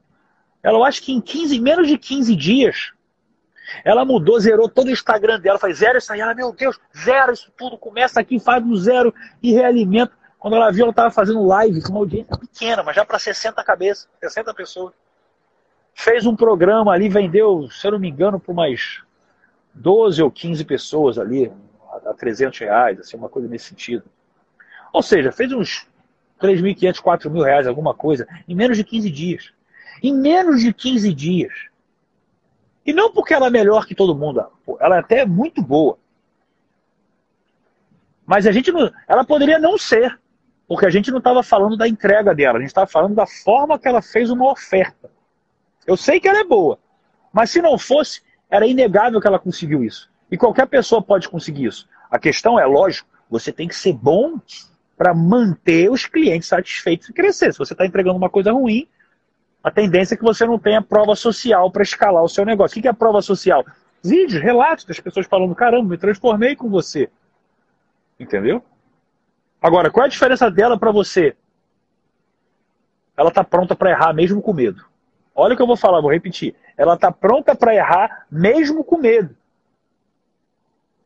Ela, 0.61 0.77
eu 0.77 0.83
acho 0.83 1.01
que 1.01 1.11
em 1.11 1.21
15, 1.21 1.59
menos 1.59 1.87
de 1.87 1.97
15 1.97 2.35
dias, 2.35 2.91
ela 3.83 4.05
mudou, 4.05 4.39
zerou 4.39 4.69
todo 4.69 4.87
o 4.87 4.91
Instagram 4.91 5.39
dela. 5.39 5.59
Faz 5.59 5.77
zero 5.77 5.97
isso 5.97 6.11
aí. 6.11 6.19
Ela, 6.19 6.33
meu 6.33 6.51
Deus, 6.51 6.79
zero 6.97 7.33
isso 7.33 7.51
tudo. 7.57 7.77
Começa 7.77 8.19
aqui, 8.19 8.39
faz 8.39 8.63
do 8.63 8.75
zero 8.77 9.13
e 9.41 9.51
realimenta. 9.53 10.13
Quando 10.39 10.55
ela 10.55 10.71
viu, 10.71 10.83
ela 10.83 10.91
estava 10.91 11.11
fazendo 11.11 11.45
live 11.45 11.81
com 11.81 11.89
uma 11.89 11.99
audiência 11.99 12.37
pequena, 12.37 12.83
mas 12.83 12.95
já 12.95 13.03
para 13.03 13.17
60 13.17 13.63
cabeças, 13.63 14.07
60 14.19 14.53
pessoas. 14.53 14.93
Fez 15.97 16.25
um 16.25 16.35
programa 16.35 16.91
ali, 16.91 17.07
vendeu, 17.07 17.69
se 17.71 17.87
eu 17.87 17.93
não 17.93 17.99
me 17.99 18.09
engano, 18.09 18.37
para 18.37 18.51
umas 18.51 19.01
12 19.73 20.21
ou 20.21 20.29
15 20.29 20.65
pessoas 20.65 21.17
ali, 21.17 21.49
a 22.05 22.13
300 22.13 22.59
reais, 22.59 22.99
assim, 22.99 23.15
uma 23.15 23.29
coisa 23.29 23.47
nesse 23.47 23.69
sentido. 23.69 24.03
Ou 24.91 25.01
seja, 25.01 25.31
fez 25.31 25.53
uns 25.53 25.87
3.500, 26.41 27.01
4.000 27.01 27.43
reais, 27.43 27.65
alguma 27.65 27.93
coisa, 27.93 28.27
em 28.45 28.53
menos 28.53 28.75
de 28.75 28.83
15 28.83 29.09
dias. 29.09 29.53
Em 30.03 30.13
menos 30.13 30.61
de 30.61 30.73
15 30.73 31.13
dias. 31.13 31.53
E 32.85 32.91
não 32.91 33.11
porque 33.11 33.33
ela 33.33 33.47
é 33.47 33.49
melhor 33.49 33.85
que 33.85 33.95
todo 33.95 34.13
mundo, 34.13 34.45
ela 34.81 34.97
é 34.97 34.99
até 34.99 35.25
muito 35.25 35.61
boa. 35.61 35.97
Mas 38.25 38.45
a 38.45 38.51
gente 38.51 38.69
não, 38.69 38.91
ela 39.07 39.23
poderia 39.23 39.57
não 39.57 39.77
ser. 39.77 40.19
Porque 40.67 40.85
a 40.85 40.89
gente 40.89 41.09
não 41.09 41.19
estava 41.19 41.41
falando 41.41 41.77
da 41.77 41.87
entrega 41.87 42.35
dela, 42.35 42.57
a 42.57 42.61
gente 42.61 42.69
estava 42.69 42.87
falando 42.87 43.15
da 43.15 43.25
forma 43.25 43.79
que 43.79 43.87
ela 43.87 44.01
fez 44.01 44.29
uma 44.29 44.51
oferta. 44.51 45.14
Eu 45.85 45.95
sei 45.95 46.19
que 46.19 46.27
ela 46.27 46.39
é 46.39 46.43
boa, 46.43 46.79
mas 47.31 47.49
se 47.49 47.61
não 47.61 47.77
fosse, 47.77 48.21
era 48.49 48.65
inegável 48.65 49.19
que 49.19 49.27
ela 49.27 49.39
conseguiu 49.39 49.83
isso. 49.83 50.09
E 50.31 50.37
qualquer 50.37 50.67
pessoa 50.67 51.01
pode 51.01 51.29
conseguir 51.29 51.65
isso. 51.65 51.87
A 52.09 52.17
questão 52.17 52.59
é, 52.59 52.65
lógico, 52.65 53.07
você 53.29 53.51
tem 53.51 53.67
que 53.67 53.75
ser 53.75 53.93
bom 53.93 54.39
para 54.97 55.13
manter 55.13 55.91
os 55.91 56.05
clientes 56.05 56.47
satisfeitos 56.47 57.09
e 57.09 57.13
crescer. 57.13 57.51
Se 57.51 57.59
você 57.59 57.73
está 57.73 57.85
entregando 57.85 58.17
uma 58.17 58.29
coisa 58.29 58.51
ruim, 58.51 58.87
a 59.63 59.69
tendência 59.69 60.13
é 60.15 60.17
que 60.17 60.23
você 60.23 60.45
não 60.45 60.57
tenha 60.57 60.81
prova 60.81 61.15
social 61.15 61.69
para 61.71 61.83
escalar 61.83 62.23
o 62.23 62.29
seu 62.29 62.45
negócio. 62.45 62.77
O 62.77 62.81
que 62.81 62.87
é 62.87 62.93
prova 62.93 63.21
social? 63.21 63.65
Vídeos, 64.03 64.41
relatos 64.41 64.85
das 64.85 64.99
pessoas 64.99 65.25
falando: 65.25 65.55
caramba, 65.55 65.89
me 65.89 65.97
transformei 65.97 66.55
com 66.55 66.69
você. 66.69 67.09
Entendeu? 68.19 68.63
Agora, 69.61 69.89
qual 69.89 70.03
é 70.03 70.07
a 70.07 70.09
diferença 70.09 70.49
dela 70.49 70.77
para 70.77 70.91
você? 70.91 71.35
Ela 73.17 73.29
está 73.29 73.43
pronta 73.43 73.75
para 73.75 73.89
errar 73.91 74.13
mesmo 74.13 74.41
com 74.41 74.53
medo. 74.53 74.85
Olha 75.35 75.53
o 75.53 75.57
que 75.57 75.61
eu 75.61 75.67
vou 75.67 75.75
falar, 75.75 76.01
vou 76.01 76.11
repetir. 76.11 76.55
Ela 76.77 76.95
está 76.95 77.11
pronta 77.11 77.53
para 77.53 77.75
errar 77.75 78.25
mesmo 78.31 78.83
com 78.83 78.97
medo. 78.97 79.35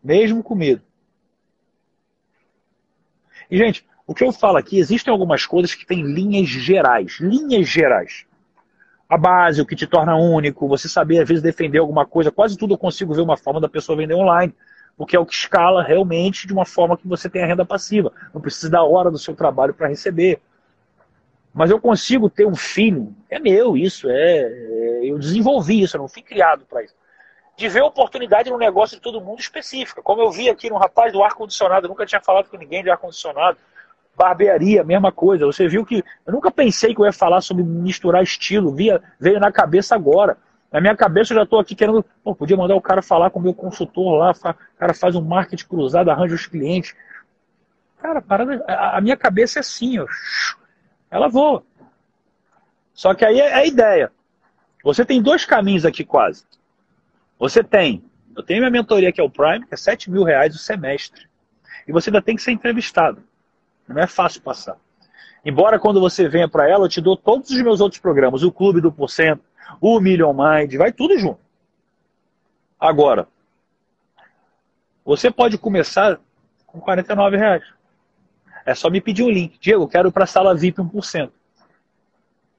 Mesmo 0.03 0.43
com 0.43 0.55
medo. 0.55 0.81
E, 3.49 3.57
gente, 3.57 3.85
o 4.05 4.13
que 4.13 4.23
eu 4.23 4.31
falo 4.31 4.57
aqui, 4.57 4.77
existem 4.77 5.11
algumas 5.11 5.45
coisas 5.45 5.73
que 5.73 5.85
têm 5.85 6.03
linhas 6.03 6.47
gerais. 6.47 7.17
Linhas 7.19 7.67
gerais. 7.67 8.25
A 9.09 9.17
base, 9.17 9.61
o 9.61 9.65
que 9.65 9.75
te 9.75 9.87
torna 9.87 10.15
único, 10.15 10.67
você 10.67 10.87
saber, 10.87 11.19
às 11.19 11.27
vezes, 11.27 11.43
defender 11.43 11.79
alguma 11.79 12.05
coisa. 12.05 12.31
Quase 12.31 12.55
tudo 12.55 12.75
eu 12.75 12.77
consigo 12.77 13.13
ver 13.13 13.21
uma 13.21 13.35
forma 13.35 13.59
da 13.59 13.67
pessoa 13.67 13.97
vender 13.97 14.13
online 14.13 14.53
porque 14.99 15.15
é 15.15 15.19
o 15.19 15.25
que 15.25 15.33
escala 15.33 15.81
realmente 15.81 16.45
de 16.45 16.51
uma 16.51 16.65
forma 16.65 16.97
que 16.97 17.07
você 17.07 17.29
tem 17.29 17.41
a 17.41 17.47
renda 17.47 17.63
passiva. 17.63 18.11
Não 18.33 18.41
precisa 18.41 18.69
da 18.69 18.83
hora 18.83 19.09
do 19.09 19.17
seu 19.17 19.33
trabalho 19.33 19.73
para 19.73 19.87
receber. 19.87 20.41
Mas 21.53 21.71
eu 21.71 21.79
consigo 21.79 22.29
ter 22.29 22.45
um 22.45 22.55
filho, 22.55 23.13
é 23.29 23.39
meu 23.39 23.75
isso, 23.75 24.09
é, 24.09 24.41
é 24.41 24.99
eu 25.03 25.17
desenvolvi 25.17 25.81
isso, 25.81 25.97
eu 25.97 26.01
não 26.01 26.07
fui 26.07 26.21
criado 26.21 26.65
para 26.65 26.83
isso. 26.83 26.93
De 27.57 27.67
ver 27.67 27.81
oportunidade 27.81 28.49
no 28.49 28.57
negócio 28.57 28.95
de 28.95 29.01
todo 29.01 29.19
mundo 29.19 29.39
específica. 29.39 30.01
Como 30.01 30.21
eu 30.21 30.31
vi 30.31 30.49
aqui 30.49 30.69
no 30.69 30.77
rapaz 30.77 31.11
do 31.11 31.21
ar-condicionado, 31.23 31.87
nunca 31.87 32.05
tinha 32.05 32.21
falado 32.21 32.49
com 32.49 32.57
ninguém 32.57 32.83
de 32.83 32.89
ar-condicionado. 32.89 33.57
Barbearia, 34.15 34.83
mesma 34.83 35.11
coisa. 35.11 35.45
Você 35.45 35.67
viu 35.67 35.85
que 35.85 36.03
eu 36.25 36.33
nunca 36.33 36.51
pensei 36.51 36.93
que 36.93 37.01
eu 37.01 37.05
ia 37.05 37.11
falar 37.11 37.41
sobre 37.41 37.63
misturar 37.63 38.23
estilo, 38.23 38.73
via, 38.73 39.01
veio 39.19 39.39
na 39.39 39.51
cabeça 39.51 39.95
agora. 39.95 40.37
Na 40.71 40.79
minha 40.79 40.95
cabeça 40.95 41.33
eu 41.33 41.37
já 41.37 41.43
estou 41.43 41.59
aqui 41.59 41.75
querendo, 41.75 42.05
pô, 42.23 42.35
podia 42.35 42.55
mandar 42.55 42.75
o 42.75 42.81
cara 42.81 43.01
falar 43.01 43.29
com 43.29 43.39
o 43.39 43.41
meu 43.41 43.53
consultor 43.53 44.17
lá, 44.17 44.31
o 44.31 44.77
cara 44.77 44.93
faz 44.93 45.15
um 45.15 45.21
marketing 45.21 45.65
cruzado, 45.65 46.11
arranja 46.11 46.35
os 46.35 46.45
clientes. 46.45 46.95
Cara, 47.97 48.21
parada, 48.21 48.63
a 48.67 49.01
minha 49.01 49.17
cabeça 49.17 49.59
é 49.59 49.61
assim, 49.61 49.99
ó, 49.99 50.05
ela 51.09 51.27
voa. 51.27 51.63
Só 52.93 53.13
que 53.13 53.25
aí 53.25 53.39
é 53.39 53.53
a 53.53 53.65
ideia. 53.65 54.11
Você 54.83 55.05
tem 55.05 55.21
dois 55.21 55.45
caminhos 55.45 55.85
aqui 55.85 56.03
quase. 56.03 56.43
Você 57.37 57.63
tem, 57.63 58.03
eu 58.35 58.43
tenho 58.43 58.59
minha 58.59 58.71
mentoria 58.71 59.11
que 59.11 59.21
é 59.21 59.23
o 59.23 59.29
Prime, 59.29 59.65
que 59.65 59.73
é 59.73 59.77
7 59.77 60.09
mil 60.11 60.23
reais 60.23 60.55
o 60.55 60.59
semestre. 60.59 61.27
E 61.87 61.91
você 61.91 62.09
ainda 62.09 62.21
tem 62.21 62.35
que 62.35 62.41
ser 62.41 62.51
entrevistado. 62.51 63.23
Não 63.87 64.01
é 64.01 64.07
fácil 64.07 64.41
passar. 64.41 64.77
Embora 65.43 65.79
quando 65.79 65.99
você 65.99 66.27
venha 66.27 66.47
para 66.47 66.69
ela, 66.69 66.85
eu 66.85 66.89
te 66.89 67.01
dou 67.01 67.15
todos 67.15 67.49
os 67.49 67.61
meus 67.61 67.79
outros 67.79 68.01
programas, 68.01 68.43
o 68.43 68.51
Clube 68.51 68.81
do 68.81 68.91
Porcento, 68.91 69.43
o 69.79 69.99
Million 69.99 70.33
Mind, 70.33 70.75
vai 70.75 70.91
tudo 70.91 71.17
junto. 71.17 71.39
Agora, 72.79 73.27
você 75.03 75.31
pode 75.31 75.57
começar 75.57 76.19
com 76.67 76.79
49 76.79 77.37
reais. 77.37 77.63
É 78.69 78.75
só 78.75 78.87
me 78.87 79.01
pedir 79.01 79.23
um 79.23 79.31
link. 79.31 79.57
Diego, 79.59 79.81
eu 79.81 79.87
quero 79.87 80.11
para 80.11 80.25
a 80.25 80.27
sala 80.27 80.55
VIP 80.55 80.79
1%. 80.79 81.31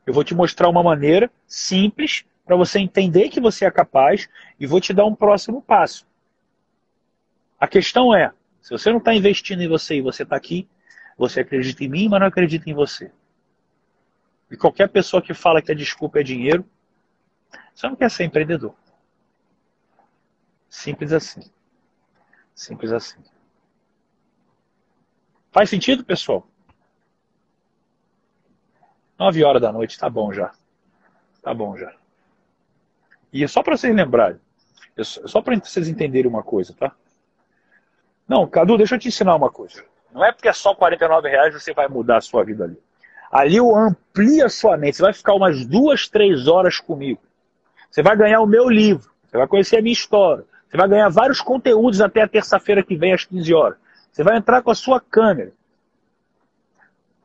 Eu 0.05 0.13
vou 0.13 0.25
te 0.25 0.35
mostrar 0.35 0.69
uma 0.69 0.83
maneira 0.83 1.31
simples 1.47 2.25
para 2.45 2.57
você 2.57 2.81
entender 2.81 3.29
que 3.29 3.41
você 3.41 3.65
é 3.65 3.71
capaz 3.71 4.29
e 4.59 4.67
vou 4.67 4.81
te 4.81 4.93
dar 4.93 5.05
um 5.05 5.15
próximo 5.15 5.63
passo. 5.63 6.05
A 7.61 7.69
questão 7.69 8.13
é, 8.13 8.33
se 8.61 8.71
você 8.71 8.91
não 8.91 8.99
está 8.99 9.15
investindo 9.15 9.63
em 9.63 9.69
você 9.69 9.99
e 9.99 10.01
você 10.01 10.25
está 10.25 10.35
aqui, 10.35 10.67
você 11.17 11.43
acredita 11.43 11.85
em 11.85 11.89
mim, 11.89 12.09
mas 12.09 12.19
não 12.19 12.27
acredita 12.27 12.69
em 12.69 12.75
você. 12.75 13.13
E 14.51 14.57
qualquer 14.57 14.89
pessoa 14.89 15.23
que 15.23 15.33
fala 15.33 15.63
que 15.63 15.71
a 15.71 15.77
desculpa 15.77 16.19
é 16.19 16.25
dinheiro, 16.25 16.69
você 17.73 17.87
não 17.87 17.95
quer 17.95 18.11
ser 18.11 18.25
empreendedor. 18.25 18.75
Simples 20.69 21.13
assim. 21.13 21.49
Simples 22.53 22.91
assim. 22.91 23.23
Faz 25.51 25.69
sentido, 25.69 26.05
pessoal? 26.05 26.47
Nove 29.19 29.45
horas 29.45 29.61
da 29.61 29.73
noite, 29.73 29.99
tá 29.99 30.09
bom 30.09 30.33
já. 30.33 30.53
Tá 31.43 31.53
bom 31.53 31.77
já. 31.77 31.93
E 33.33 33.45
é 33.45 33.49
só 33.49 33.63
para 33.63 33.77
vocês 33.77 33.95
lembrarem, 33.95 34.41
é 34.97 35.05
só 35.05 35.41
para 35.41 35.57
vocês 35.57 35.89
entenderem 35.89 36.31
uma 36.31 36.43
coisa, 36.43 36.75
tá? 36.75 36.93
Não, 38.27 38.47
Cadu, 38.47 38.77
deixa 38.77 38.95
eu 38.95 38.99
te 38.99 39.09
ensinar 39.09 39.35
uma 39.35 39.51
coisa. 39.51 39.85
Não 40.13 40.25
é 40.25 40.33
porque 40.33 40.49
é 40.49 40.53
só 40.53 40.75
49 40.75 41.29
reais 41.29 41.55
você 41.55 41.73
vai 41.73 41.89
mudar 41.89 42.19
a 42.19 42.21
sua 42.21 42.45
vida 42.45 42.65
ali. 42.65 42.79
Ali 43.31 43.57
eu 43.57 43.77
amplia 43.77 44.47
a 44.47 44.49
sua 44.49 44.77
mente. 44.77 44.97
Você 44.97 45.03
vai 45.03 45.13
ficar 45.13 45.35
umas 45.35 45.65
duas, 45.65 46.09
três 46.09 46.49
horas 46.49 46.81
comigo. 46.81 47.21
Você 47.91 48.03
vai 48.03 48.17
ganhar 48.17 48.41
o 48.41 48.47
meu 48.47 48.69
livro, 48.69 49.11
você 49.27 49.37
vai 49.37 49.47
conhecer 49.47 49.79
a 49.79 49.83
minha 49.83 49.93
história, 49.93 50.45
você 50.69 50.77
vai 50.77 50.89
ganhar 50.89 51.09
vários 51.09 51.41
conteúdos 51.41 52.01
até 52.01 52.23
a 52.23 52.29
terça-feira 52.29 52.85
que 52.85 52.97
vem 52.97 53.13
às 53.13 53.25
15 53.25 53.53
horas. 53.55 53.79
Você 54.13 54.23
vai 54.23 54.37
entrar 54.37 54.63
com 54.63 54.71
a 54.71 54.75
sua 54.75 55.01
câmera. 55.01 55.53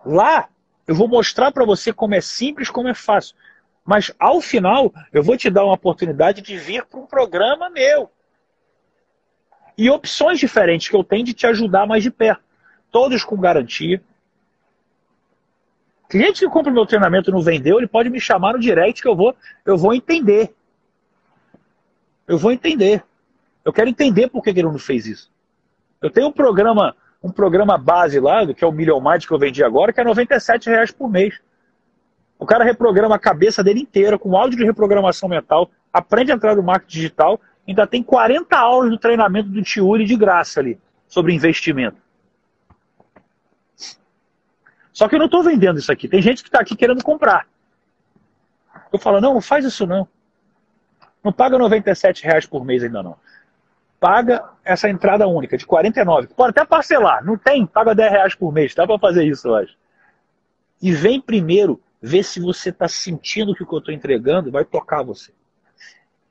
Lá, 0.05 0.49
eu 0.87 0.93
vou 0.93 1.07
mostrar 1.07 1.51
para 1.51 1.65
você 1.65 1.91
como 1.91 2.13
é 2.13 2.21
simples, 2.21 2.69
como 2.69 2.87
é 2.87 2.93
fácil. 2.93 3.35
Mas 3.83 4.11
ao 4.19 4.39
final, 4.41 4.93
eu 5.11 5.23
vou 5.23 5.37
te 5.37 5.49
dar 5.49 5.63
uma 5.63 5.73
oportunidade 5.73 6.41
de 6.41 6.57
vir 6.57 6.85
para 6.85 6.99
um 6.99 7.05
programa 7.05 7.69
meu. 7.69 8.09
E 9.77 9.89
opções 9.89 10.39
diferentes 10.39 10.89
que 10.89 10.95
eu 10.95 11.03
tenho 11.03 11.25
de 11.25 11.33
te 11.33 11.45
ajudar 11.47 11.85
mais 11.85 12.03
de 12.03 12.11
perto. 12.11 12.43
Todos 12.91 13.23
com 13.23 13.37
garantia. 13.37 14.01
Cliente 16.07 16.39
que 16.39 16.49
compra 16.49 16.71
meu 16.71 16.85
treinamento 16.85 17.29
e 17.29 17.33
não 17.33 17.41
vendeu, 17.41 17.77
ele 17.77 17.87
pode 17.87 18.09
me 18.09 18.19
chamar 18.19 18.53
no 18.53 18.59
direct 18.59 19.01
que 19.01 19.07
eu 19.07 19.15
vou, 19.15 19.35
eu 19.65 19.75
vou 19.75 19.93
entender. 19.93 20.55
Eu 22.27 22.37
vou 22.37 22.51
entender. 22.51 23.03
Eu 23.63 23.73
quero 23.73 23.89
entender 23.89 24.29
por 24.29 24.43
que 24.43 24.51
ele 24.51 24.63
não 24.63 24.77
fez 24.77 25.07
isso. 25.07 25.34
Eu 26.05 26.11
tenho 26.11 26.27
um 26.27 26.31
programa, 26.31 26.95
um 27.21 27.31
programa 27.31 27.79
base 27.79 28.19
lá, 28.19 28.45
que 28.53 28.63
é 28.63 28.67
o 28.67 28.71
Million 28.71 29.01
Mind 29.01 29.25
que 29.25 29.31
eu 29.31 29.39
vendi 29.39 29.63
agora, 29.63 29.91
que 29.91 29.99
é 29.99 30.03
97 30.03 30.69
reais 30.69 30.91
por 30.91 31.09
mês. 31.09 31.41
O 32.37 32.45
cara 32.45 32.63
reprograma 32.63 33.15
a 33.15 33.19
cabeça 33.19 33.63
dele 33.63 33.79
inteira 33.79 34.15
com 34.19 34.37
áudio 34.37 34.55
de 34.55 34.63
reprogramação 34.63 35.27
mental, 35.27 35.71
aprende 35.91 36.31
a 36.31 36.35
entrar 36.35 36.55
no 36.55 36.61
marketing 36.61 36.93
digital, 36.93 37.41
ainda 37.67 37.87
tem 37.87 38.03
40 38.03 38.55
aulas 38.55 38.91
do 38.91 38.99
treinamento 38.99 39.49
do 39.49 39.63
Tiuri 39.63 40.05
de 40.05 40.15
graça 40.15 40.59
ali, 40.59 40.79
sobre 41.07 41.33
investimento. 41.33 41.97
Só 44.93 45.09
que 45.09 45.15
eu 45.15 45.19
não 45.19 45.25
estou 45.25 45.41
vendendo 45.41 45.79
isso 45.79 45.91
aqui. 45.91 46.07
Tem 46.07 46.21
gente 46.21 46.43
que 46.43 46.49
está 46.49 46.59
aqui 46.59 46.75
querendo 46.75 47.03
comprar. 47.03 47.47
Eu 48.93 48.99
falo, 48.99 49.19
não, 49.19 49.33
não 49.33 49.41
faz 49.41 49.65
isso 49.65 49.87
não. 49.87 50.07
Não 51.23 51.33
paga 51.33 51.57
97 51.57 52.23
reais 52.23 52.45
por 52.45 52.63
mês 52.63 52.83
ainda 52.83 53.01
não. 53.01 53.17
Paga 54.05 54.47
essa 54.63 54.87
entrada 54.87 55.27
única 55.27 55.57
de 55.57 55.65
49. 55.65 56.27
Pode 56.27 56.51
até 56.51 56.63
parcelar. 56.63 57.25
Não 57.25 57.39
tem? 57.39 57.65
Paga 57.65 57.95
10 57.95 58.11
reais 58.11 58.35
por 58.35 58.53
mês. 58.53 58.75
Dá 58.75 58.85
para 58.85 58.99
fazer 58.99 59.25
isso, 59.25 59.47
eu 59.47 59.55
acho. 59.55 59.75
E 60.79 60.91
vem 60.91 61.19
primeiro 61.19 61.81
ver 61.99 62.21
se 62.21 62.39
você 62.39 62.69
está 62.69 62.87
sentindo 62.87 63.55
que 63.55 63.63
o 63.63 63.65
que 63.65 63.73
eu 63.73 63.79
estou 63.79 63.91
entregando 63.91 64.51
vai 64.51 64.63
tocar 64.63 65.01
você. 65.01 65.33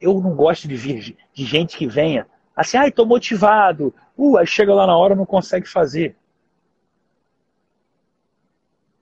eu 0.00 0.20
não 0.20 0.36
gosto 0.36 0.68
de 0.68 0.76
vir 0.76 1.16
de 1.34 1.44
gente 1.44 1.76
que 1.76 1.88
venha 1.88 2.28
assim, 2.54 2.76
ai, 2.76 2.92
tô 2.92 3.04
motivado. 3.04 3.92
Uh, 4.16 4.38
aí 4.38 4.46
chega 4.46 4.72
lá 4.72 4.86
na 4.86 4.96
hora 4.96 5.16
não 5.16 5.26
consegue 5.26 5.68
fazer. 5.68 6.14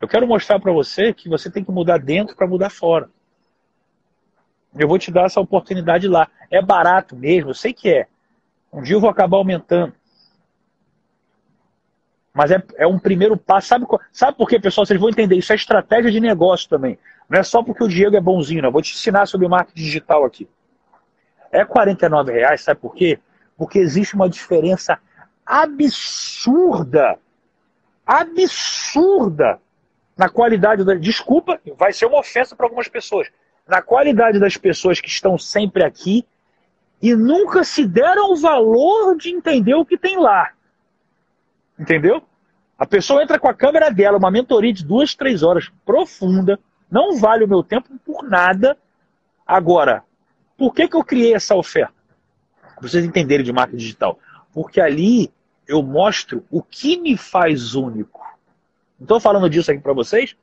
Eu 0.01 0.09
quero 0.09 0.27
mostrar 0.27 0.59
para 0.59 0.73
você 0.73 1.13
que 1.13 1.29
você 1.29 1.51
tem 1.51 1.63
que 1.63 1.71
mudar 1.71 1.99
dentro 1.99 2.35
para 2.35 2.47
mudar 2.49 2.71
fora. 2.71 3.11
Eu 4.75 4.89
vou 4.89 4.99
te 4.99 5.11
dar 5.11 5.27
essa 5.27 5.43
oportunidade 5.43 6.09
lá. 6.09 6.27
É 6.51 6.63
barato 6.63 7.15
mesmo, 7.15 7.51
eu 7.51 7.55
sei 7.55 7.75
que 7.75 7.91
é. 7.91 8.09
Um 8.73 8.83
dia 8.83 8.97
eu 8.97 9.01
vou 9.01 9.11
acabar 9.11 9.37
aumentando. 9.37 9.93
Mas 12.33 12.51
é, 12.51 12.63
é 12.77 12.87
um 12.87 12.99
primeiro 12.99 13.37
passo. 13.37 13.69
Sabe, 13.69 13.87
sabe 14.11 14.39
por 14.39 14.49
quê, 14.49 14.59
pessoal? 14.59 14.87
Vocês 14.87 14.99
vão 14.99 15.11
entender. 15.11 15.37
Isso 15.37 15.53
é 15.53 15.57
estratégia 15.57 16.11
de 16.11 16.19
negócio 16.19 16.69
também. 16.69 16.99
Não 17.29 17.39
é 17.39 17.43
só 17.43 17.63
porque 17.63 17.85
o 17.85 17.89
Diego 17.89 18.17
é 18.17 18.21
bonzinho, 18.21 18.63
não. 18.63 18.69
Eu 18.69 18.73
vou 18.73 18.83
te 18.83 18.95
ensinar 18.95 19.27
sobre 19.27 19.47
marketing 19.47 19.83
digital 19.83 20.25
aqui. 20.25 20.49
É 21.51 21.63
R$ 21.63 22.33
reais, 22.33 22.63
sabe 22.63 22.81
por 22.81 22.95
quê? 22.95 23.19
Porque 23.59 23.79
existe 23.79 24.15
uma 24.15 24.29
diferença 24.29 24.99
absurda, 25.45 27.19
absurda 28.07 29.61
na 30.17 30.31
qualidade 30.31 30.85
da. 30.85 30.95
Desculpa, 30.95 31.61
vai 31.77 31.93
ser 31.93 32.07
uma 32.07 32.21
ofensa 32.21 32.57
para 32.57 32.65
algumas 32.65 32.89
pessoas. 32.89 33.29
Na 33.69 33.83
qualidade 33.83 34.39
das 34.39 34.57
pessoas 34.57 34.99
que 34.99 35.09
estão 35.09 35.37
sempre 35.37 35.85
aqui 35.85 36.27
e 37.03 37.17
nunca 37.17 37.65
se 37.65 37.85
deram 37.85 38.33
o 38.33 38.37
valor 38.37 39.17
de 39.17 39.31
entender 39.31 39.75
o 39.75 39.85
que 39.85 39.99
tem 39.99 40.17
lá. 40.17 40.53
Entendeu? 41.77 42.23
A 42.79 42.87
pessoa 42.87 43.23
entra 43.23 43.41
com 43.41 43.49
a 43.49 43.55
câmera 43.55 43.91
dela, 43.91 44.19
uma 44.19 44.31
mentoria 44.31 44.73
de 44.73 44.85
duas, 44.85 45.15
três 45.15 45.43
horas, 45.43 45.69
profunda, 45.85 46.61
não 46.89 47.19
vale 47.19 47.45
o 47.45 47.49
meu 47.49 47.63
tempo 47.65 47.89
por 48.05 48.23
nada. 48.23 48.77
Agora, 49.45 50.05
por 50.57 50.73
que, 50.73 50.87
que 50.87 50.97
eu 50.97 51.03
criei 51.03 51.35
essa 51.35 51.57
oferta? 51.57 51.95
Para 52.61 52.89
vocês 52.89 53.05
entenderem 53.05 53.45
de 53.45 53.53
marketing 53.53 53.79
digital. 53.79 54.19
Porque 54.53 54.81
ali 54.81 55.33
eu 55.67 55.83
mostro 55.83 56.45
o 56.51 56.63
que 56.63 56.97
me 56.97 57.17
faz 57.17 57.75
único. 57.75 58.21
Não 58.99 59.05
estou 59.05 59.19
falando 59.19 59.51
disso 59.51 59.71
aqui 59.71 59.81
para 59.81 59.93
vocês. 59.93 60.37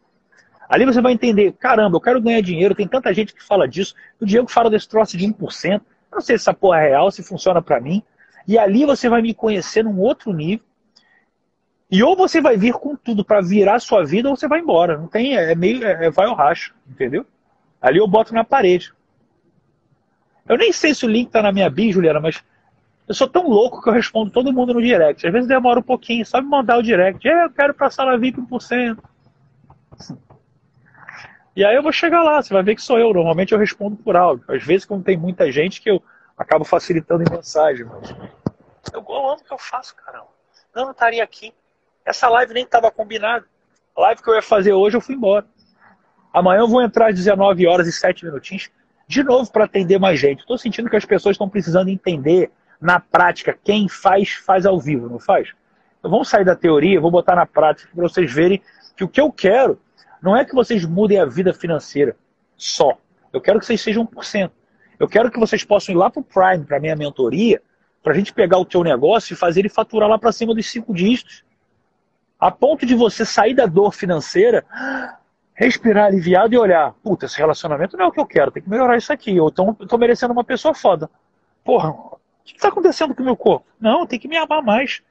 Ali 0.67 0.85
você 0.85 1.01
vai 1.01 1.13
entender, 1.13 1.53
caramba, 1.53 1.95
eu 1.97 2.01
quero 2.01 2.21
ganhar 2.21 2.41
dinheiro, 2.41 2.75
tem 2.75 2.87
tanta 2.87 3.13
gente 3.13 3.33
que 3.33 3.43
fala 3.43 3.67
disso. 3.67 3.95
O 4.19 4.25
Diego 4.25 4.49
fala 4.49 4.69
desse 4.69 4.87
troço 4.87 5.17
de 5.17 5.25
1%. 5.25 5.81
Não 6.11 6.21
sei 6.21 6.37
se 6.37 6.43
essa 6.43 6.53
porra 6.53 6.79
é 6.79 6.89
real, 6.89 7.11
se 7.11 7.23
funciona 7.23 7.61
para 7.61 7.79
mim. 7.79 8.03
E 8.47 8.57
ali 8.57 8.85
você 8.85 9.07
vai 9.09 9.21
me 9.21 9.33
conhecer 9.33 9.83
num 9.83 9.99
outro 9.99 10.33
nível. 10.33 10.65
E 11.91 12.03
ou 12.03 12.15
você 12.15 12.39
vai 12.39 12.55
vir 12.55 12.73
com 12.73 12.95
tudo 12.95 13.25
para 13.25 13.41
virar 13.41 13.75
a 13.75 13.79
sua 13.79 14.05
vida, 14.05 14.29
ou 14.29 14.35
você 14.35 14.47
vai 14.47 14.59
embora. 14.59 14.97
Não 14.97 15.07
tem, 15.07 15.35
é 15.35 15.55
meio, 15.55 15.83
é, 15.83 16.05
é 16.05 16.09
vai 16.09 16.27
ao 16.27 16.35
racho, 16.35 16.73
entendeu? 16.87 17.25
Ali 17.81 17.97
eu 17.97 18.07
boto 18.07 18.33
na 18.33 18.43
parede. 18.43 18.93
Eu 20.47 20.57
nem 20.57 20.71
sei 20.71 20.93
se 20.93 21.05
o 21.05 21.09
link 21.09 21.29
tá 21.29 21.41
na 21.41 21.51
minha 21.51 21.69
bio, 21.69 21.93
Juliana, 21.93 22.19
mas 22.19 22.43
eu 23.07 23.15
sou 23.15 23.27
tão 23.27 23.47
louco 23.47 23.81
que 23.81 23.89
eu 23.89 23.93
respondo 23.93 24.29
todo 24.29 24.53
mundo 24.53 24.73
no 24.73 24.81
direct. 24.81 25.25
Às 25.25 25.33
vezes 25.33 25.47
demora 25.47 25.79
um 25.79 25.83
pouquinho, 25.83 26.25
só 26.25 26.39
me 26.41 26.47
mandar 26.47 26.77
o 26.77 26.83
direct. 26.83 27.27
É, 27.27 27.45
eu 27.45 27.49
quero 27.49 27.73
pra 27.73 27.89
sala 27.89 28.17
VIP 28.17 28.39
1%. 28.39 28.97
E 31.59 31.65
aí 31.65 31.75
eu 31.75 31.83
vou 31.83 31.91
chegar 31.91 32.23
lá, 32.23 32.41
você 32.41 32.53
vai 32.53 32.63
ver 32.63 32.73
que 32.73 32.81
sou 32.81 32.97
eu. 32.97 33.13
Normalmente 33.13 33.51
eu 33.51 33.59
respondo 33.59 33.97
por 33.97 34.15
áudio. 34.15 34.45
Às 34.47 34.63
vezes, 34.63 34.85
quando 34.85 35.03
tem 35.03 35.17
muita 35.17 35.51
gente, 35.51 35.81
que 35.81 35.91
eu 35.91 36.01
acabo 36.37 36.63
facilitando 36.63 37.21
em 37.21 37.29
mensagem. 37.29 37.85
Mas 37.85 38.15
eu, 38.93 38.99
amo 39.01 39.33
o 39.33 39.43
que 39.43 39.51
eu 39.51 39.57
faço, 39.57 39.93
caramba. 39.93 40.29
Eu 40.73 40.83
não 40.83 40.91
estaria 40.91 41.21
aqui. 41.21 41.53
Essa 42.05 42.29
live 42.29 42.53
nem 42.53 42.63
estava 42.63 42.89
combinada. 42.89 43.45
A 43.93 43.99
live 44.03 44.23
que 44.23 44.29
eu 44.29 44.35
ia 44.35 44.41
fazer 44.41 44.71
hoje, 44.71 44.95
eu 44.95 45.01
fui 45.01 45.15
embora. 45.15 45.45
Amanhã 46.33 46.61
eu 46.61 46.67
vou 46.69 46.81
entrar 46.81 47.09
às 47.09 47.15
19 47.15 47.67
horas 47.67 47.87
e 47.87 47.91
7 47.91 48.23
minutinhos, 48.23 48.69
de 49.05 49.21
novo 49.21 49.51
para 49.51 49.65
atender 49.65 49.99
mais 49.99 50.17
gente. 50.17 50.39
Estou 50.39 50.57
sentindo 50.57 50.89
que 50.89 50.95
as 50.95 51.03
pessoas 51.03 51.33
estão 51.33 51.49
precisando 51.49 51.89
entender 51.89 52.49
na 52.79 53.01
prática. 53.01 53.59
Quem 53.65 53.89
faz, 53.89 54.31
faz 54.31 54.65
ao 54.65 54.79
vivo, 54.79 55.09
não 55.09 55.19
faz? 55.19 55.51
Então 55.99 56.09
vamos 56.09 56.29
sair 56.29 56.45
da 56.45 56.55
teoria, 56.55 57.01
vou 57.01 57.11
botar 57.11 57.35
na 57.35 57.45
prática 57.45 57.91
para 57.93 58.07
vocês 58.07 58.31
verem 58.31 58.61
que 58.95 59.03
o 59.03 59.09
que 59.09 59.19
eu 59.19 59.29
quero 59.29 59.77
não 60.21 60.35
é 60.35 60.43
que 60.45 60.53
vocês 60.53 60.85
mudem 60.85 61.19
a 61.19 61.25
vida 61.25 61.53
financeira 61.53 62.15
só. 62.55 62.97
Eu 63.31 63.39
quero 63.39 63.59
que 63.59 63.65
vocês 63.65 63.81
sejam 63.81 64.05
1%. 64.05 64.51
Eu 64.99 65.07
quero 65.07 65.31
que 65.31 65.39
vocês 65.39 65.63
possam 65.63 65.95
ir 65.95 65.97
lá 65.97 66.09
para 66.09 66.19
o 66.19 66.23
Prime, 66.23 66.65
para 66.65 66.79
minha 66.79 66.95
mentoria, 66.95 67.61
para 68.03 68.13
a 68.13 68.15
gente 68.15 68.33
pegar 68.33 68.57
o 68.57 68.65
teu 68.65 68.83
negócio 68.83 69.33
e 69.33 69.37
fazer 69.37 69.61
ele 69.61 69.69
faturar 69.69 70.09
lá 70.09 70.17
para 70.17 70.31
cima 70.31 70.53
dos 70.53 70.69
cinco 70.69 70.93
dígitos 70.93 71.43
a 72.39 72.49
ponto 72.49 72.85
de 72.85 72.95
você 72.95 73.25
sair 73.25 73.53
da 73.53 73.65
dor 73.65 73.93
financeira, 73.93 74.65
respirar 75.53 76.05
aliviado 76.05 76.53
e 76.53 76.57
olhar, 76.57 76.93
puta, 77.03 77.25
esse 77.25 77.37
relacionamento 77.37 77.97
não 77.97 78.05
é 78.05 78.07
o 78.07 78.11
que 78.11 78.19
eu 78.19 78.25
quero, 78.25 78.49
tem 78.49 78.63
que 78.63 78.69
melhorar 78.69 78.95
isso 78.95 79.11
aqui, 79.11 79.31
então 79.31 79.75
eu 79.77 79.87
tô 79.87 79.97
merecendo 79.97 80.31
uma 80.31 80.43
pessoa 80.43 80.73
foda. 80.73 81.09
Porra, 81.65 81.89
o 81.89 82.17
que 82.45 82.55
está 82.55 82.69
acontecendo 82.69 83.13
com 83.13 83.21
o 83.21 83.25
meu 83.25 83.35
corpo? 83.35 83.65
Não, 83.79 84.07
tem 84.07 84.17
que 84.17 84.27
me 84.27 84.37
amar 84.37 84.63
mais. 84.63 85.01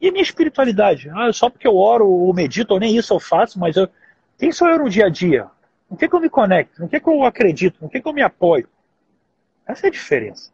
E 0.00 0.08
a 0.08 0.12
minha 0.12 0.24
espiritualidade? 0.24 1.08
Ah, 1.10 1.32
só 1.32 1.48
porque 1.48 1.66
eu 1.66 1.76
oro 1.76 2.08
ou 2.08 2.34
medito, 2.34 2.74
ou 2.74 2.80
nem 2.80 2.96
isso 2.96 3.14
eu 3.14 3.20
faço, 3.20 3.58
mas 3.58 3.76
eu... 3.76 3.88
quem 4.38 4.52
sou 4.52 4.68
eu 4.68 4.78
no 4.78 4.90
dia 4.90 5.06
a 5.06 5.08
dia? 5.08 5.48
No 5.90 5.96
que, 5.96 6.08
que 6.08 6.14
eu 6.14 6.20
me 6.20 6.30
conecto? 6.30 6.82
No 6.82 6.88
que, 6.88 6.98
que 6.98 7.08
eu 7.08 7.24
acredito? 7.24 7.78
No 7.80 7.88
que, 7.88 8.00
que 8.00 8.08
eu 8.08 8.12
me 8.12 8.22
apoio? 8.22 8.68
Essa 9.66 9.86
é 9.86 9.88
a 9.88 9.92
diferença. 9.92 10.52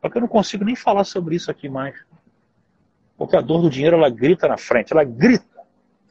Só 0.00 0.08
que 0.08 0.16
eu 0.16 0.20
não 0.20 0.28
consigo 0.28 0.64
nem 0.64 0.74
falar 0.74 1.04
sobre 1.04 1.36
isso 1.36 1.50
aqui 1.50 1.68
mais. 1.68 1.94
Porque 3.16 3.36
a 3.36 3.40
dor 3.40 3.62
do 3.62 3.70
dinheiro, 3.70 3.96
ela 3.96 4.08
grita 4.08 4.48
na 4.48 4.56
frente, 4.56 4.92
ela 4.92 5.04
grita. 5.04 5.44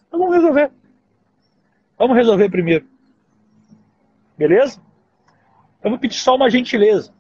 Então 0.08 0.20
vamos 0.20 0.36
resolver. 0.36 0.72
Vamos 1.98 2.16
resolver 2.16 2.50
primeiro. 2.50 2.88
Beleza? 4.38 4.82
Eu 5.84 5.90
vou 5.90 6.00
pedir 6.00 6.18
só 6.18 6.36
uma 6.36 6.50
gentileza. 6.50 7.14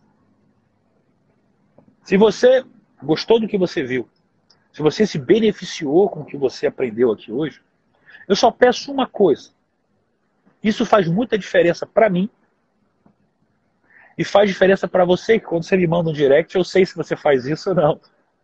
Se 2.03 2.17
você 2.17 2.65
gostou 3.03 3.39
do 3.39 3.47
que 3.47 3.57
você 3.57 3.83
viu, 3.83 4.07
se 4.71 4.81
você 4.81 5.05
se 5.05 5.17
beneficiou 5.17 6.09
com 6.09 6.21
o 6.21 6.25
que 6.25 6.37
você 6.37 6.67
aprendeu 6.67 7.11
aqui 7.11 7.31
hoje, 7.31 7.61
eu 8.27 8.35
só 8.35 8.51
peço 8.51 8.91
uma 8.91 9.07
coisa. 9.07 9.51
Isso 10.63 10.85
faz 10.85 11.07
muita 11.07 11.37
diferença 11.37 11.85
para 11.85 12.09
mim 12.09 12.29
e 14.17 14.25
faz 14.25 14.49
diferença 14.49 14.85
para 14.85 15.05
você, 15.05 15.39
que 15.39 15.45
quando 15.45 15.63
você 15.63 15.77
me 15.77 15.87
manda 15.87 16.09
um 16.09 16.13
direct, 16.13 16.53
eu 16.53 16.63
sei 16.63 16.85
se 16.85 16.93
você 16.93 17.15
faz 17.15 17.45
isso 17.45 17.69
ou 17.69 17.75
não. 17.75 18.01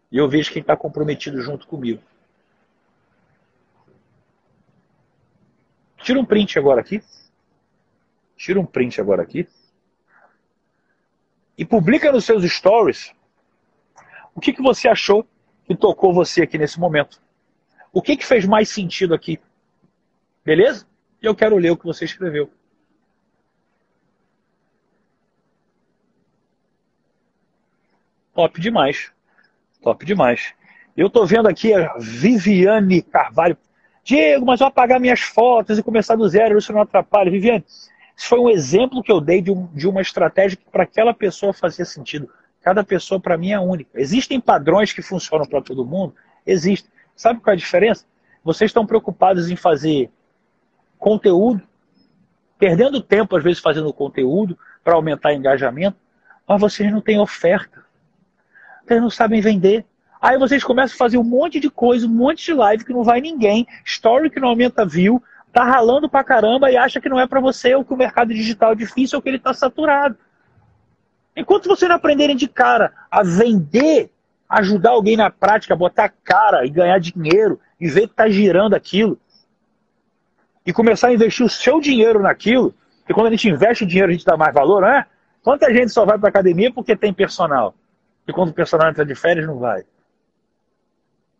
E 0.09 0.17
eu 0.17 0.29
vejo 0.29 0.49
quem 0.49 0.61
está 0.61 0.77
comprometido 0.77 1.41
junto 1.41 1.67
comigo. 1.67 2.01
Tira 5.97 6.17
um 6.17 6.23
print 6.23 6.57
agora 6.57 6.79
aqui. 6.79 7.03
Tira 8.37 8.57
um 8.57 8.65
print 8.65 9.01
agora 9.01 9.21
aqui. 9.21 9.49
E 11.57 11.65
publica 11.65 12.09
nos 12.09 12.23
seus 12.23 12.43
stories 12.49 13.13
o 14.33 14.39
que, 14.39 14.53
que 14.53 14.61
você 14.61 14.87
achou 14.87 15.27
que 15.65 15.75
tocou 15.75 16.13
você 16.13 16.43
aqui 16.43 16.57
nesse 16.57 16.79
momento. 16.79 17.21
O 17.91 18.01
que, 18.01 18.15
que 18.15 18.25
fez 18.25 18.45
mais 18.45 18.69
sentido 18.69 19.13
aqui. 19.13 19.41
Beleza? 20.43 20.87
E 21.21 21.25
eu 21.25 21.35
quero 21.35 21.57
ler 21.57 21.71
o 21.71 21.77
que 21.77 21.85
você 21.85 22.05
escreveu. 22.05 22.49
Top 28.33 28.59
demais. 28.59 29.11
Top 29.81 30.05
demais. 30.05 30.53
Eu 30.95 31.07
estou 31.07 31.25
vendo 31.25 31.47
aqui 31.47 31.73
a 31.73 31.95
Viviane 31.97 33.01
Carvalho. 33.01 33.57
Diego, 34.03 34.45
mas 34.45 34.61
eu 34.61 34.67
apagar 34.67 34.99
minhas 34.99 35.21
fotos 35.21 35.79
e 35.79 35.83
começar 35.83 36.15
do 36.15 36.27
zero, 36.29 36.57
isso 36.57 36.71
não 36.71 36.81
atrapalha. 36.81 37.31
Viviane, 37.31 37.65
isso 38.15 38.27
foi 38.27 38.39
um 38.39 38.49
exemplo 38.49 39.01
que 39.01 39.11
eu 39.11 39.19
dei 39.19 39.41
de, 39.41 39.51
um, 39.51 39.67
de 39.73 39.87
uma 39.87 40.01
estratégia 40.01 40.57
que 40.57 40.69
para 40.69 40.83
aquela 40.83 41.13
pessoa 41.13 41.53
fazia 41.53 41.85
sentido. 41.85 42.29
Cada 42.61 42.83
pessoa 42.83 43.19
para 43.19 43.37
mim 43.37 43.51
é 43.51 43.59
única. 43.59 43.89
Existem 43.95 44.39
padrões 44.39 44.93
que 44.93 45.01
funcionam 45.01 45.45
para 45.45 45.61
todo 45.61 45.85
mundo? 45.85 46.15
Existem. 46.45 46.91
Sabe 47.15 47.39
qual 47.39 47.51
é 47.51 47.55
a 47.55 47.59
diferença? 47.59 48.05
Vocês 48.43 48.69
estão 48.69 48.85
preocupados 48.85 49.49
em 49.49 49.55
fazer 49.55 50.09
conteúdo, 51.05 51.61
perdendo 52.57 52.99
tempo 52.99 53.37
às 53.37 53.43
vezes 53.43 53.59
fazendo 53.59 53.93
conteúdo 53.93 54.57
para 54.83 54.95
aumentar 54.95 55.35
engajamento, 55.35 55.95
mas 56.47 56.59
vocês 56.59 56.91
não 56.91 56.99
têm 56.99 57.19
oferta. 57.19 57.85
Vocês 58.83 58.99
não 58.99 59.11
sabem 59.11 59.39
vender. 59.39 59.85
Aí 60.19 60.35
vocês 60.39 60.63
começam 60.63 60.95
a 60.95 60.97
fazer 60.97 61.19
um 61.19 61.23
monte 61.23 61.59
de 61.59 61.69
coisa, 61.69 62.07
um 62.07 62.09
monte 62.09 62.43
de 62.43 62.53
live 62.55 62.83
que 62.83 62.91
não 62.91 63.03
vai 63.03 63.21
ninguém, 63.21 63.67
story 63.85 64.31
que 64.31 64.39
não 64.39 64.49
aumenta 64.49 64.83
view, 64.83 65.21
tá 65.53 65.63
ralando 65.63 66.09
pra 66.09 66.23
caramba 66.23 66.71
e 66.71 66.77
acha 66.77 66.99
que 66.99 67.07
não 67.07 67.19
é 67.19 67.27
para 67.27 67.39
você, 67.39 67.75
ou 67.75 67.85
que 67.85 67.93
o 67.93 67.97
mercado 67.97 68.33
digital 68.33 68.71
é 68.71 68.75
difícil, 68.75 69.19
ou 69.19 69.21
que 69.21 69.29
ele 69.29 69.37
tá 69.37 69.53
saturado. 69.53 70.17
Enquanto 71.35 71.67
vocês 71.67 71.87
não 71.87 71.97
aprenderem 71.97 72.35
de 72.35 72.47
cara 72.47 72.91
a 73.11 73.21
vender, 73.21 74.09
ajudar 74.49 74.91
alguém 74.91 75.15
na 75.15 75.29
prática, 75.29 75.75
botar 75.75 76.09
cara 76.23 76.65
e 76.65 76.69
ganhar 76.71 76.97
dinheiro, 76.97 77.59
e 77.79 77.87
ver 77.87 78.07
que 78.07 78.15
tá 78.15 78.27
girando 78.27 78.73
aquilo, 78.73 79.19
e 80.65 80.73
começar 80.73 81.09
a 81.09 81.13
investir 81.13 81.45
o 81.45 81.49
seu 81.49 81.79
dinheiro 81.79 82.21
naquilo, 82.21 82.73
porque 82.99 83.13
quando 83.13 83.27
a 83.27 83.31
gente 83.31 83.47
investe 83.49 83.83
o 83.83 83.87
dinheiro 83.87 84.09
a 84.09 84.13
gente 84.13 84.25
dá 84.25 84.35
mais 84.35 84.53
valor, 84.53 84.81
não 84.81 84.89
é? 84.89 85.05
Quanta 85.43 85.71
gente 85.71 85.91
só 85.91 86.05
vai 86.05 86.17
para 86.17 86.29
academia 86.29 86.73
porque 86.73 86.95
tem 86.95 87.13
personal? 87.13 87.75
E 88.27 88.33
quando 88.33 88.49
o 88.49 88.53
personal 88.53 88.89
entra 88.89 89.05
de 89.05 89.13
férias, 89.13 89.45
não 89.45 89.59
vai. 89.59 89.83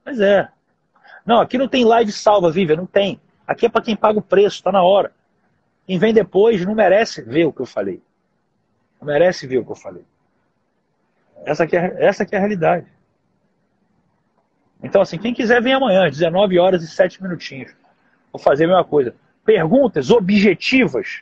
Pois 0.04 0.20
é. 0.20 0.48
Não, 1.26 1.42
aqui 1.42 1.58
não 1.58 1.68
tem 1.68 1.84
live 1.84 2.12
salva, 2.12 2.52
Vivian, 2.52 2.76
não 2.76 2.86
tem. 2.86 3.20
Aqui 3.48 3.66
é 3.66 3.70
para 3.70 3.82
quem 3.82 3.96
paga 3.96 4.20
o 4.20 4.22
preço, 4.22 4.58
está 4.58 4.72
na 4.72 4.84
hora. 4.84 5.12
Quem 5.88 5.98
vem 5.98 6.14
depois 6.14 6.64
não 6.64 6.76
merece 6.76 7.24
ver 7.24 7.46
o 7.46 7.54
que 7.54 7.62
eu 7.62 7.66
falei. 7.66 8.02
Não 9.00 9.08
merece 9.08 9.48
ver 9.48 9.58
o 9.58 9.66
que 9.66 9.72
eu 9.72 9.76
falei. 9.76 10.06
Essa 11.44 11.66
que 11.66 11.76
é, 11.76 11.96
essa 11.98 12.26
que 12.26 12.36
é 12.36 12.38
a 12.38 12.42
realidade. 12.42 12.86
Então, 14.84 15.02
assim, 15.02 15.18
quem 15.18 15.34
quiser 15.34 15.62
vem 15.62 15.74
amanhã, 15.74 16.08
19 16.08 16.60
horas 16.60 16.84
e 16.84 16.88
7 16.88 17.24
minutinhos. 17.24 17.76
Vou 18.36 18.40
fazer 18.40 18.66
a 18.66 18.68
mesma 18.68 18.84
coisa. 18.84 19.16
Perguntas 19.46 20.12
objetivas. 20.12 21.22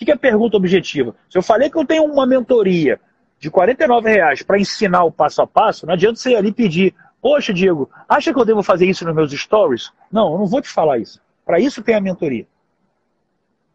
O 0.00 0.04
que 0.04 0.12
é 0.12 0.16
pergunta 0.16 0.56
objetiva? 0.56 1.14
Se 1.28 1.36
eu 1.36 1.42
falei 1.42 1.68
que 1.68 1.76
eu 1.76 1.84
tenho 1.84 2.04
uma 2.04 2.24
mentoria 2.24 3.00
de 3.40 3.50
49 3.50 4.08
reais 4.08 4.42
para 4.42 4.60
ensinar 4.60 5.02
o 5.02 5.10
passo 5.10 5.42
a 5.42 5.46
passo, 5.46 5.86
não 5.86 5.94
adianta 5.94 6.16
você 6.16 6.30
ir 6.30 6.36
ali 6.36 6.52
pedir, 6.52 6.94
poxa, 7.20 7.52
Diego, 7.52 7.90
acha 8.08 8.32
que 8.32 8.38
eu 8.38 8.44
devo 8.44 8.62
fazer 8.62 8.86
isso 8.86 9.04
nos 9.04 9.14
meus 9.14 9.32
stories? 9.32 9.90
Não, 10.10 10.32
eu 10.32 10.38
não 10.38 10.46
vou 10.46 10.62
te 10.62 10.68
falar 10.68 10.98
isso. 10.98 11.20
Para 11.44 11.58
isso 11.58 11.82
tem 11.82 11.96
a 11.96 12.00
mentoria. 12.00 12.46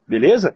Beleza? 0.08 0.56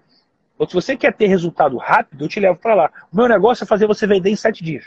Ou 0.58 0.66
se 0.66 0.74
você 0.74 0.96
quer 0.96 1.14
ter 1.14 1.28
resultado 1.28 1.76
rápido, 1.76 2.24
eu 2.24 2.30
te 2.30 2.40
levo 2.40 2.58
para 2.60 2.76
lá. 2.76 2.92
O 3.12 3.18
meu 3.18 3.28
negócio 3.28 3.66
é 3.66 3.68
fazer 3.68 3.88
você 3.88 4.08
vender 4.08 4.30
em 4.30 4.38
sete 4.38 4.64
dias. 4.64 4.86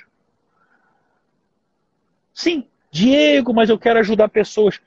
Sim, 2.33 2.67
Diego, 2.91 3.53
mas 3.53 3.69
eu 3.69 3.79
quero 3.79 3.99
ajudar 3.99 4.31
pessoas. 4.31 4.81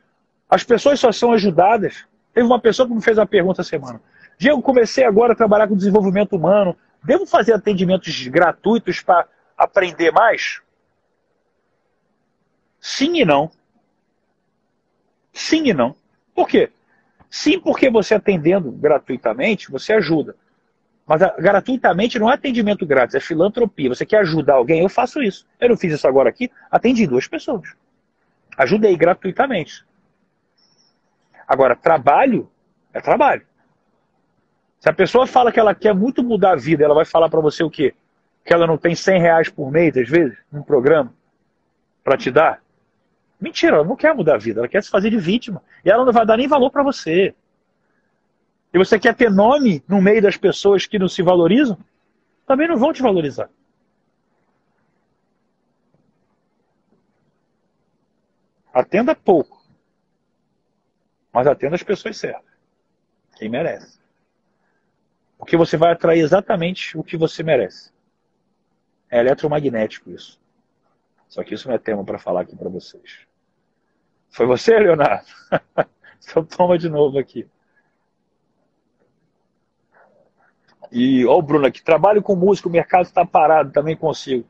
As 0.50 0.64
pessoas 0.64 1.00
só 1.00 1.12
são 1.12 1.34
ajudadas. 1.34 2.08
Teve 2.38 2.46
uma 2.46 2.62
pessoa 2.62 2.88
que 2.88 2.94
me 2.94 3.02
fez 3.02 3.18
uma 3.18 3.26
pergunta 3.26 3.62
essa 3.62 3.70
semana. 3.72 4.00
Diego, 4.38 4.62
comecei 4.62 5.04
agora 5.04 5.34
a 5.34 5.36
trabalhar 5.36 5.68
com 5.68 5.76
desenvolvimento 5.76 6.36
humano. 6.36 6.78
Devo 7.04 7.26
fazer 7.26 7.52
atendimentos 7.52 8.28
gratuitos 8.28 9.02
para 9.02 9.28
aprender 9.58 10.12
mais? 10.12 10.62
Sim 12.80 13.22
e 13.22 13.26
não. 13.26 13.50
Sim 15.34 15.70
e 15.70 15.74
não. 15.74 15.96
Por 16.36 16.48
quê? 16.48 16.70
Sim, 17.28 17.60
porque 17.60 17.90
você 17.90 18.14
atendendo 18.14 18.72
gratuitamente, 18.72 19.72
você 19.72 19.94
ajuda. 19.94 20.36
Mas 21.08 21.22
gratuitamente 21.40 22.20
não 22.20 22.30
é 22.30 22.36
atendimento 22.36 22.86
grátis, 22.86 23.16
é 23.16 23.20
filantropia. 23.20 23.90
Você 23.90 24.06
quer 24.06 24.20
ajudar 24.20 24.54
alguém? 24.54 24.84
Eu 24.84 24.90
faço 24.90 25.24
isso. 25.24 25.44
Eu 25.60 25.70
não 25.70 25.76
fiz 25.76 25.92
isso 25.92 26.08
agora 26.08 26.30
aqui, 26.30 26.52
atendi 26.70 27.08
duas 27.08 27.28
pessoas. 27.28 27.68
Ajudei 28.56 28.96
gratuitamente. 28.96 29.84
Agora, 31.48 31.76
trabalho 31.76 32.50
é 32.94 33.00
trabalho. 33.00 33.46
Se 34.80 34.90
a 34.90 34.94
pessoa 34.94 35.26
fala 35.26 35.52
que 35.52 35.60
ela 35.60 35.74
quer 35.74 35.94
muito 35.94 36.24
mudar 36.24 36.52
a 36.52 36.56
vida, 36.56 36.84
ela 36.84 36.94
vai 36.94 37.06
falar 37.06 37.30
para 37.30 37.40
você 37.40 37.64
o 37.64 37.70
quê? 37.70 37.96
Que 38.44 38.54
ela 38.54 38.68
não 38.68 38.78
tem 38.78 38.96
100 38.96 39.20
reais 39.20 39.50
por 39.50 39.72
mês, 39.72 39.96
às 39.98 40.10
vezes, 40.10 40.38
num 40.52 40.62
programa, 40.62 41.14
para 42.04 42.18
te 42.18 42.30
dar? 42.30 42.62
Mentira, 43.40 43.78
ela 43.78 43.86
não 43.86 43.96
quer 43.96 44.14
mudar 44.14 44.36
a 44.36 44.40
vida, 44.40 44.60
ela 44.60 44.68
quer 44.68 44.84
se 44.84 44.90
fazer 44.90 45.10
de 45.10 45.18
vítima. 45.18 45.62
E 45.86 45.90
ela 45.90 46.04
não 46.04 46.12
vai 46.12 46.26
dar 46.26 46.38
nem 46.38 46.48
valor 46.48 46.70
para 46.70 46.84
você. 46.84 47.34
E 48.74 48.78
você 48.78 49.00
quer 49.00 49.16
ter 49.16 49.32
nome 49.32 49.84
no 49.88 50.02
meio 50.02 50.22
das 50.22 50.38
pessoas 50.38 50.86
que 50.86 51.00
não 51.00 51.08
se 51.08 51.22
valorizam? 51.22 51.78
Também 52.46 52.68
não 52.68 52.78
vão 52.78 52.94
te 52.94 53.02
valorizar. 53.02 53.50
Atenda 58.74 59.16
pouco. 59.16 59.57
Mas 61.38 61.46
atenda 61.46 61.76
as 61.76 61.84
pessoas 61.84 62.18
certas. 62.18 62.52
Quem 63.36 63.48
merece. 63.48 64.00
Porque 65.38 65.56
você 65.56 65.78
vai 65.78 65.92
atrair 65.92 66.22
exatamente 66.22 66.98
o 66.98 67.04
que 67.04 67.16
você 67.16 67.44
merece. 67.44 67.94
É 69.08 69.20
eletromagnético 69.20 70.10
isso. 70.10 70.42
Só 71.28 71.44
que 71.44 71.54
isso 71.54 71.68
não 71.68 71.76
é 71.76 71.78
tema 71.78 72.04
para 72.04 72.18
falar 72.18 72.42
aqui 72.42 72.56
para 72.56 72.70
vocês. 72.70 73.20
Foi 74.32 74.48
você, 74.48 74.80
Leonardo? 74.80 75.28
então 76.28 76.44
toma 76.44 76.76
de 76.76 76.90
novo 76.90 77.20
aqui. 77.20 77.48
E, 80.92 81.24
ó, 81.24 81.38
o 81.38 81.42
Bruno 81.44 81.68
aqui, 81.68 81.84
trabalho 81.84 82.24
com 82.24 82.36
música, 82.36 82.68
o 82.68 82.72
mercado 82.72 83.06
está 83.06 83.24
parado, 83.24 83.72
também 83.72 83.96
consigo. 83.96 84.44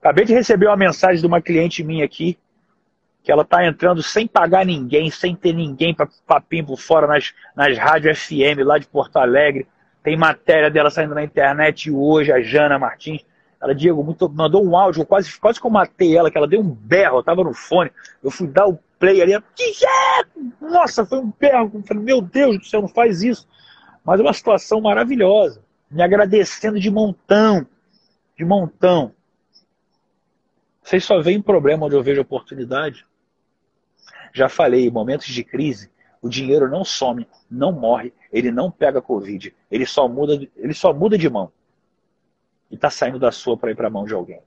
Acabei 0.00 0.24
de 0.24 0.34
receber 0.34 0.66
uma 0.66 0.76
mensagem 0.76 1.20
de 1.20 1.26
uma 1.28 1.40
cliente 1.40 1.84
minha 1.84 2.04
aqui, 2.04 2.36
que 3.24 3.32
ela 3.32 3.42
está 3.42 3.66
entrando 3.66 4.02
sem 4.02 4.28
pagar 4.28 4.66
ninguém, 4.66 5.10
sem 5.10 5.34
ter 5.34 5.54
ninguém 5.54 5.94
para 5.94 6.06
papinho 6.26 6.66
por 6.66 6.78
fora 6.78 7.06
nas, 7.06 7.32
nas 7.56 7.78
rádios 7.78 8.18
FM 8.18 8.60
lá 8.62 8.76
de 8.76 8.86
Porto 8.86 9.16
Alegre. 9.16 9.66
Tem 10.02 10.14
matéria 10.14 10.70
dela 10.70 10.90
saindo 10.90 11.14
na 11.14 11.24
internet 11.24 11.90
hoje, 11.90 12.30
a 12.30 12.42
Jana 12.42 12.78
Martins. 12.78 13.24
Ela, 13.58 13.74
Diego, 13.74 14.04
muito, 14.04 14.28
mandou 14.28 14.62
um 14.62 14.76
áudio, 14.76 15.06
quase, 15.06 15.40
quase 15.40 15.58
que 15.58 15.66
eu 15.66 15.70
matei 15.70 16.14
ela, 16.14 16.30
que 16.30 16.36
ela 16.36 16.46
deu 16.46 16.60
um 16.60 16.68
berro, 16.68 17.16
eu 17.16 17.22
tava 17.22 17.42
no 17.42 17.54
fone. 17.54 17.90
Eu 18.22 18.30
fui 18.30 18.46
dar 18.46 18.66
o 18.66 18.78
play 18.98 19.22
ali, 19.22 19.32
ela, 19.32 19.42
nossa, 20.60 21.06
foi 21.06 21.18
um 21.18 21.32
berro. 21.40 21.70
Eu 21.72 21.82
falei, 21.82 22.02
meu 22.02 22.20
Deus 22.20 22.58
do 22.58 22.64
céu, 22.66 22.82
não 22.82 22.88
faz 22.88 23.22
isso. 23.22 23.48
Mas 24.04 24.20
é 24.20 24.22
uma 24.22 24.34
situação 24.34 24.82
maravilhosa. 24.82 25.62
Me 25.90 26.02
agradecendo 26.02 26.78
de 26.78 26.90
montão. 26.90 27.66
De 28.36 28.44
montão. 28.44 29.12
Vocês 30.82 31.02
só 31.02 31.22
veem 31.22 31.40
problema 31.40 31.86
onde 31.86 31.96
eu 31.96 32.02
vejo 32.02 32.20
oportunidade. 32.20 33.06
Já 34.34 34.48
falei, 34.48 34.90
momentos 34.90 35.28
de 35.28 35.44
crise, 35.44 35.88
o 36.20 36.28
dinheiro 36.28 36.68
não 36.68 36.84
some, 36.84 37.26
não 37.48 37.70
morre, 37.70 38.12
ele 38.32 38.50
não 38.50 38.68
pega 38.68 39.00
Covid. 39.00 39.54
Ele 39.70 39.86
só 39.86 40.08
muda, 40.08 40.34
ele 40.56 40.74
só 40.74 40.92
muda 40.92 41.16
de 41.16 41.30
mão 41.30 41.52
e 42.68 42.74
está 42.74 42.90
saindo 42.90 43.18
da 43.18 43.30
sua 43.30 43.56
para 43.56 43.70
ir 43.70 43.76
para 43.76 43.86
a 43.86 43.90
mão 43.90 44.04
de 44.04 44.12
alguém. 44.12 44.40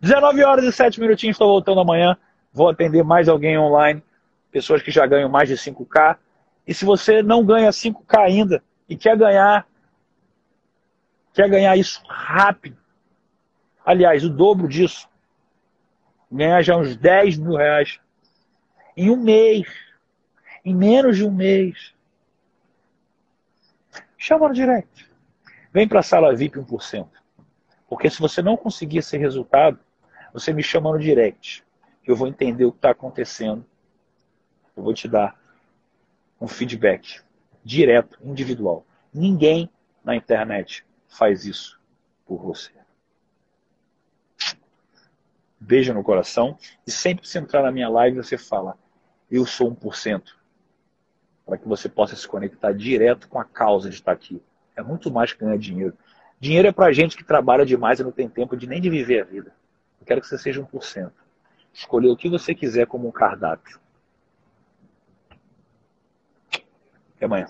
19 0.00 0.42
horas 0.42 0.64
e 0.64 0.72
7 0.72 1.00
minutinhos, 1.00 1.34
estou 1.34 1.48
voltando 1.48 1.80
amanhã. 1.80 2.16
Vou 2.52 2.68
atender 2.68 3.04
mais 3.04 3.28
alguém 3.28 3.56
online, 3.56 4.02
pessoas 4.50 4.82
que 4.82 4.90
já 4.90 5.06
ganham 5.06 5.28
mais 5.28 5.48
de 5.48 5.54
5K. 5.54 6.16
E 6.66 6.74
se 6.74 6.84
você 6.84 7.22
não 7.22 7.44
ganha 7.44 7.70
5K 7.70 8.18
ainda 8.18 8.62
e 8.88 8.96
quer 8.96 9.16
ganhar, 9.16 9.68
quer 11.32 11.48
ganhar 11.48 11.76
isso 11.76 12.02
rápido, 12.08 12.76
aliás, 13.84 14.24
o 14.24 14.30
dobro 14.30 14.66
disso, 14.66 15.08
ganhar 16.30 16.62
já 16.62 16.76
uns 16.76 16.96
10 16.96 17.38
mil 17.38 17.56
reais 17.56 18.00
em 18.96 19.10
um 19.10 19.16
mês, 19.16 19.66
em 20.64 20.74
menos 20.74 21.16
de 21.16 21.24
um 21.24 21.30
mês, 21.30 21.94
chama 24.16 24.48
no 24.48 24.54
direct. 24.54 25.10
Vem 25.72 25.86
para 25.86 26.00
a 26.00 26.02
sala 26.02 26.34
VIP 26.34 26.58
1%. 26.58 27.08
Porque 27.88 28.10
se 28.10 28.20
você 28.20 28.42
não 28.42 28.56
conseguir 28.56 28.98
esse 28.98 29.16
resultado, 29.16 29.78
você 30.32 30.52
me 30.52 30.62
chama 30.62 30.90
no 30.90 30.98
direct. 30.98 31.64
Eu 32.04 32.16
vou 32.16 32.26
entender 32.26 32.64
o 32.64 32.72
que 32.72 32.78
está 32.78 32.90
acontecendo. 32.90 33.64
Eu 34.76 34.82
vou 34.82 34.94
te 34.94 35.08
dar 35.08 35.38
um 36.40 36.48
feedback 36.48 37.20
direto, 37.64 38.18
individual. 38.22 38.84
Ninguém 39.12 39.70
na 40.04 40.14
internet 40.14 40.84
faz 41.08 41.44
isso 41.44 41.80
por 42.26 42.38
você. 42.38 42.75
Beijo 45.58 45.94
no 45.94 46.02
coração. 46.02 46.56
E 46.86 46.90
sempre 46.90 47.22
que 47.22 47.28
você 47.28 47.38
entrar 47.38 47.62
na 47.62 47.72
minha 47.72 47.88
live, 47.88 48.16
você 48.16 48.36
fala: 48.36 48.76
Eu 49.30 49.46
sou 49.46 49.74
1%. 49.74 50.22
Para 51.44 51.58
que 51.58 51.66
você 51.66 51.88
possa 51.88 52.16
se 52.16 52.26
conectar 52.26 52.72
direto 52.72 53.28
com 53.28 53.38
a 53.38 53.44
causa 53.44 53.88
de 53.88 53.96
estar 53.96 54.12
aqui. 54.12 54.42
É 54.74 54.82
muito 54.82 55.10
mais 55.10 55.32
que 55.32 55.40
ganhar 55.40 55.56
dinheiro. 55.56 55.96
Dinheiro 56.38 56.68
é 56.68 56.72
para 56.72 56.92
gente 56.92 57.16
que 57.16 57.24
trabalha 57.24 57.64
demais 57.64 57.98
e 57.98 58.04
não 58.04 58.12
tem 58.12 58.28
tempo 58.28 58.56
de 58.56 58.66
nem 58.66 58.80
de 58.80 58.90
viver 58.90 59.22
a 59.22 59.24
vida. 59.24 59.54
Eu 60.00 60.06
quero 60.06 60.20
que 60.20 60.26
você 60.26 60.36
seja 60.36 60.62
1%. 60.62 61.10
Escolher 61.72 62.08
o 62.08 62.16
que 62.16 62.28
você 62.28 62.54
quiser 62.54 62.86
como 62.86 63.08
um 63.08 63.12
cardápio. 63.12 63.80
Até 67.16 67.24
amanhã. 67.24 67.46